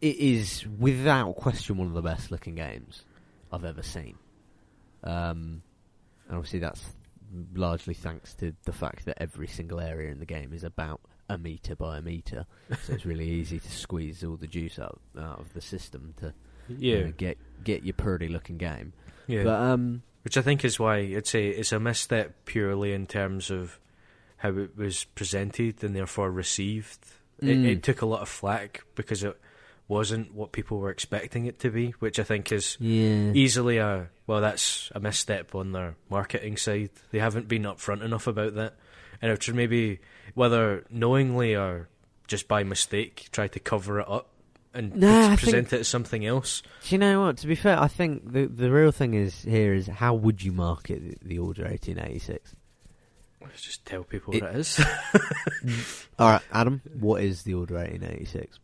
it 0.00 0.16
is 0.16 0.66
without 0.78 1.36
question 1.36 1.78
one 1.78 1.86
of 1.86 1.94
the 1.94 2.02
best 2.02 2.30
looking 2.30 2.54
games 2.54 3.02
I've 3.52 3.64
ever 3.64 3.82
seen. 3.82 4.16
Um, 5.02 5.62
and 6.28 6.36
obviously 6.36 6.58
that's 6.60 6.82
largely 7.54 7.94
thanks 7.94 8.34
to 8.34 8.54
the 8.64 8.72
fact 8.72 9.04
that 9.06 9.20
every 9.20 9.46
single 9.46 9.80
area 9.80 10.10
in 10.10 10.18
the 10.18 10.26
game 10.26 10.52
is 10.52 10.64
about 10.64 11.00
a 11.28 11.38
meter 11.38 11.74
by 11.74 11.98
a 11.98 12.02
meter, 12.02 12.46
so 12.84 12.92
it's 12.94 13.06
really 13.06 13.28
easy 13.40 13.58
to 13.58 13.70
squeeze 13.70 14.22
all 14.24 14.36
the 14.36 14.46
juice 14.46 14.78
out, 14.78 15.00
out 15.18 15.40
of 15.40 15.52
the 15.54 15.60
system 15.60 16.14
to 16.18 16.34
you 16.68 16.76
yeah, 16.96 17.04
know, 17.06 17.12
get 17.16 17.38
get 17.62 17.84
your 17.84 17.94
pretty 17.94 18.28
looking 18.28 18.56
game. 18.58 18.92
yeah. 19.26 19.44
But 19.44 19.60
um, 19.60 20.02
Which 20.22 20.36
I 20.36 20.42
think 20.42 20.64
is 20.64 20.78
why 20.78 20.98
it's 20.98 21.34
a 21.34 21.46
it's 21.46 21.72
a 21.72 21.80
misstep 21.80 22.44
purely 22.44 22.92
in 22.92 23.06
terms 23.06 23.50
of 23.50 23.78
how 24.38 24.50
it 24.50 24.76
was 24.76 25.04
presented 25.14 25.82
and 25.84 25.94
therefore 25.96 26.30
received. 26.30 26.98
It, 27.40 27.46
Mm. 27.46 27.66
it 27.66 27.82
took 27.82 28.00
a 28.00 28.06
lot 28.06 28.22
of 28.22 28.28
flack 28.28 28.84
because 28.94 29.24
it 29.24 29.36
wasn't 29.88 30.32
what 30.32 30.52
people 30.52 30.78
were 30.78 30.90
expecting 30.90 31.46
it 31.46 31.58
to 31.58 31.70
be, 31.70 31.90
which 31.98 32.18
I 32.20 32.22
think 32.22 32.52
is 32.52 32.76
yeah, 32.80 33.32
easily 33.34 33.78
a 33.78 34.08
well, 34.26 34.40
that's 34.40 34.90
a 34.94 35.00
misstep 35.00 35.54
on 35.54 35.72
their 35.72 35.96
marketing 36.08 36.56
side. 36.56 36.90
They 37.10 37.18
haven't 37.18 37.48
been 37.48 37.64
upfront 37.64 38.02
enough 38.02 38.26
about 38.26 38.54
that, 38.54 38.76
and 39.20 39.30
if 39.32 39.52
maybe 39.52 39.98
whether 40.34 40.84
knowingly 40.90 41.54
or 41.54 41.88
just 42.26 42.48
by 42.48 42.62
mistake 42.64 43.28
tried 43.32 43.52
to 43.52 43.60
cover 43.60 44.00
it 44.00 44.08
up 44.08 44.28
and 44.72 45.04
I 45.04 45.36
present 45.36 45.72
it 45.72 45.80
as 45.80 45.88
something 45.88 46.26
else. 46.26 46.62
Do 46.88 46.94
you 46.94 46.98
know 46.98 47.20
what? 47.22 47.36
To 47.38 47.46
be 47.46 47.54
fair, 47.54 47.78
I 47.80 47.86
think 47.86 48.32
the 48.32 48.46
the 48.46 48.70
real 48.72 48.90
thing 48.90 49.14
is 49.14 49.42
here 49.42 49.72
is 49.72 49.86
how 49.86 50.14
would 50.14 50.42
you 50.42 50.50
market 50.52 51.20
the, 51.20 51.28
the 51.28 51.38
Order 51.38 51.62
1886? 51.62 52.56
Let's 53.40 53.62
Just 53.62 53.84
tell 53.86 54.02
people 54.02 54.34
It- 54.34 54.42
what 54.42 54.50
it 54.54 54.56
is. 54.56 54.84
All 56.18 56.30
right, 56.30 56.42
Adam, 56.52 56.80
what 56.98 57.22
is 57.22 57.42
the 57.44 57.54
Order 57.54 57.74
1886? 57.74 58.58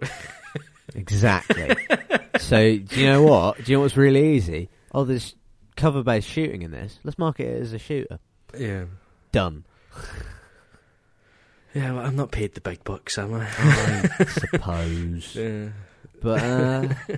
exactly. 0.94 1.76
so, 2.38 2.76
do 2.78 3.00
you 3.00 3.06
know 3.06 3.22
what? 3.22 3.56
Do 3.62 3.70
you 3.70 3.76
know 3.78 3.82
what's 3.82 3.96
really 3.96 4.34
easy? 4.34 4.68
Oh, 4.92 5.04
there's 5.04 5.34
cover-based 5.76 6.28
shooting 6.28 6.62
in 6.62 6.70
this. 6.70 6.98
Let's 7.04 7.18
market 7.18 7.46
it 7.46 7.62
as 7.62 7.72
a 7.72 7.78
shooter. 7.78 8.18
yeah. 8.58 8.84
Done. 9.32 9.64
Yeah, 11.74 11.92
well, 11.94 12.04
I'm 12.04 12.16
not 12.16 12.30
paid 12.30 12.54
the 12.54 12.60
big 12.60 12.84
bucks, 12.84 13.16
am 13.16 13.32
I? 13.32 13.46
I 13.48 14.24
suppose. 14.26 15.34
Yeah. 15.36 15.68
But 16.20 16.42
uh, 16.42 16.88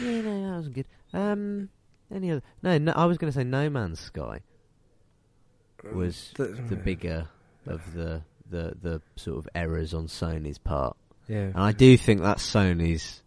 yeah, 0.00 0.20
no, 0.20 0.50
that 0.50 0.56
was 0.58 0.68
good. 0.68 0.86
Um, 1.14 1.70
any 2.14 2.30
other? 2.30 2.42
No, 2.62 2.76
no 2.78 2.92
I 2.92 3.06
was 3.06 3.16
going 3.18 3.32
to 3.32 3.36
say 3.36 3.42
No 3.44 3.68
Man's 3.70 3.98
Sky 3.98 4.40
was 5.92 6.32
the 6.36 6.78
bigger 6.84 7.26
of 7.66 7.80
the 7.94 8.22
the 8.50 8.74
the 8.80 9.02
sort 9.16 9.38
of 9.38 9.48
errors 9.54 9.92
on 9.94 10.06
Sony's 10.06 10.58
part, 10.58 10.96
Yeah. 11.26 11.46
and 11.46 11.58
I 11.58 11.72
do 11.72 11.96
think 11.96 12.20
that's 12.20 12.48
Sony's 12.48 13.22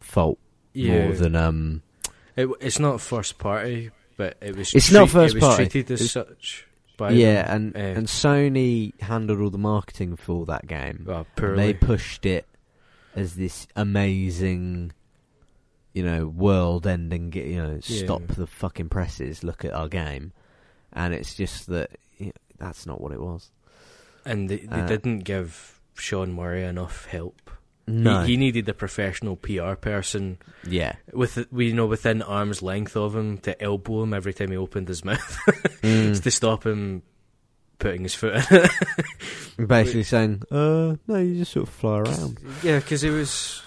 fault 0.00 0.38
yeah. 0.78 1.04
more 1.06 1.14
than 1.14 1.36
um. 1.36 1.82
It, 2.36 2.48
it's 2.60 2.78
not 2.78 3.00
first 3.00 3.38
party, 3.38 3.90
but 4.16 4.36
it 4.40 4.56
was. 4.56 4.74
It's 4.74 4.92
not 4.92 5.10
first 5.10 5.34
it 5.34 5.42
was 5.42 5.48
party. 5.48 5.66
treated 5.68 5.90
as 5.92 6.00
It's- 6.00 6.12
such. 6.12 6.64
By 6.96 7.10
yeah, 7.12 7.44
them. 7.46 7.72
and 7.74 7.76
Eh. 7.76 7.98
and 7.98 8.06
Sony 8.08 9.00
handled 9.00 9.40
all 9.40 9.50
the 9.50 9.58
marketing 9.58 10.16
for 10.16 10.44
that 10.46 10.66
game. 10.66 11.04
well, 11.06 11.26
They 11.36 11.72
pushed 11.72 12.26
it 12.26 12.44
as 13.14 13.36
this 13.36 13.68
amazing, 13.76 14.90
you 15.92 16.02
know, 16.02 16.26
world-ending. 16.26 17.32
You 17.34 17.56
know, 17.62 17.78
Yeah. 17.84 18.04
stop 18.04 18.26
the 18.26 18.48
fucking 18.48 18.88
presses. 18.88 19.44
Look 19.44 19.64
at 19.64 19.72
our 19.72 19.86
game, 19.88 20.32
and 20.92 21.14
it's 21.14 21.34
just 21.36 21.68
that 21.68 21.90
you 22.18 22.26
know, 22.26 22.32
that's 22.58 22.84
not 22.84 23.00
what 23.00 23.12
it 23.12 23.20
was. 23.20 23.52
and 24.24 24.48
they, 24.50 24.56
they 24.56 24.80
uh, 24.80 24.86
didn't 24.86 25.20
give 25.20 25.80
Sean 25.94 26.32
Murray 26.32 26.64
enough 26.64 27.06
help. 27.06 27.48
No, 27.88 28.22
He, 28.22 28.32
he 28.32 28.36
needed 28.36 28.68
a 28.68 28.74
professional 28.74 29.36
PR 29.36 29.74
person 29.74 30.38
yeah, 30.66 30.96
with 31.12 31.46
we 31.50 31.66
you 31.68 31.74
know 31.74 31.86
within 31.86 32.20
arm's 32.22 32.60
length 32.62 32.96
of 32.96 33.16
him 33.16 33.38
to 33.38 33.60
elbow 33.62 34.02
him 34.02 34.12
every 34.14 34.34
time 34.34 34.50
he 34.50 34.56
opened 34.56 34.88
his 34.88 35.04
mouth 35.10 35.38
Mm. 35.82 36.22
to 36.22 36.30
stop 36.30 36.64
him 36.66 37.02
putting 37.78 38.02
his 38.02 38.14
foot 38.14 38.34
in 38.50 38.64
it. 38.64 38.70
basically 39.68 40.02
saying, 40.02 40.42
"Uh, 40.50 40.96
no, 41.06 41.16
you 41.18 41.36
just 41.38 41.52
sort 41.52 41.68
of 41.68 41.74
fly 41.74 41.98
around." 42.00 42.38
yeah, 42.62 42.78
because 42.78 43.02
it 43.04 43.10
was. 43.10 43.62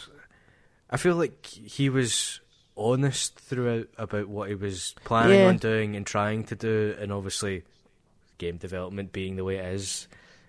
I 0.89 0.97
feel 0.97 1.15
like 1.15 1.45
he 1.45 1.89
was 1.89 2.41
honest 2.75 3.39
throughout 3.39 3.87
about 3.97 4.27
what 4.27 4.49
he 4.49 4.55
was 4.55 4.93
planning 5.05 5.39
Yeah. 5.39 5.47
on 5.47 5.57
doing 5.57 5.95
and 5.95 6.05
trying 6.05 6.43
to 6.45 6.55
do, 6.55 6.95
and 6.99 7.11
obviously 7.11 7.63
game 8.37 8.57
development 8.57 9.11
being 9.13 9.35
the 9.37 9.43
way 9.43 9.57
it 9.57 9.73
is, 9.73 10.07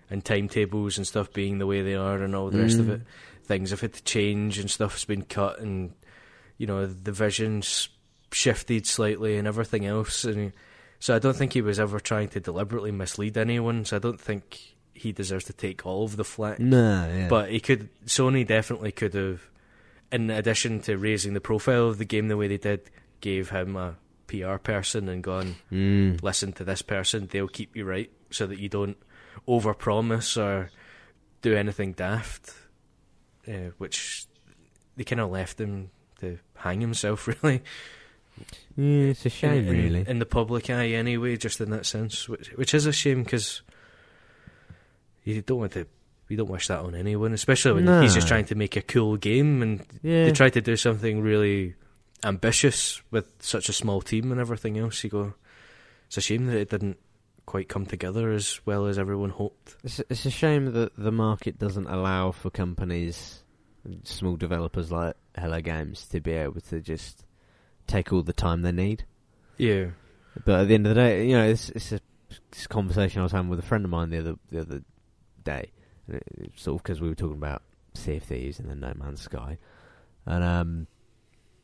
and 0.09 0.23
timetables 0.25 0.97
and 0.97 1.07
stuff 1.07 1.31
being 1.31 1.59
the 1.59 1.65
way 1.67 1.81
they 1.81 1.95
are, 1.95 2.21
and 2.21 2.35
all 2.35 2.49
the 2.49 2.59
rest 2.59 2.79
of 2.79 2.87
Mm. 2.87 2.95
it. 2.95 3.01
Things 3.45 3.71
have 3.71 3.81
had 3.81 3.93
to 3.93 4.03
change 4.03 4.57
and 4.59 4.69
stuff's 4.71 5.05
been 5.05 5.23
cut, 5.23 5.59
and 5.59 5.93
you 6.57 6.67
know 6.67 6.85
the 6.85 7.11
vision's 7.11 7.89
shifted 8.31 8.87
slightly 8.87 9.37
and 9.37 9.47
everything 9.47 9.85
else. 9.85 10.23
And 10.23 10.53
so 10.99 11.15
I 11.15 11.19
don't 11.19 11.35
think 11.35 11.53
he 11.53 11.61
was 11.61 11.79
ever 11.79 11.99
trying 11.99 12.29
to 12.29 12.39
deliberately 12.39 12.91
mislead 12.91 13.37
anyone. 13.37 13.85
So 13.85 13.97
I 13.97 13.99
don't 13.99 14.19
think 14.21 14.75
he 14.93 15.11
deserves 15.11 15.45
to 15.45 15.53
take 15.53 15.85
all 15.85 16.03
of 16.05 16.15
the 16.15 16.23
flack. 16.23 16.59
No, 16.59 17.07
yeah. 17.13 17.27
But 17.27 17.51
he 17.51 17.59
could. 17.59 17.89
Sony 18.05 18.47
definitely 18.47 18.91
could 18.91 19.13
have, 19.13 19.41
in 20.11 20.29
addition 20.29 20.79
to 20.81 20.97
raising 20.97 21.33
the 21.33 21.41
profile 21.41 21.87
of 21.89 21.97
the 21.97 22.05
game 22.05 22.27
the 22.27 22.37
way 22.37 22.47
they 22.47 22.57
did, 22.57 22.89
gave 23.21 23.49
him 23.49 23.75
a 23.75 23.95
PR 24.27 24.55
person 24.57 25.09
and 25.09 25.21
gone, 25.23 25.55
Mm. 25.71 26.21
listen 26.23 26.53
to 26.53 26.63
this 26.63 26.81
person. 26.81 27.27
They'll 27.29 27.47
keep 27.47 27.75
you 27.75 27.83
right, 27.85 28.09
so 28.31 28.47
that 28.47 28.59
you 28.59 28.69
don't 28.69 28.97
overpromise 29.47 30.37
or 30.41 30.69
do 31.41 31.55
anything 31.55 31.91
daft. 31.93 32.53
Uh, 33.47 33.71
which 33.77 34.25
they 34.95 35.03
kind 35.03 35.19
of 35.19 35.29
left 35.31 35.59
him 35.59 35.89
to 36.19 36.39
hang 36.55 36.79
himself, 36.81 37.27
really. 37.43 37.61
yeah, 38.77 39.09
it's 39.11 39.25
a 39.25 39.29
shame, 39.29 39.67
in, 39.67 39.69
really. 39.69 40.05
in 40.07 40.19
the 40.19 40.25
public 40.25 40.69
eye, 40.69 40.89
anyway. 40.89 41.35
Just 41.37 41.59
in 41.61 41.69
that 41.71 41.85
sense, 41.85 42.29
which 42.29 42.49
which 42.53 42.73
is 42.73 42.85
a 42.85 42.93
shame 42.93 43.23
because 43.23 43.61
you 45.23 45.41
don't 45.41 45.59
want 45.59 45.73
to. 45.73 45.87
You 46.29 46.37
don't 46.37 46.49
wish 46.49 46.67
that 46.69 46.79
on 46.79 46.95
anyone, 46.95 47.33
especially 47.33 47.83
when 47.83 48.01
he's 48.01 48.15
just 48.15 48.27
trying 48.29 48.45
to 48.45 48.55
make 48.55 48.75
a 48.77 48.81
cool 48.81 49.17
game 49.17 49.61
and 49.61 49.85
yeah, 50.01 50.25
they 50.25 50.31
try 50.31 50.49
to 50.49 50.61
do 50.61 50.75
something 50.77 51.21
really 51.21 51.75
ambitious 52.23 53.01
with 53.11 53.27
such 53.39 53.67
a 53.69 53.73
small 53.73 54.01
team 54.01 54.31
and 54.31 54.39
everything 54.39 54.77
else. 54.79 55.03
You 55.03 55.09
go, 55.09 55.33
it's 56.07 56.17
a 56.17 56.21
shame 56.21 56.47
that 56.47 56.57
it 56.57 56.69
didn't 56.69 56.97
quite 57.45 57.67
come 57.69 57.85
together 57.85 58.31
as 58.31 58.59
well 58.65 58.85
as 58.87 58.97
everyone 58.97 59.29
hoped. 59.29 59.75
It's, 59.83 59.99
it's 60.09 60.25
a 60.25 60.31
shame 60.31 60.71
that 60.73 60.95
the 60.97 61.11
market 61.11 61.59
doesn't 61.59 61.87
allow 61.87 62.31
for 62.31 62.49
companies, 62.49 63.43
small 64.03 64.35
developers 64.37 64.91
like 64.91 65.15
Hello 65.37 65.59
Games, 65.61 66.07
to 66.09 66.21
be 66.21 66.31
able 66.31 66.61
to 66.61 66.79
just 66.79 67.25
take 67.87 68.13
all 68.13 68.23
the 68.23 68.33
time 68.33 68.61
they 68.61 68.71
need. 68.71 69.05
Yeah, 69.57 69.87
But 70.45 70.61
at 70.61 70.67
the 70.69 70.73
end 70.75 70.87
of 70.87 70.95
the 70.95 71.01
day, 71.01 71.27
you 71.27 71.33
know, 71.33 71.45
it's, 71.45 71.69
it's 71.69 71.91
a 71.91 71.99
it's 72.51 72.65
a 72.65 72.67
conversation 72.67 73.19
I 73.19 73.23
was 73.23 73.31
having 73.31 73.49
with 73.49 73.59
a 73.59 73.63
friend 73.63 73.85
of 73.85 73.91
mine 73.91 74.09
the 74.09 74.17
other 74.19 74.35
the 74.49 74.61
other 74.61 74.81
day, 75.43 75.71
and 76.07 76.17
it, 76.17 76.23
it- 76.37 76.51
sort 76.59 76.79
of 76.79 76.83
because 76.83 76.99
we 77.01 77.07
were 77.09 77.13
talking 77.15 77.37
about 77.37 77.61
Sea 77.93 78.15
of 78.17 78.23
Thieves 78.23 78.59
and 78.59 78.67
then 78.69 78.79
No 78.79 78.93
Man's 78.95 79.21
Sky, 79.21 79.59
and 80.25 80.43
um, 80.43 80.87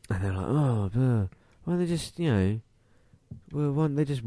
and 0.08 0.22
they're 0.24 0.32
like, 0.32 0.46
oh, 0.46 0.84
uh, 0.94 1.26
why 1.64 1.72
don't 1.72 1.78
they 1.78 1.86
just 1.86 2.18
you 2.20 2.30
know, 2.30 2.60
well, 3.52 3.72
why 3.72 3.84
don't 3.84 3.94
they 3.96 4.04
just 4.04 4.22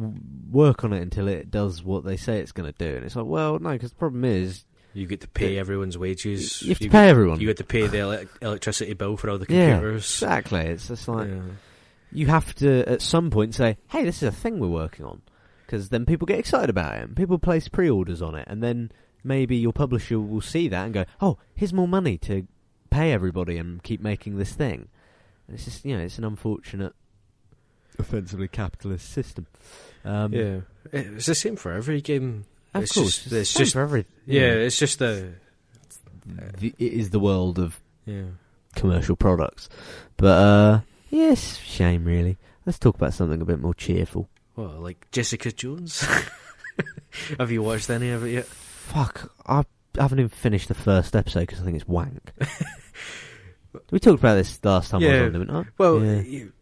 work 0.52 0.84
on 0.84 0.94
it 0.94 1.02
until 1.02 1.28
it 1.28 1.50
does 1.52 1.84
what 1.84 2.04
they 2.04 2.18
say 2.18 2.40
it's 2.40 2.52
going 2.52 2.72
to 2.72 2.78
do? 2.78 2.96
And 2.96 3.06
it's 3.06 3.16
like, 3.16 3.26
well, 3.26 3.60
no, 3.60 3.72
because 3.72 3.92
the 3.92 3.98
problem 3.98 4.26
is 4.26 4.66
you 4.94 5.08
get 5.08 5.22
to 5.22 5.28
pay 5.28 5.56
Yeah. 5.56 5.60
everyone's 5.62 5.98
wages. 5.98 6.62
you 6.62 6.70
have 6.70 6.78
to 6.80 6.84
you 6.86 6.90
pay 6.90 7.04
get, 7.06 7.10
everyone. 7.10 7.40
You 7.40 7.48
get 7.48 7.58
to 7.58 7.64
pay 7.64 7.88
the 7.88 8.00
ele- 8.00 8.26
electricity 8.42 8.94
bill 8.94 9.18
for 9.18 9.30
all 9.30 9.38
the 9.38 9.46
Yeah, 9.50 9.72
computers. 9.74 10.04
exactly. 10.04 10.62
It's 10.62 10.88
just 10.88 11.08
like 11.08 11.30
Yeah. 11.30 11.42
you 12.12 12.28
have 12.28 12.54
to 12.56 12.88
at 12.88 13.02
some 13.02 13.32
point 13.32 13.56
say, 13.56 13.78
"Hey, 13.90 14.04
this 14.04 14.18
is 14.22 14.30
a 14.30 14.32
thing 14.32 14.60
we're 14.60 14.68
working 14.68 15.06
on," 15.06 15.22
because 15.66 15.90
then 15.90 16.06
people 16.06 16.26
get 16.28 16.38
excited 16.40 16.70
about 16.70 16.96
it 16.96 17.04
and 17.04 17.16
people 17.16 17.40
place 17.40 17.68
pre-orders 17.68 18.22
on 18.22 18.36
it, 18.36 18.48
and 18.48 18.62
then 18.62 18.92
maybe 19.24 19.56
your 19.58 19.74
publisher 19.74 20.20
will 20.20 20.42
see 20.42 20.68
that 20.68 20.86
and 20.86 20.94
go, 20.94 21.06
"Oh, 21.22 21.38
here's 21.56 21.74
more 21.74 21.88
money 21.88 22.18
to 22.20 22.46
pay 22.92 23.12
everybody 23.12 23.58
and 23.58 23.82
keep 23.82 24.00
making 24.02 24.38
this 24.38 24.54
thing." 24.54 24.90
And 25.48 25.56
it's 25.56 25.66
just 25.66 25.84
you 25.86 25.98
know, 25.98 26.04
it's 26.04 26.20
an 26.20 26.24
unfortunate, 26.24 26.94
offensively 28.00 28.48
capitalist 28.48 29.10
system. 29.12 29.48
Um, 30.06 30.34
yeah, 30.34 30.60
it's 30.92 31.26
the 31.28 31.36
same 31.36 31.56
for 31.56 31.72
every 31.74 32.02
game. 32.02 32.46
of 32.74 32.84
it's 32.84 32.94
course. 32.94 33.24
just- 33.24 33.32
it's 33.34 33.50
same 33.50 33.60
just- 33.64 33.74
for 33.74 33.82
every. 33.82 34.06
Yeah, 34.26 34.52
it's 34.54 34.78
just 34.80 35.00
the 35.00 35.34
the, 36.58 36.74
it 36.80 36.94
is 36.94 37.10
the 37.10 37.20
world 37.20 37.60
of 37.60 37.80
yeah. 38.06 38.24
commercial 38.76 39.16
products, 39.16 39.70
but 40.18 40.28
uh, 40.28 40.80
yes, 41.10 41.58
shame 41.58 42.06
really. 42.06 42.38
Let's 42.66 42.80
talk 42.80 42.96
about 42.96 43.14
something 43.14 43.42
a 43.42 43.46
bit 43.46 43.60
more 43.60 43.74
cheerful. 43.74 44.30
Well, 44.56 44.80
like 44.80 45.08
Jessica 45.12 45.52
Jones. 45.52 46.06
Have 47.40 47.52
you 47.52 47.62
watched 47.62 47.90
any 47.90 48.10
of 48.12 48.24
it 48.26 48.32
yet? 48.32 48.46
Fuck, 48.46 49.32
I 49.46 49.64
haven't 49.98 50.20
even 50.20 50.30
finished 50.30 50.68
the 50.70 50.74
first 50.74 51.16
episode 51.16 51.42
because 51.42 51.60
I 51.62 51.64
think 51.66 51.76
it's 51.76 51.88
wank. 51.88 52.32
we 53.92 54.00
talked 54.00 54.20
about 54.20 54.36
this 54.36 54.60
last 54.64 54.92
time 54.92 55.02
I 55.02 55.06
Yeah. 55.06 55.12
was 55.26 55.34
on, 55.36 55.40
didn't 55.42 55.56
I? 55.56 55.64
Well, 55.78 56.04
Yeah. 56.04 56.22
you, 56.22 56.54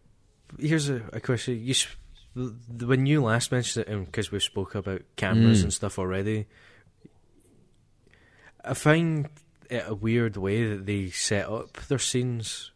here's 0.62 0.90
a, 0.90 1.02
a 1.14 1.20
question. 1.20 1.60
You, 1.64 1.72
s- 1.72 1.88
the, 2.36 2.56
the- 2.70 2.88
when 2.88 3.06
you 3.06 3.22
last 3.24 3.52
mentioned 3.52 3.88
it, 3.88 4.06
because 4.06 4.32
we've 4.32 4.44
spoke 4.44 4.76
about 4.76 5.02
cameras 5.16 5.60
Mm. 5.62 5.64
and 5.64 5.74
stuff 5.74 6.00
already, 6.00 6.48
I 8.64 8.74
find 8.74 9.30
it 9.70 9.84
a 9.88 9.96
weird 9.96 10.38
way 10.38 10.68
that 10.70 10.86
they 10.86 11.10
set 11.10 11.48
up 11.50 11.74
their 11.88 12.00
scenes. 12.00 12.72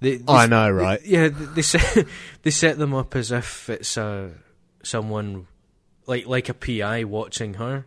They, 0.00 0.16
they 0.16 0.32
I 0.32 0.44
s- 0.44 0.50
know, 0.50 0.70
right? 0.70 1.00
Yeah, 1.04 1.28
they 1.28 1.44
they 1.46 1.62
set 1.62 2.06
they 2.42 2.50
set 2.50 2.78
them 2.78 2.92
up 2.94 3.14
as 3.16 3.30
if 3.32 3.70
it's 3.70 3.96
a 3.96 4.32
someone 4.82 5.46
like 6.06 6.26
like 6.26 6.48
a 6.48 6.54
PI 6.54 7.04
watching 7.04 7.54
her. 7.54 7.86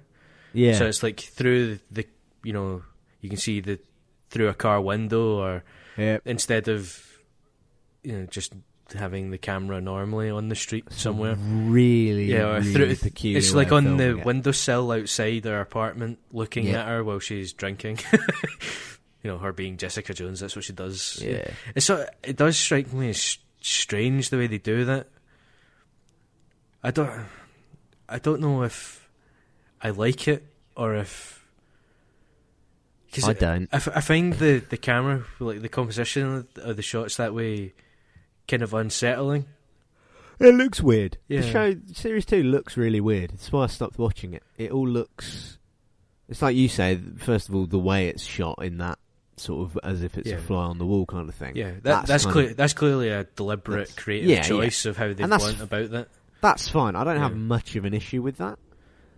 Yeah. 0.53 0.75
So 0.77 0.85
it's 0.85 1.03
like 1.03 1.19
through 1.19 1.79
the 1.91 2.07
you 2.43 2.53
know 2.53 2.83
you 3.21 3.29
can 3.29 3.37
see 3.37 3.59
the 3.59 3.79
through 4.29 4.47
a 4.47 4.53
car 4.53 4.79
window 4.81 5.39
or 5.39 5.63
yeah. 5.97 6.19
instead 6.25 6.67
of 6.69 7.05
you 8.03 8.13
know 8.13 8.25
just 8.27 8.53
having 8.93 9.31
the 9.31 9.37
camera 9.37 9.81
normally 9.81 10.29
on 10.29 10.49
the 10.49 10.55
street 10.55 10.85
somewhere. 10.91 11.35
Really, 11.35 12.25
Yeah, 12.31 12.55
or 12.57 12.59
really 12.61 12.73
through, 12.73 12.95
peculiar 12.97 13.37
it's 13.39 13.53
like 13.53 13.71
on 13.71 13.97
the 13.97 14.17
it. 14.19 14.25
windowsill 14.25 14.91
outside 14.91 15.45
her 15.45 15.59
apartment, 15.59 16.19
looking 16.31 16.67
Yeah. 16.67 16.81
at 16.81 16.87
her 16.87 17.03
while 17.03 17.19
she's 17.19 17.51
drinking. 17.53 17.99
you 19.23 19.31
know, 19.31 19.37
her 19.39 19.51
being 19.53 19.77
Jessica 19.77 20.13
Jones. 20.13 20.39
That's 20.39 20.55
what 20.55 20.65
she 20.65 20.73
does. 20.73 21.19
Yeah. 21.23 21.47
It's 21.73 21.85
so 21.85 22.05
it 22.23 22.35
does 22.37 22.57
strike 22.57 22.93
me 22.93 23.09
as 23.09 23.37
strange 23.61 24.29
the 24.29 24.37
way 24.37 24.47
they 24.47 24.59
do 24.59 24.85
that. 24.85 25.07
I 26.83 26.91
don't, 26.91 27.11
I 28.07 28.19
don't 28.19 28.39
know 28.41 28.61
if 28.63 29.09
I 29.81 29.89
like 29.89 30.27
it 30.27 30.45
or 30.77 30.95
if. 30.95 31.43
'cause 33.11 33.27
I 33.29 33.33
don't. 33.33 33.67
I, 33.71 33.77
f- 33.77 33.95
I 33.95 34.01
find 34.01 34.33
the, 34.33 34.59
the 34.69 34.77
camera, 34.77 35.23
like 35.39 35.61
the 35.61 35.69
composition 35.69 36.45
of 36.57 36.75
the 36.75 36.81
shots 36.83 37.15
that 37.17 37.33
way, 37.33 37.73
kind 38.47 38.63
of 38.63 38.73
unsettling. 38.73 39.45
It 40.39 40.53
looks 40.53 40.81
weird. 40.81 41.17
Yeah. 41.27 41.41
The 41.41 41.51
show 41.51 41.75
series 41.93 42.25
two 42.25 42.43
looks 42.43 42.75
really 42.75 42.99
weird. 42.99 43.31
That's 43.31 43.51
why 43.51 43.63
I 43.63 43.67
stopped 43.67 43.97
watching 43.97 44.33
it. 44.33 44.43
It 44.57 44.71
all 44.71 44.87
looks. 44.87 45.57
It's 46.27 46.41
like 46.41 46.55
you 46.55 46.67
say. 46.67 46.99
First 47.17 47.47
of 47.49 47.55
all, 47.55 47.65
the 47.65 47.79
way 47.79 48.07
it's 48.09 48.23
shot 48.23 48.61
in 48.61 48.79
that 48.79 48.99
sort 49.37 49.69
of 49.69 49.79
as 49.83 50.01
if 50.03 50.17
it's 50.17 50.29
Yeah. 50.29 50.35
a 50.35 50.41
fly 50.41 50.63
on 50.65 50.77
the 50.77 50.85
wall 50.85 51.05
kind 51.05 51.29
of 51.29 51.35
thing. 51.35 51.55
Yeah, 51.55 51.71
that, 51.71 51.83
That's 51.83 52.07
that's 52.07 52.25
clear. 52.25 52.49
of- 52.51 52.57
That's 52.57 52.73
clearly 52.73 53.09
a 53.09 53.25
deliberate, 53.35 53.95
creative 53.95 54.29
yeah, 54.29 54.41
choice 54.41 54.85
of 54.85 54.97
how 54.97 55.07
they've 55.13 55.29
that's 55.29 55.43
went 55.43 55.61
about 55.61 55.91
that. 55.91 56.07
That's 56.41 56.67
fine. 56.69 56.95
I 56.95 57.03
don't 57.03 57.17
have 57.19 57.35
much 57.35 57.75
of 57.75 57.85
an 57.85 57.93
issue 57.93 58.21
with 58.21 58.37
that. 58.37 58.59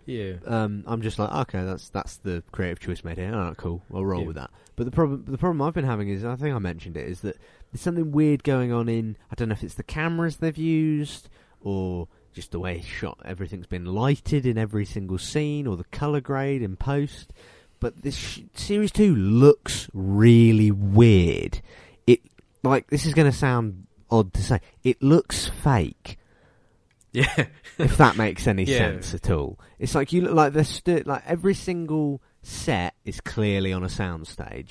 Yeah, 0.08 0.32
Um, 0.46 0.84
I'm 0.86 1.02
just 1.02 1.18
like, 1.18 1.30
okay, 1.30 1.64
that's 1.64 1.90
that's 1.90 2.16
the 2.16 2.42
creative 2.50 2.80
choice 2.80 3.04
made 3.04 3.18
here. 3.18 3.34
All 3.34 3.40
right, 3.44 3.56
cool. 3.58 3.82
I'll 3.92 4.06
roll 4.06 4.22
Yeah. 4.22 4.26
with 4.28 4.36
that. 4.36 4.50
But 4.74 4.84
the 4.86 4.90
problem, 4.90 5.24
the 5.26 5.36
problem 5.36 5.60
I've 5.60 5.74
been 5.74 5.84
having 5.84 6.08
is, 6.08 6.24
I 6.24 6.34
think 6.36 6.54
I 6.54 6.58
mentioned 6.58 6.96
it, 6.96 7.06
is 7.06 7.20
that 7.20 7.36
there's 7.70 7.82
something 7.82 8.10
weird 8.10 8.42
going 8.42 8.72
on 8.72 8.88
in. 8.88 9.16
I 9.30 9.34
don't 9.34 9.48
know 9.50 9.52
if 9.52 9.62
it's 9.62 9.74
the 9.74 9.82
cameras 9.82 10.38
they've 10.38 10.56
used 10.56 11.28
or 11.60 12.08
just 12.32 12.52
the 12.52 12.58
way 12.58 12.80
shot. 12.80 13.18
Everything's 13.24 13.66
been 13.66 13.84
lighted 13.84 14.46
in 14.46 14.56
every 14.56 14.86
single 14.86 15.18
scene, 15.18 15.66
or 15.66 15.76
the 15.76 15.84
color 15.84 16.20
grade 16.22 16.62
in 16.62 16.76
post. 16.76 17.32
But 17.80 18.02
this 18.02 18.16
sh- 18.16 18.40
series 18.54 18.90
two 18.90 19.14
looks 19.14 19.88
really 19.92 20.70
weird. 20.70 21.60
It 22.06 22.20
like 22.62 22.88
this 22.88 23.04
is 23.06 23.12
going 23.14 23.30
to 23.30 23.36
sound 23.36 23.86
odd 24.10 24.32
to 24.34 24.42
say. 24.42 24.60
It 24.84 25.02
looks 25.02 25.46
fake 25.48 26.17
yeah, 27.12 27.46
if 27.78 27.96
that 27.96 28.16
makes 28.16 28.46
any 28.46 28.64
Yeah. 28.66 28.78
sense 28.78 29.14
at 29.14 29.30
all. 29.30 29.58
It's 29.78 29.94
like 29.94 30.12
you 30.12 30.22
look 30.22 30.34
like 30.34 30.52
the 30.52 30.64
st- 30.64 31.06
like 31.06 31.22
every 31.26 31.54
single 31.54 32.20
set 32.42 32.94
is 33.04 33.20
clearly 33.20 33.72
on 33.72 33.82
a 33.82 33.88
soundstage, 33.88 34.70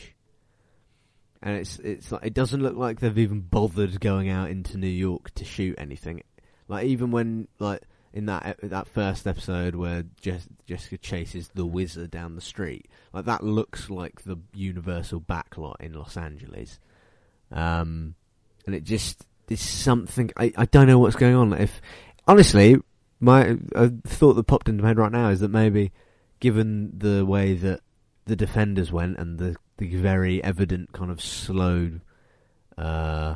and 1.41 1.55
it's 1.57 1.79
it's 1.79 2.11
like 2.11 2.25
it 2.25 2.33
doesn't 2.33 2.61
look 2.61 2.75
like 2.75 2.99
they've 2.99 3.17
even 3.17 3.41
bothered 3.41 3.99
going 3.99 4.29
out 4.29 4.49
into 4.49 4.77
New 4.77 4.87
York 4.87 5.33
to 5.35 5.45
shoot 5.45 5.75
anything. 5.77 6.23
Like 6.67 6.85
even 6.85 7.11
when 7.11 7.47
like 7.59 7.81
in 8.13 8.25
that 8.27 8.57
that 8.63 8.87
first 8.87 9.27
episode 9.27 9.75
where 9.75 10.03
Jess- 10.21 10.47
Jessica 10.65 10.97
chases 10.97 11.49
the 11.53 11.65
wizard 11.65 12.11
down 12.11 12.35
the 12.35 12.41
street, 12.41 12.87
like 13.13 13.25
that 13.25 13.43
looks 13.43 13.89
like 13.89 14.23
the 14.23 14.37
Universal 14.53 15.21
backlot 15.21 15.75
in 15.79 15.93
Los 15.93 16.17
Angeles, 16.17 16.79
um, 17.51 18.15
and 18.65 18.75
it 18.75 18.83
just 18.83 19.25
there's 19.47 19.61
something 19.61 20.31
I 20.37 20.51
I 20.57 20.65
don't 20.65 20.87
know 20.87 20.99
what's 20.99 21.15
going 21.15 21.35
on. 21.35 21.53
If 21.53 21.81
honestly, 22.27 22.77
my 23.19 23.57
a 23.73 23.89
thought 24.05 24.33
that 24.33 24.43
popped 24.47 24.69
into 24.69 24.83
my 24.83 24.89
head 24.89 24.97
right 24.97 25.11
now 25.11 25.29
is 25.29 25.39
that 25.39 25.49
maybe, 25.49 25.91
given 26.39 26.91
the 26.97 27.25
way 27.25 27.53
that 27.53 27.81
the 28.25 28.35
defenders 28.35 28.91
went 28.91 29.17
and 29.17 29.39
the 29.39 29.55
the 29.77 29.95
very 29.95 30.43
evident 30.43 30.91
kind 30.91 31.11
of 31.11 31.21
slow, 31.21 31.99
uh, 32.77 33.35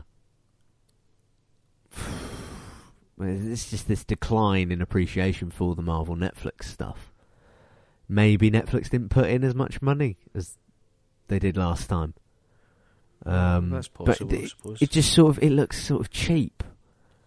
it's 3.20 3.70
just 3.70 3.88
this 3.88 4.04
decline 4.04 4.72
in 4.72 4.82
appreciation 4.82 5.52
for 5.52 5.76
the 5.76 5.82
Marvel 5.82 6.16
Netflix 6.16 6.66
stuff. 6.66 7.12
Maybe 8.10 8.52
Netflix 8.52 8.90
didn't 8.90 9.10
put 9.10 9.30
in 9.30 9.44
as 9.44 9.56
much 9.56 9.82
money 9.82 10.18
as 10.36 10.58
they 11.28 11.40
did 11.40 11.56
last 11.58 11.88
time. 11.88 12.14
Um, 13.26 13.70
That's 13.70 13.88
but 13.88 14.06
possible, 14.08 14.36
I 14.36 14.42
it, 14.42 14.82
it 14.82 14.90
just 14.90 15.14
sort 15.14 15.38
of 15.38 15.44
it 15.44 15.52
looks 15.52 15.82
sort 15.82 16.02
of 16.02 16.10
cheap, 16.10 16.64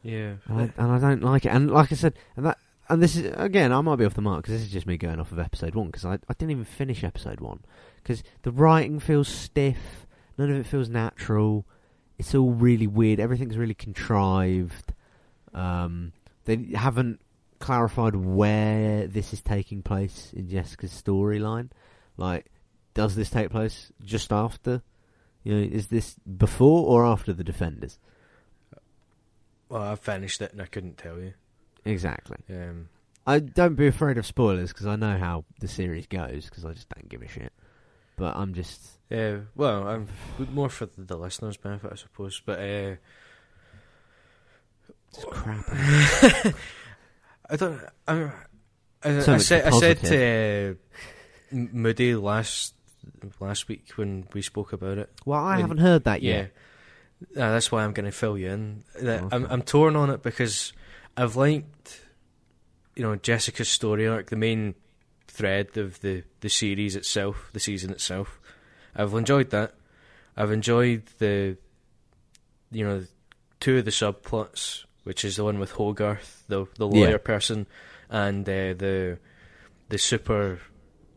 yeah. 0.05 0.35
and 0.47 0.61
I, 0.61 0.83
and 0.83 0.93
I 0.93 0.99
don't 0.99 1.23
like 1.23 1.45
it. 1.45 1.49
And 1.49 1.71
like 1.71 1.91
I 1.91 1.97
said, 1.97 2.15
and 2.37 2.47
that 2.47 2.59
and 2.89 3.03
this 3.03 3.17
is 3.17 3.33
again, 3.37 3.73
I 3.73 3.81
might 3.81 3.97
be 3.97 4.05
off 4.05 4.15
the 4.15 4.23
mark 4.23 4.43
because 4.43 4.55
this 4.55 4.67
is 4.67 4.73
just 4.73 4.87
me 4.87 4.97
going 4.97 5.19
off 5.19 5.33
of 5.33 5.39
episode 5.39 5.75
one 5.75 5.87
because 5.87 6.05
I 6.05 6.15
I 6.15 6.35
didn't 6.39 6.53
even 6.53 6.65
finish 6.65 7.03
episode 7.03 7.41
one 7.41 7.61
because 7.97 8.23
the 8.43 8.53
writing 8.53 9.01
feels 9.01 9.29
stiff, 9.29 10.07
none 10.39 10.51
of 10.51 10.57
it 10.57 10.67
feels 10.67 10.89
natural. 10.89 11.65
It's 12.19 12.35
all 12.35 12.53
really 12.53 12.87
weird. 12.87 13.19
Everything's 13.19 13.57
really 13.57 13.75
contrived. 13.75 14.93
Um, 15.53 16.13
they 16.45 16.69
haven't 16.75 17.21
clarified 17.59 18.15
where 18.15 19.07
this 19.07 19.33
is 19.33 19.41
taking 19.41 19.83
place 19.83 20.33
in 20.37 20.49
Jessica's 20.49 20.93
storyline. 20.93 21.71
Like, 22.17 22.47
does 22.93 23.17
this 23.17 23.31
take 23.31 23.51
place 23.51 23.91
just 24.05 24.33
after? 24.33 24.83
You 25.43 25.55
know, 25.55 25.63
is 25.63 25.89
this 25.89 26.17
before 26.37 26.87
or 26.87 27.05
after 27.05 27.33
the 27.33 27.43
Defenders? 27.43 27.99
Well, 29.75 29.83
I 29.83 29.97
finished 29.97 30.41
it 30.41 30.53
and 30.53 30.63
I 30.63 30.67
couldn't 30.67 30.99
tell 30.99 31.19
you. 31.19 31.35
Exactly. 31.85 32.37
Um, 32.49 32.91
I 33.27 33.41
don't 33.41 33.75
be 33.75 33.89
afraid 33.89 34.19
of 34.19 34.25
spoilers 34.25 34.73
because 34.73 34.87
I 34.87 34.95
know 34.95 35.19
how 35.19 35.45
the 35.59 35.67
series 35.67 36.07
goes 36.07 36.45
because 36.45 36.65
I 36.65 36.75
just 36.75 36.89
don't 36.91 37.09
give 37.09 37.23
a 37.23 37.27
shit. 37.27 37.53
But 38.17 38.37
I'm 38.37 38.55
just 38.55 38.81
yeah, 39.11 39.39
well, 39.57 39.89
I'm 39.89 40.07
more 40.53 40.69
for 40.69 40.87
the, 40.87 41.17
listeners' 41.17 41.57
benefit, 41.57 41.91
I 41.91 41.97
suppose. 41.97 42.41
But 42.47 42.61
uh, 42.61 42.95
it's 45.13 45.25
crap. 45.25 45.65
I 47.51 47.57
don't. 47.57 47.81
I, 48.07 48.31
I, 49.03 49.21
So 49.23 49.35
I 49.35 49.39
said 49.39 49.65
I 49.67 49.71
said 49.71 49.99
to 50.05 50.77
uh, 51.53 51.57
Moody 51.73 52.15
last 52.15 52.75
last 53.41 53.67
week 53.67 53.91
when 53.97 54.29
we 54.33 54.41
spoke 54.41 54.73
about 54.73 54.99
it. 54.99 55.11
well, 55.25 55.41
I 55.45 55.59
haven't 55.59 55.79
heard 55.79 56.05
that 56.05 56.23
Yeah, 56.23 56.35
yet. 56.35 56.53
Uh, 57.37 57.51
that's 57.53 57.71
why 57.73 57.85
I'm 57.85 57.93
going 57.93 58.07
to 58.07 58.13
fill 58.13 58.37
you 58.39 58.51
in. 58.51 58.85
That 59.01 59.25
I'm 59.33 59.47
I'm 59.47 59.63
torn 59.63 59.97
on 59.97 60.11
it 60.11 60.23
because 60.23 60.73
I've 61.17 61.37
liked, 61.37 62.01
you 62.97 63.03
know, 63.03 63.17
Jessica's 63.17 63.69
story 63.69 64.07
arc, 64.07 64.31
the 64.31 64.37
main 64.37 64.75
thread 65.29 65.77
of 65.77 66.01
the 66.01 66.23
the 66.41 66.49
series 66.49 66.95
itself, 66.97 67.51
the 67.53 67.61
season 67.61 67.91
itself. 67.91 68.41
I've 68.95 69.13
enjoyed 69.15 69.51
that. 69.51 69.75
I've 70.37 70.53
enjoyed 70.53 71.03
the, 71.19 71.57
you 72.71 72.85
know, 72.85 73.05
two 73.61 73.79
of 73.79 73.85
the 73.85 73.91
subplots, 73.91 74.85
which 75.05 75.25
is 75.25 75.37
the 75.37 75.45
one 75.45 75.59
with 75.59 75.73
Hogarth, 75.73 76.45
the 76.49 76.67
the 76.77 76.87
Yeah. 76.89 76.95
lawyer 77.07 77.19
person, 77.19 77.67
and 78.11 78.49
uh, 78.49 78.75
the 78.75 79.19
the 79.89 79.99
super 79.99 80.61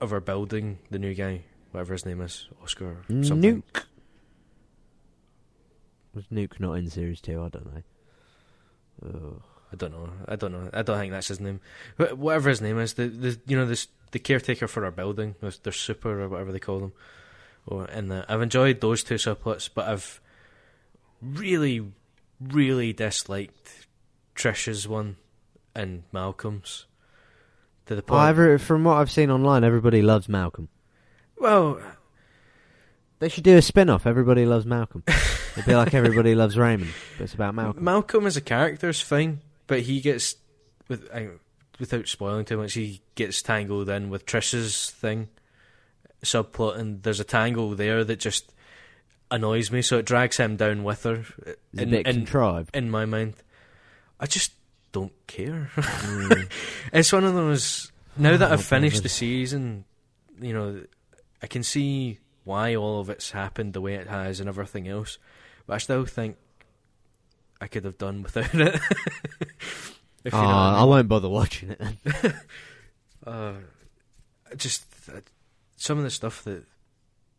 of 0.01 0.13
our 0.13 0.19
building, 0.19 0.77
the 0.91 0.99
new 0.99 1.13
guy, 1.15 1.43
whatever 1.71 1.93
his 1.93 2.05
name 2.05 2.21
is, 2.21 2.47
Oscar 2.61 2.85
or 3.09 3.23
something. 3.23 3.63
Nuke. 3.73 3.83
Was 6.17 6.25
Nuke 6.33 6.59
not 6.59 6.73
in 6.73 6.89
series 6.89 7.21
two? 7.21 7.43
I 7.43 7.49
don't 7.49 7.65
know. 7.73 7.81
Ugh. 9.05 9.41
I 9.71 9.75
don't 9.75 9.91
know. 9.91 10.09
I 10.27 10.35
don't 10.35 10.51
know. 10.51 10.69
I 10.73 10.81
don't 10.81 10.97
think 10.97 11.11
that's 11.11 11.27
his 11.27 11.39
name. 11.39 11.59
Wh- 11.97 12.17
Whatever 12.17 12.49
his 12.49 12.61
name 12.61 12.79
is, 12.79 12.93
the 12.93 13.07
the 13.07 13.39
you 13.45 13.55
know 13.55 13.65
this 13.67 13.87
the 14.11 14.17
caretaker 14.19 14.67
for 14.67 14.83
our 14.83 14.91
building, 14.91 15.35
their 15.41 15.71
super 15.71 16.21
or 16.23 16.27
whatever 16.29 16.51
they 16.51 16.59
call 16.59 16.79
them. 16.79 16.93
Or 17.67 17.85
in 17.89 18.07
the, 18.07 18.25
I've 18.27 18.41
enjoyed 18.41 18.79
those 18.81 19.03
two 19.03 19.15
subplots, 19.15 19.69
but 19.71 19.87
I've 19.89 20.21
really, 21.21 21.85
really 22.41 22.93
disliked 22.93 23.85
Trish's 24.35 24.87
one 24.87 25.17
and 25.75 26.03
Malcolm's 26.13 26.85
to 27.87 27.95
the 27.95 28.01
point. 28.01 28.61
from 28.61 28.85
what 28.85 28.95
I've 28.97 29.11
seen 29.11 29.29
online, 29.29 29.65
everybody 29.65 30.01
loves 30.01 30.29
Malcolm. 30.29 30.69
well, 31.37 31.79
They 33.19 33.27
should 33.29 33.43
do 33.43 33.57
a 33.57 33.61
spin-off. 33.61 34.07
Everybody 34.07 34.45
loves 34.45 34.65
Malcolm. 34.65 35.03
It'd 35.57 35.65
be 35.65 35.75
like 35.75 35.93
everybody 35.93 36.35
loves 36.35 36.57
Raymond, 36.57 36.91
but 37.17 37.23
it's 37.25 37.33
about 37.33 37.55
Malcolm. 37.55 37.83
Malcolm 37.83 38.25
as 38.27 38.37
a 38.37 38.41
character 38.41 38.89
is 38.89 39.01
fine, 39.01 39.41
but 39.67 39.81
he 39.81 39.99
gets 40.01 40.35
with 40.87 41.09
I, 41.13 41.29
without 41.79 42.07
spoiling 42.07 42.45
too 42.45 42.57
much, 42.57 42.73
he 42.73 43.01
gets 43.15 43.41
tangled 43.41 43.89
in 43.89 44.09
with 44.09 44.25
Trish's 44.25 44.89
thing 44.91 45.27
subplot, 46.23 46.77
and 46.77 47.03
there's 47.03 47.19
a 47.19 47.23
tangle 47.23 47.75
there 47.75 48.03
that 48.03 48.19
just 48.19 48.51
annoys 49.29 49.71
me. 49.71 49.81
So 49.81 49.97
it 49.99 50.05
drags 50.05 50.37
him 50.37 50.55
down 50.55 50.83
with 50.83 51.03
her. 51.03 51.23
it's 51.45 51.79
a 51.79 51.81
In, 51.83 51.89
bit 51.91 52.07
in, 52.07 52.15
contrived. 52.17 52.75
in 52.75 52.89
my 52.89 53.05
mind, 53.05 53.35
I 54.19 54.25
just 54.25 54.51
don't 54.91 55.13
care. 55.27 55.69
Mm. 55.75 56.49
it's 56.93 57.11
one 57.13 57.23
of 57.23 57.33
those. 57.33 57.91
Now 58.17 58.35
that 58.37 58.49
Oh, 58.49 58.53
I've 58.53 58.63
finished 58.65 59.03
the 59.03 59.09
season, 59.09 59.85
you 60.41 60.53
know, 60.53 60.83
I 61.41 61.47
can 61.47 61.61
see 61.61 62.17
why 62.45 62.75
all 62.75 62.99
of 62.99 63.09
it's 63.11 63.29
happened 63.31 63.73
the 63.73 63.81
way 63.81 63.93
it 63.95 64.07
has 64.07 64.39
and 64.39 64.49
everything 64.49 64.87
else, 64.87 65.19
but 65.67 65.73
I 65.75 65.77
still 65.77 66.05
think 66.05 66.37
I 67.61 67.67
could 67.67 67.85
have 67.85 67.97
done 67.99 68.23
without 68.23 68.53
it. 68.55 68.75
if 70.23 70.33
you 70.33 70.39
Oh, 70.39 70.41
know 70.41 70.47
what 70.47 70.53
I 70.53 70.79
I 70.79 70.83
won't 70.85 71.07
bother 71.07 71.29
watching 71.29 71.69
it 71.71 71.79
then. 71.79 72.33
Uh, 73.25 73.53
just 74.55 74.85
uh, 75.13 75.19
some 75.75 75.97
of 75.97 76.03
the 76.05 76.09
stuff 76.09 76.43
that 76.45 76.63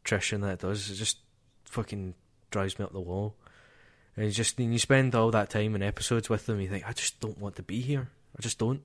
Trish 0.05 0.35
and 0.35 0.45
that 0.45 0.59
does, 0.59 0.91
it 0.91 0.97
just 0.97 1.17
fucking 1.65 2.13
drives 2.51 2.79
me 2.79 2.85
up 2.85 2.93
the 2.93 3.01
wall. 3.01 3.35
And 4.15 4.27
you 4.27 4.33
just 4.33 4.59
and 4.59 4.71
you 4.73 4.79
spend 4.79 5.15
all 5.15 5.31
that 5.31 5.49
time 5.49 5.75
in 5.75 5.83
episodes 5.83 6.29
with 6.29 6.45
them, 6.45 6.61
you 6.61 6.69
think 6.69 6.87
I 6.87 6.93
just 6.93 7.21
don't 7.21 7.39
want 7.39 7.57
to 7.57 7.63
be 7.63 7.81
here. 7.81 8.09
I 8.39 8.43
just 8.43 8.59
don't. 8.59 8.83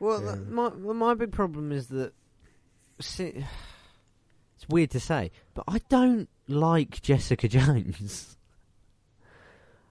Well, 0.00 0.22
Yeah. 0.22 0.34
my 0.34 0.68
my 0.70 1.14
big 1.14 1.32
problem 1.32 1.72
is 1.72 1.86
that 1.88 2.12
see, 3.00 3.46
it's 4.60 4.68
weird 4.68 4.90
to 4.90 5.00
say, 5.00 5.30
but 5.54 5.64
I 5.66 5.80
don't 5.88 6.28
like 6.46 7.00
Jessica 7.00 7.48
Jones. 7.56 8.36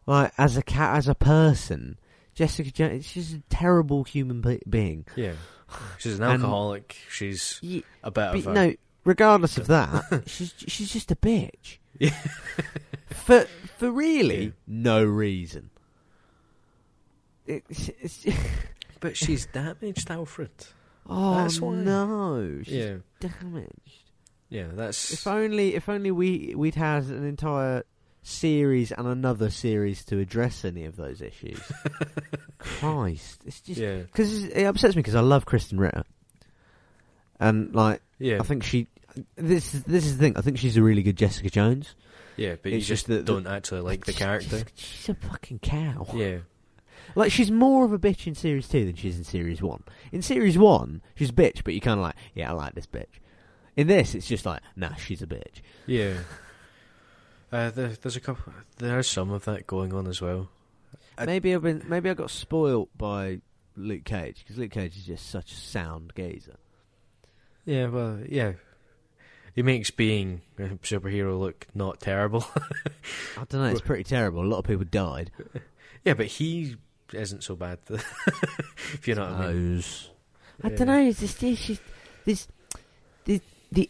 like 0.05 0.31
as 0.37 0.57
a 0.57 0.61
cat, 0.61 0.97
as 0.97 1.07
a 1.07 1.15
person, 1.15 1.97
Jessica 2.35 2.71
Jones, 2.71 3.05
she's 3.05 3.33
a 3.33 3.39
terrible 3.49 4.03
human 4.03 4.41
be- 4.41 4.61
being. 4.69 5.05
Yeah, 5.15 5.33
she's 5.97 6.17
an 6.19 6.23
And- 6.23 6.43
alcoholic. 6.43 6.95
She's 7.09 7.59
Ye- 7.61 7.83
a 8.03 8.11
bit 8.11 8.23
of 8.35 8.47
a 8.47 8.53
no, 8.53 8.73
regardless 9.05 9.57
of 9.57 9.67
that, 9.67 10.23
she's 10.27 10.53
she's 10.67 10.91
just 10.93 11.11
a 11.11 11.15
bitch. 11.15 11.77
Yeah. 11.99 12.09
for 13.09 13.45
for 13.77 13.91
really 13.91 14.45
Yeah. 14.45 14.51
no 14.67 15.03
reason. 15.03 15.69
It's, 17.47 17.89
it's, 17.99 18.25
But 18.99 19.17
she's 19.17 19.47
damaged, 19.47 20.11
Alfred. 20.11 20.51
oh 21.07 21.35
That's 21.35 21.59
why. 21.59 21.73
no, 21.75 22.59
she's 22.63 22.73
Yeah, 22.73 22.97
damaged. 23.19 23.98
Yeah. 24.49 24.67
That's 24.73 25.13
If 25.13 25.27
only, 25.27 25.75
if 25.75 25.87
only 25.89 26.11
we 26.11 26.53
we'd 26.55 26.75
had 26.75 27.03
an 27.03 27.25
entire 27.25 27.83
series 28.23 28.91
and 28.91 29.07
another 29.07 29.49
series 29.49 30.03
to 30.05 30.19
address 30.19 30.65
any 30.65 30.85
of 30.85 30.95
those 30.95 31.21
issues. 31.21 31.59
Christ, 32.57 33.41
it's 33.45 33.61
just 33.61 33.79
yeah, 33.79 33.99
because 33.99 34.43
it 34.45 34.63
upsets 34.65 34.95
me 34.95 34.99
because 35.01 35.15
I 35.15 35.21
love 35.21 35.45
Krysten 35.45 35.79
Ritter, 35.79 36.03
and 37.39 37.73
like 37.73 38.01
yeah, 38.19 38.37
I 38.39 38.43
think 38.43 38.63
she. 38.63 38.87
This 39.35 39.73
is 39.73 39.83
this 39.83 40.05
is 40.05 40.17
the 40.17 40.23
thing. 40.23 40.37
I 40.37 40.41
think 40.41 40.57
she's 40.57 40.77
a 40.77 40.83
really 40.83 41.01
good 41.03 41.15
Jessica 41.17 41.49
Jones. 41.49 41.95
yeah. 42.37 42.55
But 42.61 42.71
you 42.71 42.77
just 42.79 42.87
just 42.89 43.07
the- 43.07 43.23
don't 43.23 43.47
actually 43.47 43.81
like 43.81 44.05
the 44.05 44.13
character. 44.13 44.63
She's, 44.75 44.85
she's 44.87 45.09
a 45.09 45.15
fucking 45.15 45.59
cow. 45.59 46.05
Yeah, 46.13 46.39
Like 47.15 47.31
she's 47.31 47.49
more 47.51 47.85
of 47.85 47.93
a 47.93 47.99
bitch 47.99 48.27
in 48.27 48.35
series 48.35 48.67
two 48.67 48.85
than 48.85 48.95
she 48.95 49.09
is 49.09 49.17
in 49.17 49.23
series 49.23 49.61
one. 49.61 49.83
In 50.11 50.21
series 50.21 50.57
one, 50.57 51.01
she's 51.15 51.29
a 51.29 51.33
bitch, 51.33 51.63
but 51.63 51.73
you're 51.73 51.81
kind 51.81 51.99
of 51.99 52.03
like, 52.03 52.15
yeah, 52.35 52.49
I 52.49 52.53
like 52.53 52.75
this 52.75 52.87
bitch. 52.87 53.07
In 53.79 53.87
this, 53.87 54.13
it's 54.15 54.27
just 54.27 54.45
like, 54.45 54.61
nah, 54.75 54.95
she's 54.95 55.21
a 55.21 55.27
bitch. 55.27 55.61
yeah. 55.85 56.15
Uh, 57.51 57.69
there, 57.71 57.87
there's 58.01 58.15
a 58.15 58.19
couple. 58.19 58.53
There's 58.77 59.07
some 59.07 59.31
of 59.31 59.45
that 59.45 59.65
going 59.65 59.93
on 59.93 60.05
as 60.07 60.21
well. 60.21 60.49
I- 61.17 61.25
maybe 61.25 61.55
I've 61.55 61.61
been, 61.63 61.83
maybe 61.87 62.09
I 62.09 62.13
got 62.13 62.29
spoilt 62.29 62.89
by 62.97 63.39
Luke 63.75 64.03
Cage 64.03 64.39
because 64.43 64.57
Luke 64.57 64.71
Cage 64.71 64.97
is 64.97 65.05
just 65.05 65.29
such 65.29 65.51
a 65.53 65.55
sound 65.55 66.13
gazer. 66.13 66.57
Yeah, 67.65 67.87
well, 67.87 68.19
yeah. 68.27 68.53
He 69.55 69.63
makes 69.63 69.89
being 69.91 70.41
a 70.57 70.63
superhero 70.83 71.39
look 71.39 71.65
not 71.73 71.99
terrible. 71.99 72.45
I 73.37 73.45
don't 73.49 73.53
know, 73.61 73.65
it's 73.65 73.81
pretty 73.81 74.03
terrible. 74.03 74.43
A 74.43 74.45
lot 74.45 74.59
of 74.59 74.65
people 74.65 74.85
died. 74.85 75.31
yeah, 76.05 76.13
but 76.13 76.27
he 76.27 76.75
isn't 77.13 77.43
so 77.43 77.55
bad. 77.55 77.79
if 77.89 79.07
you 79.07 79.15
know 79.15 79.21
what 79.23 79.31
I 79.31 79.53
mean. 79.53 79.83
I 80.63 80.69
Yeah. 80.69 80.75
don't 80.75 80.87
know. 80.87 80.99
It's 81.07 81.19
just 81.21 81.41
it's 81.43 81.65
just 81.65 81.81
this 82.25 82.47
the 83.25 83.41
the 83.71 83.89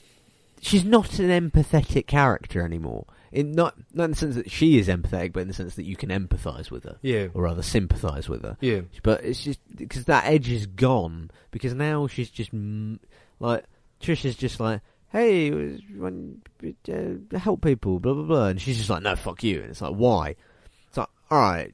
she's 0.61 0.83
not 0.83 1.19
an 1.19 1.29
empathetic 1.51 2.07
character 2.07 2.61
anymore. 2.63 3.05
In 3.31 3.51
not 3.51 3.75
not 3.93 4.05
in 4.05 4.11
the 4.11 4.17
sense 4.17 4.35
that 4.35 4.49
she 4.49 4.79
is 4.79 4.87
empathetic, 4.87 5.33
but 5.33 5.41
in 5.41 5.47
the 5.47 5.53
sense 5.53 5.75
that 5.75 5.85
you 5.85 5.95
can 5.95 6.09
empathise 6.09 6.71
with 6.71 6.83
her, 6.85 6.97
Yeah, 7.03 7.27
or 7.35 7.43
rather 7.43 7.61
sympathise 7.61 8.27
with 8.27 8.41
her. 8.41 8.57
yeah, 8.59 8.81
But 9.03 9.23
it's 9.23 9.43
just 9.43 9.59
because 9.75 10.05
that 10.05 10.25
edge 10.25 10.49
is 10.49 10.65
gone. 10.65 11.29
Because 11.51 11.73
now 11.75 12.07
she's 12.07 12.31
just 12.31 12.49
like 13.39 13.65
Trisha's 14.01 14.35
just 14.35 14.59
like, 14.59 14.81
hey, 15.11 15.51
when, 15.95 16.41
uh, 16.91 17.37
help 17.37 17.61
people, 17.61 17.99
blah 17.99 18.13
blah 18.15 18.23
blah, 18.23 18.45
and 18.47 18.59
she's 18.59 18.77
just 18.77 18.89
like, 18.89 19.03
no, 19.03 19.15
fuck 19.15 19.43
you. 19.43 19.61
And 19.61 19.69
it's 19.69 19.81
like, 19.81 19.93
why? 19.93 20.35
It's 20.87 20.97
like, 20.97 21.09
all 21.29 21.39
right, 21.39 21.71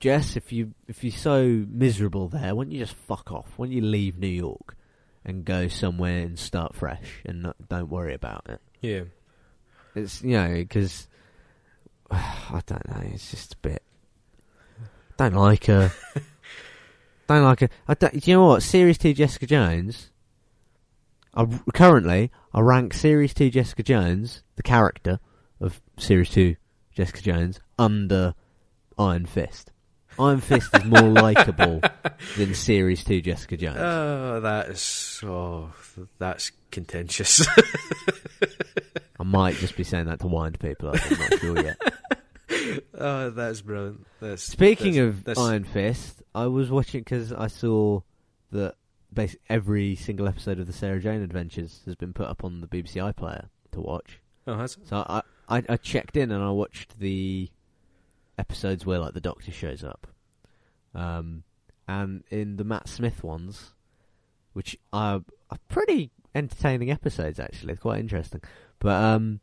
Jess, 0.00 0.36
if 0.36 0.52
you 0.52 0.74
if 0.88 1.04
you're 1.04 1.12
so 1.12 1.64
miserable 1.70 2.26
there, 2.28 2.56
why 2.56 2.64
don't 2.64 2.72
you 2.72 2.80
just 2.80 2.94
fuck 3.06 3.30
off? 3.30 3.46
Why 3.56 3.66
don't 3.66 3.72
you 3.76 3.82
leave 3.82 4.18
New 4.18 4.26
York 4.26 4.76
and 5.28 5.44
go 5.44 5.68
somewhere 5.68 6.20
and 6.20 6.38
start 6.38 6.74
fresh 6.74 7.20
and 7.26 7.42
not, 7.42 7.68
don't 7.68 7.90
worry 7.90 8.14
about 8.14 8.46
it? 8.48 8.60
Yeah. 8.80 9.02
It's 9.94 10.22
you 10.22 10.32
know 10.32 10.54
because 10.54 11.06
I 12.10 12.62
don't 12.66 12.88
know. 12.88 13.02
It's 13.12 13.30
just 13.30 13.54
a 13.54 13.58
bit. 13.58 13.82
Don't 15.18 15.34
like 15.34 15.66
her. 15.66 15.92
don't 17.28 17.44
like 17.44 17.60
her. 17.60 17.68
I 17.86 17.94
don't, 17.94 18.18
do 18.18 18.30
you 18.30 18.36
know 18.38 18.46
what? 18.46 18.62
Series 18.62 18.96
two 18.96 19.12
Jessica 19.12 19.46
Jones. 19.46 20.10
I 21.34 21.46
currently 21.74 22.32
I 22.54 22.60
rank 22.60 22.94
Series 22.94 23.34
two 23.34 23.50
Jessica 23.50 23.82
Jones, 23.82 24.42
the 24.56 24.62
character 24.62 25.20
of 25.60 25.82
Series 25.98 26.30
two 26.30 26.56
Jessica 26.94 27.20
Jones, 27.20 27.60
under 27.78 28.34
Iron 28.98 29.26
Fist. 29.26 29.72
Iron 30.18 30.40
Fist 30.40 30.68
is 30.74 30.84
more 30.84 31.02
likable 31.02 31.80
than 32.36 32.54
Series 32.54 33.04
two 33.04 33.20
Jessica 33.20 33.56
Jones. 33.56 33.78
Oh, 33.80 34.40
that 34.40 34.68
is 34.68 35.20
oh, 35.24 35.72
that's 36.18 36.52
contentious. 36.70 37.46
I 39.20 39.24
might 39.24 39.56
just 39.56 39.76
be 39.76 39.84
saying 39.84 40.06
that 40.06 40.20
to 40.20 40.26
wind 40.26 40.58
people 40.60 40.90
up. 40.90 40.96
I'm 41.10 41.18
not 41.18 41.38
sure 41.40 41.64
yet. 41.64 41.76
oh, 42.98 43.30
that's 43.30 43.60
brilliant. 43.62 44.06
That's 44.20 44.42
Speaking 44.42 44.94
that's- 44.94 45.08
of 45.18 45.24
that's- 45.24 45.44
Iron 45.46 45.64
Fist, 45.64 46.22
I 46.34 46.46
was 46.46 46.70
watching 46.70 47.00
because 47.00 47.32
I 47.32 47.46
saw 47.48 48.00
that 48.52 48.74
basically 49.12 49.44
every 49.48 49.94
single 49.96 50.28
episode 50.28 50.58
of 50.60 50.66
the 50.66 50.72
Sarah 50.72 51.00
Jane 51.00 51.22
Adventures 51.22 51.80
has 51.86 51.94
been 51.96 52.12
put 52.12 52.28
up 52.28 52.44
on 52.44 52.60
the 52.60 52.66
BBC 52.66 52.94
iPlayer 52.96 53.48
to 53.72 53.80
watch. 53.80 54.20
oh, 54.46 54.56
has 54.56 54.76
it? 54.76 54.88
So 54.88 54.96
I, 55.08 55.22
I 55.48 55.62
I 55.68 55.76
checked 55.76 56.16
in 56.16 56.30
and 56.30 56.42
I 56.42 56.50
watched 56.50 56.98
the 56.98 57.50
episodes 58.38 58.86
where 58.86 58.98
like 58.98 59.14
the 59.14 59.20
Doctor 59.20 59.52
shows 59.52 59.84
up, 59.84 60.06
um, 60.94 61.42
and 61.86 62.24
in 62.30 62.56
the 62.56 62.64
Matt 62.64 62.88
Smith 62.88 63.22
ones, 63.24 63.74
which 64.52 64.76
are, 64.92 65.22
are 65.50 65.58
pretty 65.68 66.10
entertaining 66.34 66.90
episodes 66.90 67.40
actually, 67.40 67.76
quite 67.76 68.00
interesting. 68.00 68.40
But 68.78 69.02
um, 69.02 69.40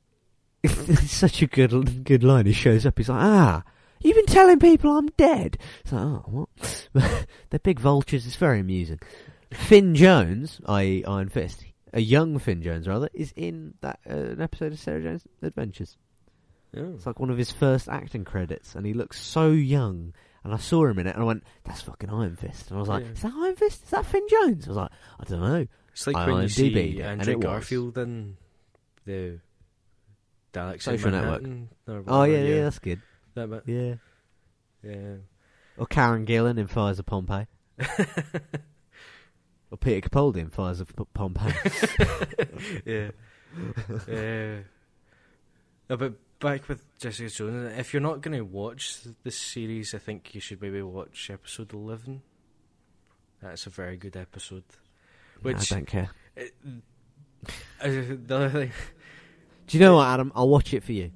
it's 0.62 1.12
such 1.12 1.42
a 1.42 1.46
good 1.46 2.04
good 2.04 2.24
line. 2.24 2.46
He 2.46 2.52
shows 2.52 2.86
up. 2.86 2.98
He's 2.98 3.08
like, 3.08 3.22
ah. 3.22 3.62
You've 4.00 4.16
been 4.16 4.26
telling 4.26 4.58
people 4.58 4.96
I'm 4.96 5.08
dead. 5.16 5.56
It's 5.80 5.92
like, 5.92 6.02
oh, 6.02 6.24
what? 6.26 6.88
They're 7.50 7.58
big 7.58 7.80
vultures. 7.80 8.26
It's 8.26 8.36
very 8.36 8.60
amusing. 8.60 9.00
Finn 9.52 9.94
Jones, 9.94 10.60
i.e. 10.66 11.04
Iron 11.04 11.28
Fist, 11.28 11.64
a 11.92 12.00
young 12.00 12.38
Finn 12.38 12.62
Jones 12.62 12.86
rather, 12.86 13.08
is 13.14 13.32
in 13.36 13.74
that 13.80 14.00
uh, 14.08 14.14
an 14.14 14.42
episode 14.42 14.72
of 14.72 14.78
Sarah 14.78 15.02
Jane's 15.02 15.26
Adventures. 15.42 15.96
Oh. 16.76 16.92
It's 16.94 17.06
like 17.06 17.18
one 17.20 17.30
of 17.30 17.38
his 17.38 17.50
first 17.50 17.88
acting 17.88 18.24
credits, 18.24 18.74
and 18.74 18.84
he 18.86 18.92
looks 18.92 19.20
so 19.20 19.50
young. 19.50 20.12
And 20.44 20.54
I 20.54 20.58
saw 20.58 20.86
him 20.86 20.98
in 21.00 21.06
it, 21.08 21.14
and 21.14 21.22
I 21.22 21.26
went, 21.26 21.42
"That's 21.64 21.80
fucking 21.82 22.08
Iron 22.08 22.36
Fist." 22.36 22.68
And 22.70 22.76
I 22.76 22.80
was 22.80 22.88
like, 22.88 23.04
Yeah. 23.04 23.10
"Is 23.10 23.22
that 23.22 23.32
Iron 23.34 23.56
Fist? 23.56 23.82
Is 23.84 23.90
that 23.90 24.06
Finn 24.06 24.26
Jones?" 24.30 24.66
I 24.66 24.70
was 24.70 24.76
like, 24.76 24.90
"I 25.18 25.24
don't 25.24 25.40
know." 25.40 25.66
It's 25.90 26.06
like 26.06 26.16
I 26.16 26.30
when 26.30 26.42
you 26.42 26.48
see 26.48 27.00
and 27.00 27.20
Andrew 27.20 27.36
was. 27.36 27.44
Garfield 27.44 27.98
in 27.98 28.36
the 29.06 29.40
Daleks 30.52 30.82
Social 30.82 31.10
Network. 31.10 31.42
Oh 31.88 32.22
yeah, 32.24 32.32
whatever, 32.32 32.46
yeah, 32.46 32.62
that's 32.64 32.78
good. 32.78 33.00
that 33.34 33.50
bit. 33.50 33.62
Yeah. 33.66 33.94
Yeah. 34.82 35.14
Or 35.78 35.86
Karen 35.86 36.26
Gillan 36.26 36.58
in 36.58 36.66
Fires 36.66 36.98
of 36.98 37.06
Pompeii. 37.06 37.46
Or 39.70 39.76
Peter 39.76 40.08
Capaldi 40.08 40.36
in 40.36 40.48
Fires 40.50 40.80
of 40.80 40.94
P- 40.94 41.04
Pompeii. 41.12 41.52
yeah. 42.86 43.10
yeah. 44.08 44.56
No, 45.88 45.96
but 45.96 46.14
back 46.40 46.68
with 46.68 46.82
Jessica 46.98 47.30
Jones, 47.30 47.78
if 47.78 47.92
you're 47.92 48.02
not 48.02 48.20
going 48.20 48.36
to 48.36 48.44
watch 48.44 48.98
this 49.22 49.36
series, 49.38 49.94
I 49.94 49.98
think 49.98 50.34
you 50.34 50.40
should 50.40 50.60
maybe 50.60 50.82
watch 50.82 51.30
episode 51.32 51.72
11. 51.72 52.22
That's 53.42 53.66
a 53.66 53.70
very 53.70 53.96
good 53.96 54.16
episode. 54.16 54.64
Which, 55.42 55.72
I 55.72 55.76
don't 55.76 55.86
care. 55.86 56.10
uh, 56.38 56.42
the 57.80 58.34
other 58.34 58.48
thing, 58.48 58.72
Do 59.66 59.78
you 59.78 59.84
know 59.84 59.96
what, 59.96 60.08
Adam? 60.08 60.32
I'll 60.34 60.48
watch 60.48 60.72
it 60.72 60.82
for 60.82 60.92
you. 60.92 61.10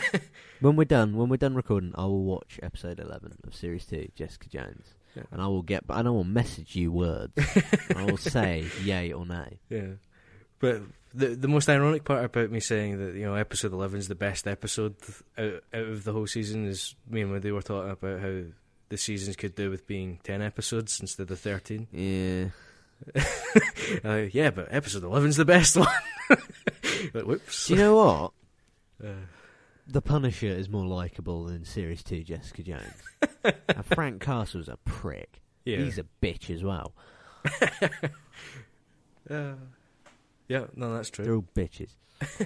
when 0.60 0.76
we're 0.76 0.84
done, 0.84 1.16
when 1.16 1.28
we're 1.28 1.36
done 1.36 1.54
recording, 1.54 1.92
I 1.94 2.02
will 2.04 2.24
watch 2.24 2.58
episode 2.62 2.98
eleven 2.98 3.36
of 3.46 3.54
series 3.54 3.84
two, 3.84 4.08
Jessica 4.14 4.48
Jones, 4.48 4.94
Yeah. 5.14 5.24
and 5.30 5.42
I 5.42 5.46
will 5.46 5.62
get. 5.62 5.84
And 5.90 6.08
I 6.08 6.10
will 6.10 6.24
message 6.24 6.74
you 6.74 6.90
words. 6.90 7.32
I 7.94 8.04
will 8.04 8.16
say 8.16 8.66
yay 8.82 9.12
or 9.12 9.26
nay. 9.26 9.60
yeah. 9.68 9.92
But 10.60 10.80
the 11.18 11.28
the 11.36 11.48
most 11.48 11.68
ironic 11.68 12.04
part 12.04 12.24
about 12.24 12.50
me 12.50 12.60
saying 12.60 12.98
that 12.98 13.14
you 13.14 13.24
know 13.26 13.34
episode 13.34 13.72
eleven 13.72 13.98
is 13.98 14.08
the 14.08 14.14
best 14.14 14.46
episode 14.46 14.94
out, 15.36 15.62
out 15.74 15.82
of 15.82 16.04
the 16.04 16.12
whole 16.12 16.26
season 16.26 16.66
is 16.66 16.94
me 17.08 17.20
and 17.22 17.30
Wendy 17.32 17.50
were 17.50 17.62
talking 17.62 17.90
about 17.90 18.20
how 18.20 18.40
the 18.88 18.96
seasons 18.96 19.36
could 19.36 19.54
do 19.54 19.70
with 19.70 19.86
being 19.86 20.18
ten 20.22 20.40
episodes 20.42 21.00
instead 21.00 21.30
of 21.30 21.38
thirteen. 21.40 21.86
Yeah. 21.92 23.22
Uh, 24.04 24.26
yeah, 24.32 24.50
but 24.50 24.68
episode 24.70 25.02
11's 25.04 25.36
the 25.36 25.44
best 25.44 25.76
one. 25.78 25.86
like, 27.14 27.24
whoops. 27.24 27.68
Do 27.68 27.74
you 27.74 27.80
know 27.80 27.94
what? 27.96 28.32
Uh, 29.08 29.14
The 29.86 30.02
Punisher 30.02 30.48
is 30.48 30.68
more 30.68 30.84
likable 30.84 31.44
than 31.44 31.64
series 31.64 32.02
two, 32.02 32.22
Jessica 32.24 32.62
Jones. 32.62 32.92
and 33.44 33.86
Frank 33.86 34.20
Castle's 34.20 34.68
a 34.68 34.76
prick. 34.84 35.40
yeah. 35.64 35.78
He's 35.78 35.98
a 35.98 36.04
bitch 36.20 36.50
as 36.50 36.62
well. 36.64 36.92
Uh, 39.30 39.52
yeah, 40.48 40.64
no, 40.74 40.94
that's 40.94 41.10
true. 41.10 41.24
They're 41.24 41.34
all 41.34 41.44
bitches. 41.54 41.90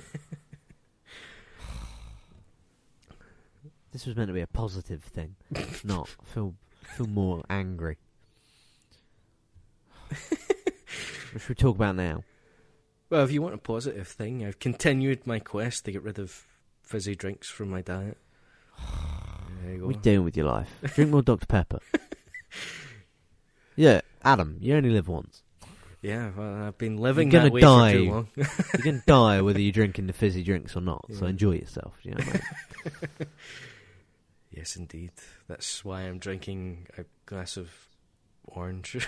this 3.93 4.07
was 4.07 4.17
meant 4.17 4.29
to 4.29 4.35
be 4.35 4.41
a 4.41 4.47
positive 4.47 5.03
thing, 5.05 5.37
not 5.85 6.09
feel 6.25 6.55
feel 6.83 7.07
more 7.07 7.43
angry. 7.49 7.99
what 10.09 11.41
should 11.41 11.49
we 11.49 11.55
talk 11.55 11.77
about 11.77 11.95
now? 11.97 12.25
Well, 13.09 13.25
if 13.25 13.31
you 13.31 13.41
want 13.41 13.55
a 13.55 13.59
positive 13.59 14.09
thing, 14.09 14.45
I've 14.45 14.59
continued 14.59 15.27
my 15.27 15.39
quest 15.39 15.85
to 15.85 15.93
get 15.93 16.03
rid 16.03 16.19
of 16.19 16.47
fizzy 16.83 17.15
drinks 17.15 17.49
from 17.49 17.71
my 17.71 17.83
diet. 17.83 18.19
There 19.63 19.73
you 19.73 19.79
go. 19.79 19.87
What 19.87 19.95
are 19.95 19.99
you 19.99 20.03
doing 20.03 20.25
with 20.25 20.37
your 20.37 20.47
life? 20.47 20.69
Drink 20.95 21.11
more 21.11 21.23
Dr 21.23 21.47
Pepper. 21.47 21.79
yeah, 23.77 24.01
Adam, 24.25 24.57
you 24.61 24.75
only 24.75 24.91
live 24.91 25.09
once. 25.09 25.43
Yeah, 26.03 26.31
well, 26.37 26.65
I've 26.65 26.79
been 26.79 26.97
living 26.97 27.31
You're 27.31 27.43
that 27.43 27.53
way 27.53 27.61
for 27.61 27.93
too 27.93 28.07
die. 28.07 28.11
long. 28.11 28.29
You're 28.37 28.83
gonna 28.85 29.03
die 29.07 29.41
whether 29.41 29.61
you're 29.61 29.71
drinking 29.71 30.09
the 30.09 30.13
fizzy 30.13 30.43
drinks 30.43 30.75
or 30.77 30.81
not. 30.81 31.05
So 31.15 31.27
enjoy 31.27 31.53
yourself. 31.53 31.95
You 32.03 32.17
know 32.17 32.25
I 32.27 32.33
mean? 32.33 33.29
yes, 34.51 34.75
indeed. 34.75 35.13
That's 35.47 35.85
why 35.85 36.01
I'm 36.01 36.19
drinking 36.19 36.89
a 36.99 37.05
glass 37.25 37.57
of 37.57 37.71
orange. 38.45 39.07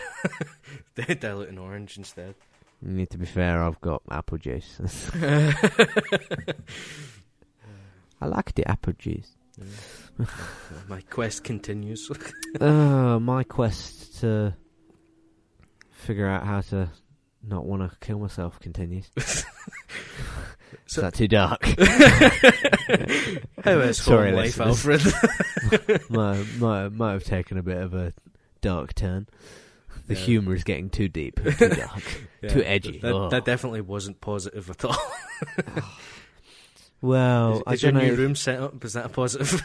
Diluting 0.94 1.58
orange 1.58 1.98
instead. 1.98 2.36
You 2.80 2.92
need 2.92 3.10
to 3.10 3.18
be 3.18 3.26
fair. 3.26 3.64
I've 3.64 3.80
got 3.80 4.02
apple 4.08 4.38
juice. 4.38 4.78
I 8.20 8.26
like 8.26 8.54
the 8.54 8.68
apple 8.70 8.92
juice. 8.96 9.32
Yeah. 9.58 10.26
my 10.88 11.00
quest 11.00 11.42
continues. 11.42 12.08
uh, 12.60 13.18
my 13.18 13.42
quest 13.42 14.20
to 14.20 14.54
figure 16.04 16.28
out 16.28 16.44
how 16.44 16.60
to 16.60 16.90
not 17.42 17.64
want 17.66 17.90
to 17.90 17.96
kill 17.98 18.18
myself 18.18 18.60
continues. 18.60 19.10
Is 20.88 20.96
that 20.96 21.14
too 21.14 21.28
dark? 21.28 21.64
How 23.64 23.78
is 23.80 23.98
Sorry, 24.02 24.32
life. 24.32 24.60
Alfred? 24.60 25.00
might, 26.10 26.44
might, 26.58 26.88
might 26.90 27.12
have 27.12 27.24
taken 27.24 27.56
a 27.58 27.62
bit 27.62 27.78
of 27.78 27.94
a 27.94 28.12
dark 28.60 28.94
turn. 28.94 29.26
The 30.08 30.14
Yeah. 30.14 30.20
humour 30.20 30.54
is 30.54 30.64
getting 30.64 30.90
too 30.90 31.08
deep, 31.08 31.40
too 31.42 31.68
dark. 31.68 32.02
Yeah, 32.42 32.48
Too 32.50 32.62
edgy. 32.64 32.98
That, 32.98 33.12
Oh. 33.12 33.28
that 33.30 33.44
definitely 33.44 33.80
wasn't 33.82 34.20
positive 34.20 34.68
at 34.68 34.84
all. 34.84 34.96
Well, 37.00 37.58
is 37.58 37.62
I 37.66 37.72
is 37.74 37.82
your 37.82 37.92
don't 37.92 38.00
know. 38.00 38.06
new 38.08 38.12
if- 38.14 38.18
room 38.18 38.34
set 38.34 38.60
up? 38.60 38.84
Is 38.84 38.94
that 38.94 39.06
a 39.06 39.10
positive? 39.10 39.62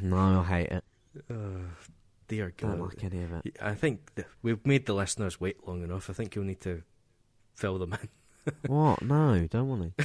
No, 0.00 0.40
I 0.40 0.44
hate 0.44 0.68
it. 0.70 0.84
oh, 1.30 1.60
dear 2.28 2.52
Don't 2.56 2.78
God. 2.78 2.88
like 2.94 3.04
any 3.04 3.22
of 3.24 3.32
it. 3.32 3.56
I 3.60 3.74
think 3.74 4.10
we've 4.42 4.64
made 4.66 4.86
the 4.86 4.94
listeners 4.94 5.40
wait 5.40 5.66
long 5.66 5.82
enough. 5.82 6.08
I 6.10 6.12
think 6.12 6.34
you'll 6.34 6.44
need 6.44 6.60
to 6.62 6.82
fill 7.54 7.78
them 7.78 7.92
in. 7.94 8.08
What? 8.66 9.00
No, 9.02 9.46
don't 9.48 9.68
want 9.68 9.96
to. 9.98 10.04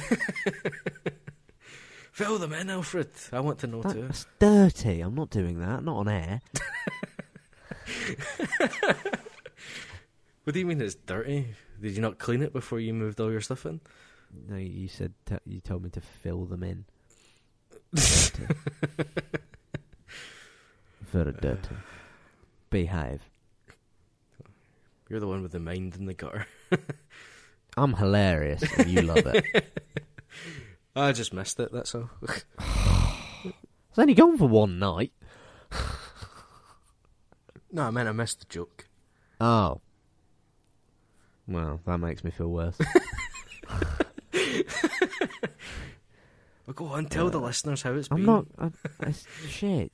Fill 2.12 2.38
them 2.38 2.52
in, 2.52 2.70
Alfred. 2.70 3.10
I 3.32 3.40
want 3.40 3.58
to 3.60 3.66
know 3.66 3.82
That, 3.82 3.92
too. 3.94 4.02
that's 4.02 4.26
dirty. 4.38 5.00
I'm 5.00 5.16
not 5.16 5.30
doing 5.30 5.58
that. 5.58 5.82
Not 5.82 5.96
on 5.96 6.08
air. 6.08 6.40
What 10.44 10.54
do 10.54 10.60
you 10.60 10.66
mean 10.66 10.80
it's 10.80 10.94
dirty? 10.94 11.48
Did 11.78 11.94
you 11.94 12.00
not 12.00 12.18
clean 12.18 12.40
it 12.42 12.54
before 12.54 12.80
you 12.80 12.94
moved 12.94 13.20
all 13.20 13.30
your 13.30 13.42
stuff 13.42 13.66
in? 13.66 13.80
No, 14.48 14.56
you 14.56 14.88
said 14.88 15.12
t- 15.26 15.36
you 15.44 15.60
told 15.60 15.82
me 15.84 15.90
to 15.90 16.00
fill 16.00 16.46
them 16.46 16.62
in. 16.62 16.84
Very 21.12 21.32
dirty. 21.32 21.74
Behave. 22.70 23.22
You're 25.08 25.20
the 25.20 25.26
one 25.26 25.42
with 25.42 25.52
the 25.52 25.58
mind 25.58 25.96
in 25.96 26.04
the 26.06 26.14
gutter. 26.14 26.46
I'm 27.76 27.94
hilarious, 27.94 28.62
and 28.78 28.88
you 28.90 29.02
love 29.02 29.18
it. 29.26 29.72
I 30.96 31.12
just 31.12 31.32
missed 31.32 31.58
it. 31.60 31.72
That's 31.72 31.94
all. 31.94 32.10
It's 33.90 33.98
only 33.98 34.14
gone 34.14 34.36
for 34.38 34.48
one 34.48 34.78
night. 34.78 35.12
No, 37.70 37.82
I 37.82 37.90
meant 37.90 38.08
I 38.08 38.12
missed 38.12 38.38
the 38.40 38.46
joke. 38.46 38.86
Oh. 39.42 39.82
Well, 41.46 41.80
that 41.84 41.98
makes 41.98 42.24
me 42.24 42.30
feel 42.30 42.48
worse. 42.48 42.78
Well, 46.66 46.74
go 46.74 46.86
on, 46.86 47.06
tell 47.06 47.28
the 47.30 47.38
Uh, 47.40 47.44
listeners 47.44 47.82
how 47.82 47.92
it's 47.92 48.08
I'm 48.10 48.16
been. 48.18 48.26
not. 48.26 48.46
I, 48.58 48.70
it's 49.06 49.26
shit. 49.48 49.92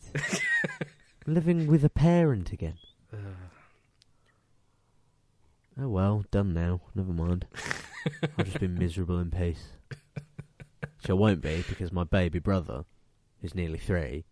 Living 1.27 1.67
with 1.67 1.85
a 1.85 1.91
parent 1.91 2.53
again. 2.53 2.79
Oh 5.81 5.89
well, 5.89 6.25
done 6.31 6.53
now. 6.53 6.83
Never 6.95 7.13
mind. 7.13 7.47
I'll 8.39 8.45
just 8.45 8.61
be 8.61 8.69
miserable 8.69 9.19
in 9.19 9.31
peace. 9.31 9.65
Which 9.89 11.11
I 11.11 11.15
won't 11.15 11.41
be 11.41 11.65
because 11.69 11.93
my 11.93 12.05
baby 12.05 12.39
brother, 12.39 12.85
who's 13.41 13.55
nearly 13.55 13.79
three, 13.79 14.25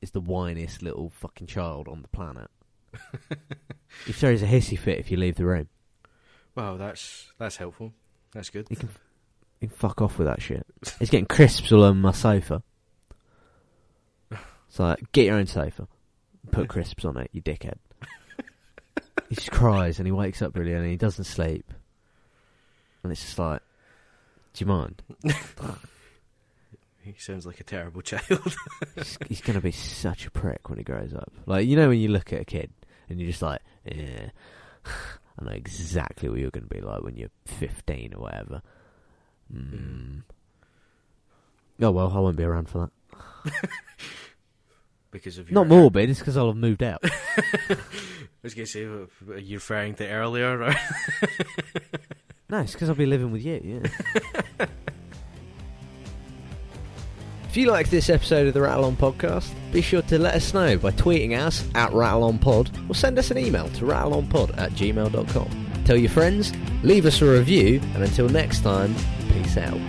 is 0.00 0.10
the 0.10 0.20
whiniest 0.20 0.82
little 0.82 1.10
fucking 1.10 1.46
child 1.46 1.86
on 1.88 2.02
the 2.02 2.08
planet. 2.08 2.50
he 4.06 4.12
throws 4.12 4.42
a 4.42 4.46
hissy 4.46 4.78
fit 4.78 4.98
if 4.98 5.10
you 5.10 5.16
leave 5.16 5.36
the 5.36 5.44
room. 5.44 5.68
well, 6.54 6.78
that's 6.78 7.32
that's 7.38 7.56
helpful. 7.56 7.92
That's 8.32 8.50
good. 8.50 8.66
He 8.68 8.76
can, 8.76 8.88
he 9.60 9.68
can 9.68 9.76
fuck 9.76 10.00
off 10.02 10.18
with 10.18 10.26
that 10.26 10.42
shit. 10.42 10.66
He's 10.98 11.10
getting 11.10 11.26
crisps 11.26 11.70
all 11.72 11.84
over 11.84 11.94
my 11.94 12.12
sofa. 12.12 12.62
So 14.68 14.82
like, 14.82 15.12
get 15.12 15.26
your 15.26 15.36
own 15.36 15.46
sofa. 15.46 15.86
Put 16.56 16.68
crisps 16.68 17.04
on 17.04 17.16
it, 17.18 17.30
you 17.32 17.42
dickhead. 17.42 17.76
he 19.28 19.34
just 19.34 19.50
cries 19.50 19.98
and 19.98 20.06
he 20.06 20.12
wakes 20.12 20.40
up 20.40 20.56
really 20.56 20.72
early 20.72 20.84
and 20.84 20.90
he 20.90 20.96
doesn't 20.96 21.24
sleep. 21.24 21.72
And 23.02 23.12
it's 23.12 23.20
just 23.20 23.38
like, 23.38 23.60
do 24.54 24.64
you 24.64 24.66
mind? 24.66 25.02
He 27.06 27.14
sounds 27.18 27.46
like 27.46 27.60
a 27.60 27.64
terrible 27.64 28.02
child. 28.02 28.56
he's, 28.96 29.16
he's 29.28 29.40
going 29.40 29.54
to 29.54 29.62
be 29.62 29.70
such 29.70 30.26
a 30.26 30.30
prick 30.32 30.68
when 30.68 30.78
he 30.78 30.82
grows 30.82 31.14
up. 31.14 31.30
Like, 31.46 31.64
you 31.64 31.76
know 31.76 31.88
when 31.90 32.00
you 32.00 32.08
look 32.08 32.32
at 32.32 32.40
a 32.40 32.44
kid 32.44 32.72
and 33.08 33.20
you're 33.20 33.30
just 33.30 33.42
like, 33.42 33.60
yeah, 33.84 34.30
I 35.38 35.44
know 35.44 35.52
exactly 35.52 36.28
what 36.28 36.40
you're 36.40 36.50
going 36.50 36.66
to 36.66 36.74
be 36.74 36.80
like 36.80 37.02
when 37.02 37.16
you're 37.16 37.30
15 37.44 38.14
or 38.14 38.22
whatever. 38.22 38.62
Mm. 39.54 40.22
Oh 41.80 41.90
well, 41.92 42.10
I 42.12 42.18
won't 42.18 42.36
be 42.36 42.42
around 42.42 42.68
for 42.68 42.90
that. 43.12 43.68
because 45.16 45.38
of 45.38 45.50
your 45.50 45.54
Not 45.54 45.68
morbid, 45.68 46.10
it's 46.10 46.18
because 46.18 46.36
I'll 46.36 46.48
have 46.48 46.56
moved 46.56 46.82
out. 46.82 47.00
I 47.04 47.76
was 48.42 48.54
going 48.54 48.66
to 48.66 48.72
say, 48.72 48.84
uh, 48.84 49.32
are 49.32 49.38
you 49.38 49.56
referring 49.56 49.94
to 49.96 50.08
earlier? 50.08 50.62
Or? 50.62 50.74
no, 52.48 52.60
it's 52.60 52.72
because 52.72 52.88
I'll 52.88 52.94
be 52.94 53.06
living 53.06 53.32
with 53.32 53.44
you, 53.44 53.60
yeah. 53.64 54.66
if 57.48 57.56
you 57.56 57.70
like 57.70 57.90
this 57.90 58.08
episode 58.08 58.46
of 58.46 58.54
the 58.54 58.60
Rattle 58.60 58.84
On 58.84 58.96
Podcast, 58.96 59.52
be 59.72 59.80
sure 59.80 60.02
to 60.02 60.18
let 60.18 60.34
us 60.34 60.54
know 60.54 60.76
by 60.76 60.90
tweeting 60.92 61.36
us 61.36 61.66
at 61.74 61.90
RattleOnPod 61.90 62.88
or 62.90 62.94
send 62.94 63.18
us 63.18 63.30
an 63.30 63.38
email 63.38 63.68
to 63.70 63.84
rattleonpod 63.84 64.56
at 64.58 64.72
gmail.com. 64.72 65.66
Tell 65.84 65.96
your 65.96 66.10
friends, 66.10 66.52
leave 66.82 67.06
us 67.06 67.22
a 67.22 67.26
review, 67.26 67.80
and 67.94 68.02
until 68.02 68.28
next 68.28 68.60
time, 68.60 68.94
peace 69.28 69.56
out. 69.56 69.80